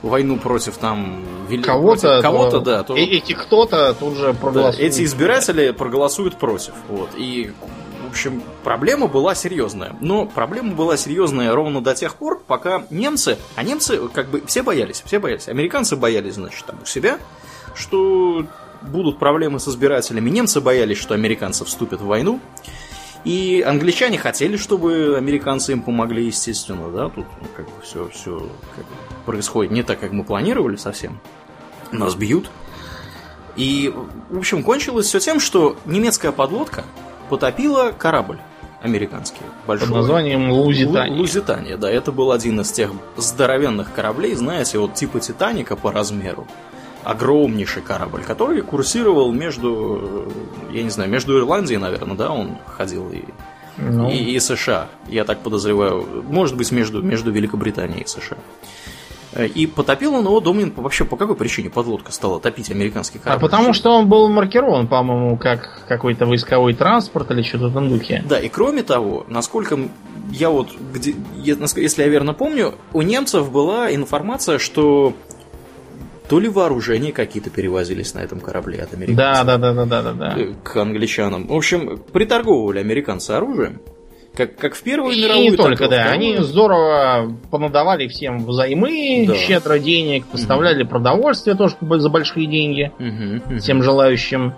войну 0.01 0.37
против 0.37 0.77
там 0.77 1.23
кого-то, 1.63 2.21
кого-то, 2.21 2.59
да, 2.59 2.83
то 2.83 2.95
эти 2.95 3.33
кто-то 3.33 3.93
тут 3.93 4.17
же 4.17 4.33
проголосуют. 4.33 4.77
Да, 4.77 4.83
эти 4.83 5.03
избиратели 5.03 5.71
проголосуют 5.71 6.37
против, 6.37 6.73
вот, 6.89 7.11
и 7.15 7.53
общем, 8.13 8.43
проблема 8.63 9.07
была 9.07 9.35
серьезная. 9.35 9.95
Но 9.99 10.25
проблема 10.25 10.73
была 10.73 10.97
серьезная 10.97 11.53
ровно 11.53 11.81
до 11.81 11.93
тех 11.95 12.15
пор, 12.15 12.41
пока 12.45 12.85
немцы, 12.89 13.37
а 13.55 13.63
немцы 13.63 14.07
как 14.13 14.29
бы 14.29 14.43
все 14.45 14.63
боялись, 14.63 15.01
все 15.05 15.19
боялись. 15.19 15.47
Американцы 15.47 15.95
боялись, 15.95 16.35
значит, 16.35 16.65
там 16.65 16.77
у 16.81 16.85
себя, 16.85 17.17
что 17.75 18.45
будут 18.81 19.19
проблемы 19.19 19.59
с 19.59 19.67
избирателями. 19.67 20.29
Немцы 20.29 20.61
боялись, 20.61 20.97
что 20.97 21.13
американцы 21.13 21.65
вступят 21.65 22.01
в 22.01 22.05
войну. 22.05 22.39
И 23.23 23.63
англичане 23.65 24.17
хотели, 24.17 24.57
чтобы 24.57 25.15
американцы 25.17 25.71
им 25.71 25.81
помогли, 25.81 26.25
естественно, 26.25 26.91
да, 26.91 27.09
тут 27.09 27.25
ну, 27.41 27.47
как 27.55 27.65
бы 27.65 27.71
все, 27.81 28.09
все 28.09 28.49
как 28.75 28.85
бы 28.85 28.91
происходит 29.25 29.71
не 29.71 29.81
так, 29.81 29.99
как 29.99 30.11
мы 30.11 30.23
планировали 30.23 30.75
совсем. 30.75 31.19
Нас 31.91 32.15
бьют. 32.15 32.51
И, 33.55 33.93
в 34.29 34.37
общем, 34.37 34.61
кончилось 34.63 35.05
все 35.07 35.19
тем, 35.19 35.39
что 35.39 35.77
немецкая 35.85 36.31
подлодка, 36.31 36.83
потопила 37.29 37.91
корабль 37.91 38.39
американский. 38.83 39.41
Большой. 39.65 39.87
Под 39.87 39.97
названием 39.97 40.51
Лузитания. 40.51 41.17
Лузитания, 41.17 41.77
да. 41.77 41.89
Это 41.89 42.11
был 42.11 42.31
один 42.31 42.59
из 42.59 42.71
тех 42.71 42.91
здоровенных 43.17 43.93
кораблей, 43.93 44.35
знаете, 44.35 44.77
вот 44.77 44.93
типа 44.93 45.19
Титаника 45.19 45.75
по 45.75 45.91
размеру. 45.91 46.45
Огромнейший 47.03 47.81
корабль, 47.81 48.23
который 48.23 48.61
курсировал 48.61 49.33
между, 49.33 50.31
я 50.71 50.83
не 50.83 50.89
знаю, 50.89 51.09
между 51.09 51.37
Ирландией, 51.37 51.77
наверное, 51.77 52.15
да, 52.15 52.31
он 52.31 52.57
ходил 52.65 53.09
и, 53.09 53.23
ну. 53.77 54.09
и, 54.09 54.15
и 54.15 54.39
США. 54.39 54.87
Я 55.09 55.25
так 55.25 55.39
подозреваю. 55.39 56.23
Может 56.29 56.55
быть, 56.55 56.71
между, 56.71 57.01
между 57.01 57.31
Великобританией 57.31 58.03
и 58.03 58.07
США. 58.07 58.37
Э, 59.35 59.47
и 59.47 59.65
потопил 59.65 60.15
он 60.15 60.25
его 60.25 60.39
Домнин 60.39 60.73
вообще 60.75 61.05
по 61.05 61.17
какой 61.17 61.35
причине 61.35 61.69
подлодка 61.69 62.11
стала 62.11 62.39
топить 62.39 62.69
американский 62.69 63.19
корабль? 63.19 63.45
А 63.45 63.49
потому 63.49 63.73
что 63.73 63.91
он 63.91 64.07
был 64.07 64.29
маркирован, 64.29 64.87
по-моему, 64.87 65.37
как 65.37 65.85
какой-то 65.87 66.25
войсковой 66.25 66.73
транспорт 66.73 67.31
или 67.31 67.41
что-то 67.41 67.65
в 67.65 67.71
этом 67.71 67.89
духе. 67.89 68.23
Да, 68.27 68.39
и 68.39 68.49
кроме 68.49 68.83
того, 68.83 69.25
насколько 69.27 69.77
я 70.31 70.49
вот, 70.49 70.69
где, 70.93 71.15
если 71.35 72.03
я 72.03 72.07
верно 72.07 72.33
помню, 72.33 72.75
у 72.93 73.01
немцев 73.01 73.51
была 73.51 73.93
информация, 73.93 74.59
что 74.59 75.13
то 76.29 76.39
ли 76.39 76.47
вооружения 76.47 77.11
какие-то 77.11 77.49
перевозились 77.49 78.13
на 78.13 78.19
этом 78.19 78.39
корабле 78.39 78.79
от 78.81 78.93
американцев. 78.93 79.45
Да, 79.45 79.57
да, 79.57 79.73
да, 79.73 79.85
да, 79.85 80.01
да, 80.01 80.13
да. 80.13 80.37
К 80.63 80.77
англичанам. 80.77 81.47
В 81.47 81.53
общем, 81.53 81.99
приторговывали 82.11 82.79
американцы 82.79 83.31
оружием. 83.31 83.81
Как, 84.35 84.55
как 84.55 84.73
в 84.73 84.81
Первую 84.81 85.13
И 85.15 85.21
мировую, 85.21 85.51
не 85.51 85.55
только, 85.55 85.87
да. 85.87 86.05
Вторую. 86.05 86.11
Они 86.13 86.37
здорово 86.37 87.37
понадавали 87.51 88.07
всем 88.07 88.45
взаймы, 88.45 89.25
Да. 89.27 89.35
щедро 89.35 89.77
денег, 89.77 90.25
поставляли 90.25 90.83
продовольствие 90.83 91.55
тоже 91.55 91.75
за 91.79 92.09
большие 92.09 92.47
деньги 92.47 92.91
Мгм, 92.97 93.35
мгм. 93.45 93.59
всем 93.59 93.83
желающим. 93.83 94.53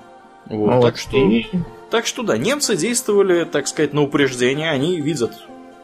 Вот, 0.50 0.76
Вот. 0.76 0.82
Так, 0.86 0.98
что, 0.98 1.18
И 1.18 1.46
так 1.92 2.06
что 2.06 2.24
да, 2.24 2.38
немцы 2.38 2.78
действовали, 2.78 3.44
так 3.44 3.68
сказать, 3.68 3.94
на 3.94 4.02
упреждение. 4.04 4.70
Они 4.72 5.02
видят, 5.02 5.32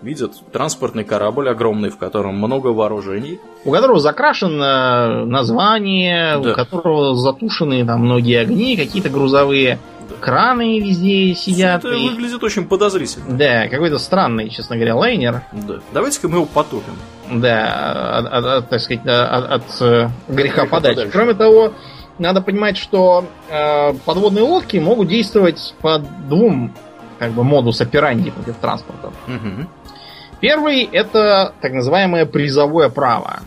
видят 0.01 0.33
транспортный 0.53 1.03
корабль 1.03 1.49
огромный, 1.49 1.89
в 1.89 1.97
котором 1.97 2.35
много 2.37 2.67
вооружений. 2.67 3.39
у 3.65 3.71
которого 3.71 3.99
закрашено 3.99 5.25
название, 5.25 6.39
Да. 6.39 6.51
у 6.51 6.55
которого 6.55 7.15
затушены 7.15 7.85
там 7.85 8.01
многие 8.05 8.39
огни, 8.39 8.77
какие-то 8.77 9.09
грузовые. 9.09 9.79
Краны 10.19 10.79
везде 10.79 11.33
сидят. 11.35 11.83
Это 11.85 11.93
и- 11.95 12.09
выглядит 12.09 12.43
очень 12.43 12.67
подозрительно. 12.67 13.37
Да, 13.37 13.67
какой-то 13.67 13.97
странный, 13.99 14.49
честно 14.49 14.75
говоря, 14.75 14.95
лайнер. 14.95 15.41
Да. 15.51 15.75
Давайте-ка 15.93 16.27
мы 16.27 16.35
его 16.37 16.45
потопим. 16.45 16.93
Да, 17.31 18.17
от, 18.19 18.25
от- 18.33 18.45
от, 18.45 18.69
так 18.69 18.81
сказать, 18.81 19.05
от, 19.05 19.51
от, 19.51 19.63
э, 19.81 20.09
греха 20.27 20.63
Греха 20.63 20.65
подальше. 20.65 21.09
Кроме 21.11 21.33
того, 21.33 21.73
надо 22.19 22.41
понимать, 22.41 22.77
что 22.77 23.25
э, 23.49 23.93
подводные 24.05 24.43
лодки 24.43 24.77
могут 24.77 25.07
действовать 25.07 25.73
по 25.81 25.97
двум 25.99 26.73
как 27.19 27.31
бы 27.31 27.43
модус 27.43 27.79
операнди 27.81 28.31
против 28.31 28.55
транспорта. 28.57 29.11
Мгм. 29.27 29.67
Первый 30.39 30.83
это 30.83 31.53
так 31.61 31.71
называемое 31.71 32.25
призовое 32.25 32.89
право. 32.89 33.41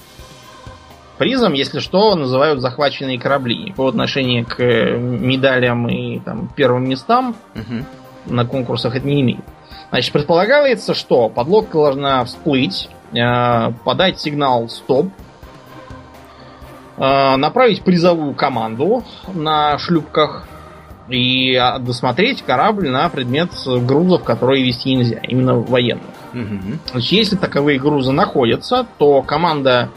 Призом, 1.19 1.53
если 1.53 1.79
что, 1.79 2.15
называют 2.17 2.61
захваченные 2.61 3.19
корабли. 3.21 3.73
По 3.77 3.87
отношению 3.89 4.45
к 4.45 4.59
э, 4.61 4.99
медалям 4.99 5.89
и 5.89 6.19
там, 6.19 6.49
первым 6.57 6.89
местам 6.89 7.37
Мгм. 7.55 7.87
на 8.27 8.45
конкурсах 8.45 8.97
это 8.97 9.07
не 9.07 9.21
имеет. 9.21 9.45
Значит, 9.91 10.13
предполагается, 10.13 10.93
что 10.95 11.29
подлодка 11.29 11.75
должна 11.75 12.25
всплыть, 12.25 12.89
э, 13.13 13.73
подать 13.85 14.21
сигнал 14.21 14.69
стоп, 14.69 15.09
э, 16.97 17.37
направить 17.37 17.83
призовую 17.83 18.35
команду 18.35 19.05
на 19.33 19.79
шлюпках 19.79 20.47
и 21.09 21.55
а, 21.55 21.79
досмотреть 21.79 22.43
корабль 22.43 22.89
на 22.89 23.09
предмет 23.09 23.51
грузов, 23.67 24.25
которые 24.25 24.65
вести 24.65 24.95
нельзя, 24.95 25.19
именно 25.23 25.55
военных. 25.57 26.07
Мгм. 26.33 26.81
Значит, 26.91 27.13
если 27.13 27.37
таковые 27.37 27.79
грузы 27.79 28.13
находятся, 28.13 28.87
то 28.99 29.23
команда 29.23 29.91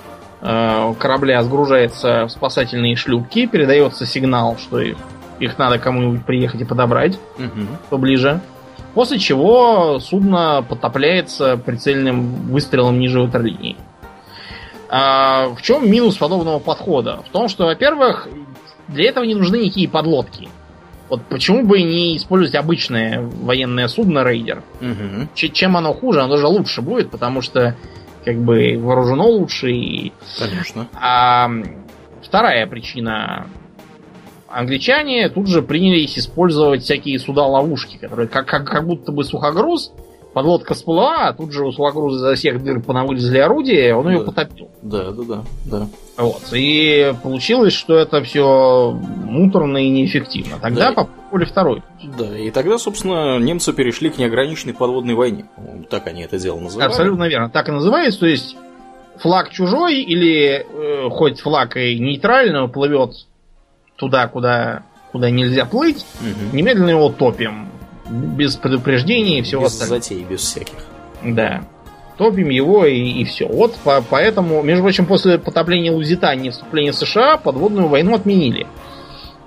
корабля 0.52 1.44
сгружается 1.44 2.26
в 2.28 2.30
спасательные 2.30 2.96
шлюпки, 2.96 3.48
передается 3.48 4.06
сигнал, 4.06 4.58
что 4.58 4.80
их, 4.80 4.98
их 5.40 5.58
надо 5.58 5.78
кому-нибудь 5.80 6.26
приехать 6.26 6.62
и 6.62 6.66
подобрать 6.66 7.20
Мгм. 7.38 7.68
поближе. 7.90 8.40
После 8.94 9.20
чего 9.20 10.00
судно 10.00 10.66
потопляется 10.68 11.58
прицельным 11.58 12.50
выстрелом 12.52 13.00
ниже 13.00 13.20
ватерлинии. 13.22 13.76
А 14.90 15.50
в 15.50 15.62
чем 15.62 15.90
минус 15.92 16.16
подобного 16.18 16.60
подхода? 16.60 17.20
В 17.28 17.30
том, 17.30 17.50
что, 17.50 17.66
во-первых, 17.66 18.28
для 18.88 19.10
этого 19.10 19.26
не 19.26 19.36
нужны 19.36 19.58
никакие 19.58 19.90
подлодки. 19.90 20.48
Вот 21.10 21.22
почему 21.24 21.66
бы 21.66 21.82
не 21.82 22.16
использовать 22.18 22.56
обычное 22.56 23.22
военное 23.22 23.88
судно 23.90 24.24
рейдер? 24.24 24.64
Ч- 25.36 25.50
чем 25.50 25.76
оно 25.78 25.94
хуже, 25.94 26.22
оно 26.22 26.36
даже 26.36 26.48
лучше 26.48 26.82
будет, 26.82 27.12
потому 27.12 27.42
что 27.42 27.76
как 28.28 28.44
бы 28.44 28.78
вооружено 28.78 29.26
лучше. 29.26 29.72
И... 29.72 30.12
Конечно. 30.38 30.90
А 30.94 31.50
вторая 32.22 32.68
причина. 32.68 33.48
Англичане 34.50 35.30
тут 35.30 35.48
же 35.48 35.62
принялись 35.62 36.20
использовать 36.20 36.84
всякие 36.84 37.20
суда-ловушки, 37.20 37.98
которые 37.98 38.28
как, 38.28 38.46
как, 38.46 38.68
как 38.68 38.86
будто 38.86 39.14
бы 39.14 39.24
сухогруз, 39.24 39.94
подлодка 40.38 40.76
всплыла, 40.76 41.30
а 41.30 41.34
тут 41.34 41.52
же 41.52 41.66
у 41.66 41.72
сухогруза 41.72 42.20
за 42.20 42.36
всех 42.36 42.64
дыр 42.64 42.80
понавылезли 42.80 43.40
орудия, 43.40 43.96
он 43.96 44.08
ее 44.08 44.20
Да. 44.20 44.26
потопил. 44.26 44.70
Да, 44.84 45.10
да, 45.12 45.24
да, 45.24 45.44
да. 45.66 45.88
Вот. 46.16 46.42
И 46.54 47.12
получилось, 47.24 47.74
что 47.74 47.96
это 47.98 48.22
все 48.22 48.92
муторно 48.92 49.78
и 49.80 49.90
неэффективно. 49.90 50.58
Тогда 50.62 50.90
Да. 50.90 50.94
попробовали 51.06 51.46
второй. 51.46 51.82
Да, 52.20 52.38
и 52.38 52.52
тогда, 52.52 52.78
собственно, 52.78 53.40
немцы 53.40 53.74
перешли 53.74 54.12
к 54.12 54.20
неограниченной 54.20 54.76
подводной 54.76 55.16
войне. 55.16 55.46
По-моему, 55.56 55.86
Так 55.90 56.06
они 56.06 56.22
это 56.22 56.38
дело 56.38 56.60
называют. 56.60 56.92
Абсолютно 56.92 57.24
верно. 57.28 57.50
Так 57.50 57.68
и 57.70 57.72
называется. 57.72 58.20
То 58.20 58.28
есть 58.28 58.56
флаг 59.18 59.50
чужой 59.50 60.04
или 60.04 60.64
э, 60.72 61.10
хоть 61.10 61.40
флаг 61.40 61.76
и 61.78 61.98
нейтрально 61.98 62.68
плывет 62.68 63.14
туда, 63.96 64.28
куда, 64.28 64.84
куда 65.12 65.32
нельзя 65.32 65.66
плыть, 65.66 66.06
Мгм. 66.22 66.56
немедленно 66.56 66.92
его 66.92 67.10
топим. 67.10 67.70
Без 68.10 68.56
предупреждений 68.56 69.40
и 69.40 69.42
всего 69.42 69.64
Без 69.64 69.74
остального. 69.74 70.02
затей, 70.02 70.24
без 70.24 70.40
всяких. 70.42 70.78
Да. 71.24 71.62
Топим 72.18 72.50
его 72.50 72.86
и, 72.86 73.24
все. 73.26 73.48
Вот 73.48 73.76
по- 73.78 74.02
поэтому, 74.10 74.62
между 74.64 74.84
прочим, 74.84 75.06
после 75.06 75.38
потопления 75.38 75.92
Лузитании 75.92 76.48
и 76.48 76.52
вступления 76.52 76.94
США 76.94 77.38
подводную 77.38 77.88
войну 77.88 78.16
отменили. 78.16 78.66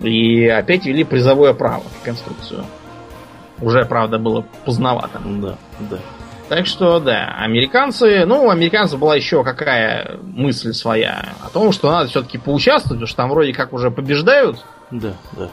И 0.01 0.47
опять 0.47 0.87
ввели 0.87 1.05
призовое 1.05 1.53
право 1.53 1.83
в 2.01 2.05
Конструкцию. 2.05 2.65
Уже, 3.61 3.85
правда, 3.85 4.19
было 4.19 4.45
поздновато. 4.65 5.21
Да, 5.25 5.57
да. 5.91 5.99
Так 6.49 6.67
что, 6.67 6.99
да, 6.99 7.35
американцы... 7.39 8.25
Ну, 8.25 8.47
у 8.47 8.51
американцев 8.51 8.99
была 8.99 9.15
еще 9.15 9.45
какая 9.45 10.19
мысль 10.23 10.73
своя 10.73 11.29
о 11.45 11.51
том, 11.51 11.71
что 11.71 11.91
надо 11.93 12.09
все-таки 12.09 12.39
поучаствовать, 12.39 12.95
потому 12.99 13.07
что 13.07 13.17
там 13.17 13.31
вроде 13.31 13.53
как 13.53 13.73
уже 13.73 13.91
побеждают. 13.91 14.65
Да, 14.91 15.13
да. 15.37 15.49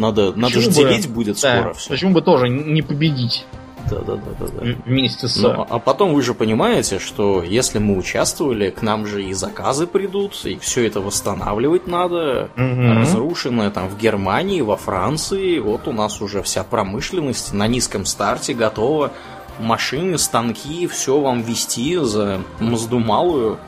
Надо, 0.00 0.32
надо 0.32 0.60
же 0.60 0.70
бы- 0.70 0.74
делить 0.74 1.08
будет 1.08 1.40
Да, 1.40 1.58
скоро 1.60 1.74
все. 1.74 1.90
Почему 1.90 2.12
бы 2.12 2.22
тоже 2.22 2.48
не 2.48 2.80
победить 2.82 3.44
Да, 3.90 3.98
да, 3.98 4.16
да, 4.16 4.30
да, 4.40 4.46
да. 4.46 4.66
вместе 4.86 5.28
с... 5.28 5.36
Ну, 5.36 5.66
а 5.68 5.78
потом 5.78 6.14
вы 6.14 6.22
же 6.22 6.32
понимаете, 6.34 6.98
что 6.98 7.42
если 7.42 7.78
мы 7.78 7.96
участвовали, 7.98 8.70
к 8.70 8.82
нам 8.82 9.06
же 9.06 9.22
и 9.22 9.32
заказы 9.34 9.86
придут, 9.86 10.38
и 10.44 10.58
все 10.58 10.86
это 10.86 11.00
восстанавливать 11.00 11.86
надо. 11.86 12.48
Мгм. 12.56 12.98
Разрушенное 13.00 13.70
там 13.70 13.88
в 13.88 13.98
Германии, 13.98 14.60
во 14.62 14.76
Франции. 14.76 15.58
Вот 15.58 15.86
у 15.88 15.92
нас 15.92 16.20
уже 16.22 16.42
вся 16.42 16.64
промышленность 16.64 17.52
на 17.52 17.66
низком 17.68 18.06
старте 18.06 18.54
готова. 18.54 19.12
Машины, 19.58 20.16
станки, 20.16 20.86
все 20.86 21.20
вам 21.20 21.42
вести 21.42 21.96
за 21.98 22.40
мзду 22.60 22.98
малую. 22.98 23.58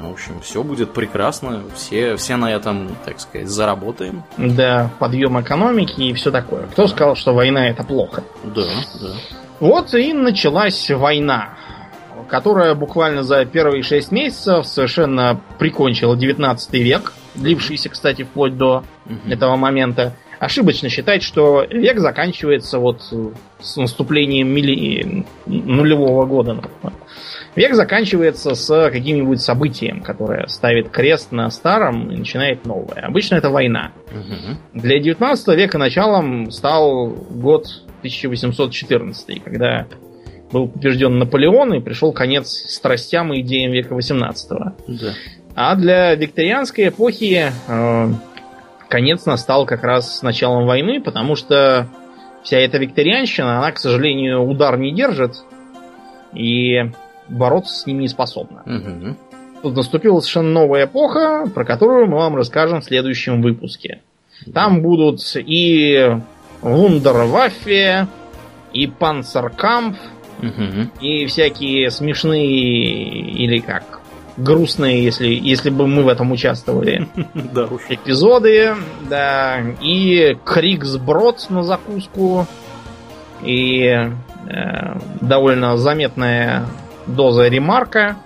В 0.00 0.12
общем, 0.12 0.40
все 0.40 0.62
будет 0.62 0.92
прекрасно. 0.92 1.62
Все, 1.74 2.16
все 2.16 2.36
на 2.36 2.52
этом, 2.52 2.96
так 3.04 3.18
сказать, 3.20 3.48
заработаем. 3.48 4.22
Да, 4.36 4.90
подъем 4.98 5.40
экономики 5.40 6.00
и 6.00 6.12
все 6.14 6.30
такое. 6.30 6.66
Кто 6.66 6.86
сказал, 6.86 7.16
что 7.16 7.34
война 7.34 7.68
это 7.68 7.82
плохо? 7.82 8.22
Да, 8.44 8.62
да. 9.00 9.08
Вот 9.58 9.92
и 9.94 10.12
началась 10.12 10.88
война, 10.90 11.56
которая 12.28 12.74
буквально 12.74 13.24
за 13.24 13.44
первые 13.44 13.82
шесть 13.82 14.12
месяцев 14.12 14.66
совершенно 14.66 15.40
прикончила 15.58 16.16
19 16.16 16.72
век, 16.74 17.12
длившийся, 17.34 17.88
кстати, 17.88 18.22
вплоть 18.22 18.56
до 18.56 18.84
Мгм. 19.06 19.32
этого 19.32 19.56
момента. 19.56 20.14
Ошибочно 20.38 20.88
считать, 20.88 21.24
что 21.24 21.64
век 21.68 21.98
заканчивается 21.98 22.78
вот 22.78 23.02
с 23.60 23.76
наступлением 23.76 24.48
милли... 24.48 25.26
нулевого 25.46 26.24
года. 26.26 26.62
Век 27.58 27.74
заканчивается 27.74 28.54
с 28.54 28.90
каким-нибудь 28.90 29.40
событием, 29.40 30.00
которое 30.00 30.46
ставит 30.46 30.90
крест 30.90 31.32
на 31.32 31.50
старом 31.50 32.08
и 32.08 32.16
начинает 32.16 32.64
новое. 32.64 33.02
Обычно 33.02 33.34
это 33.34 33.50
война. 33.50 33.90
Мгм. 34.12 34.58
Для 34.74 35.00
19 35.00 35.48
века 35.56 35.76
началом 35.76 36.52
стал 36.52 37.08
год 37.08 37.66
1814, 37.98 39.42
когда 39.42 39.88
был 40.52 40.68
побежден 40.68 41.18
Наполеон 41.18 41.74
и 41.74 41.80
пришел 41.80 42.12
конец 42.12 42.48
страстям 42.48 43.34
и 43.34 43.40
идеям 43.40 43.72
века 43.72 43.92
18. 43.92 44.50
Да. 44.86 45.14
А 45.56 45.74
для 45.74 46.14
викторианской 46.14 46.90
эпохи 46.90 47.50
э, 47.66 48.08
конец 48.88 49.26
настал 49.26 49.66
как 49.66 49.82
раз 49.82 50.18
с 50.18 50.22
началом 50.22 50.64
войны, 50.64 51.02
потому 51.02 51.34
что 51.34 51.88
вся 52.44 52.58
эта 52.58 52.78
викторианщина, 52.78 53.58
она, 53.58 53.72
к 53.72 53.80
сожалению, 53.80 54.42
удар 54.42 54.78
не 54.78 54.94
держит 54.94 55.42
и 56.32 56.92
бороться 57.28 57.74
с 57.74 57.86
ними 57.86 58.02
не 58.02 58.08
способна. 58.08 58.62
Мгм. 58.66 59.16
Тут 59.62 59.74
наступила 59.76 60.20
совершенно 60.20 60.50
новая 60.50 60.84
эпоха, 60.86 61.44
про 61.52 61.64
которую 61.64 62.06
мы 62.06 62.16
вам 62.16 62.36
расскажем 62.36 62.80
в 62.80 62.84
следующем 62.84 63.42
выпуске. 63.42 64.00
Там 64.54 64.82
будут 64.82 65.20
и 65.34 66.16
Вундерваффе, 66.62 68.06
и 68.72 68.86
Панцеркамп, 68.86 69.96
Мгм. 70.40 70.92
и 71.00 71.26
всякие 71.26 71.90
смешные 71.90 72.46
или 72.46 73.58
как 73.58 74.00
грустные, 74.36 75.02
если, 75.02 75.26
если 75.26 75.68
бы 75.70 75.88
мы 75.88 76.04
в 76.04 76.08
этом 76.08 76.30
участвовали, 76.30 77.08
Да 77.52 77.64
уж. 77.66 77.82
эпизоды, 77.88 78.76
да, 79.10 79.58
и 79.82 80.36
Криксброд 80.44 81.46
на 81.50 81.64
закуску, 81.64 82.46
и 83.42 83.80
э, 83.82 84.98
довольно 85.20 85.76
заметная 85.76 86.66
доза 87.08 87.48
ремарка, 87.48 88.16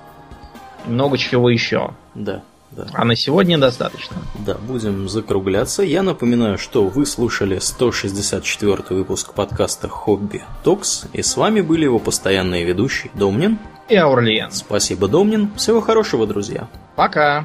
много 0.87 1.19
чего 1.19 1.49
еще. 1.51 1.91
Да. 2.15 2.43
Да. 2.71 2.87
А 2.95 3.05
на 3.05 3.15
сегодня 3.17 3.59
достаточно. 3.59 4.17
Да, 4.47 4.55
будем 4.55 5.07
закругляться. 5.07 5.83
Я 5.83 6.03
напоминаю, 6.03 6.57
что 6.57 6.85
вы 6.85 7.05
слушали 7.05 7.59
164 7.59 8.85
выпуск 8.91 9.35
подкаста 9.35 9.89
«Хобби 9.89 10.43
Токс», 10.65 11.05
и 11.13 11.21
с 11.21 11.37
вами 11.37 11.61
были 11.61 11.85
его 11.85 11.99
постоянные 11.99 12.65
ведущие 12.65 13.11
Домнин 13.15 13.59
и 13.91 13.97
Аурлиен. 13.97 14.51
Спасибо, 14.51 15.07
Домнин. 15.07 15.51
Всего 15.57 15.83
хорошего, 15.83 16.27
друзья. 16.27 16.67
Пока. 16.97 17.45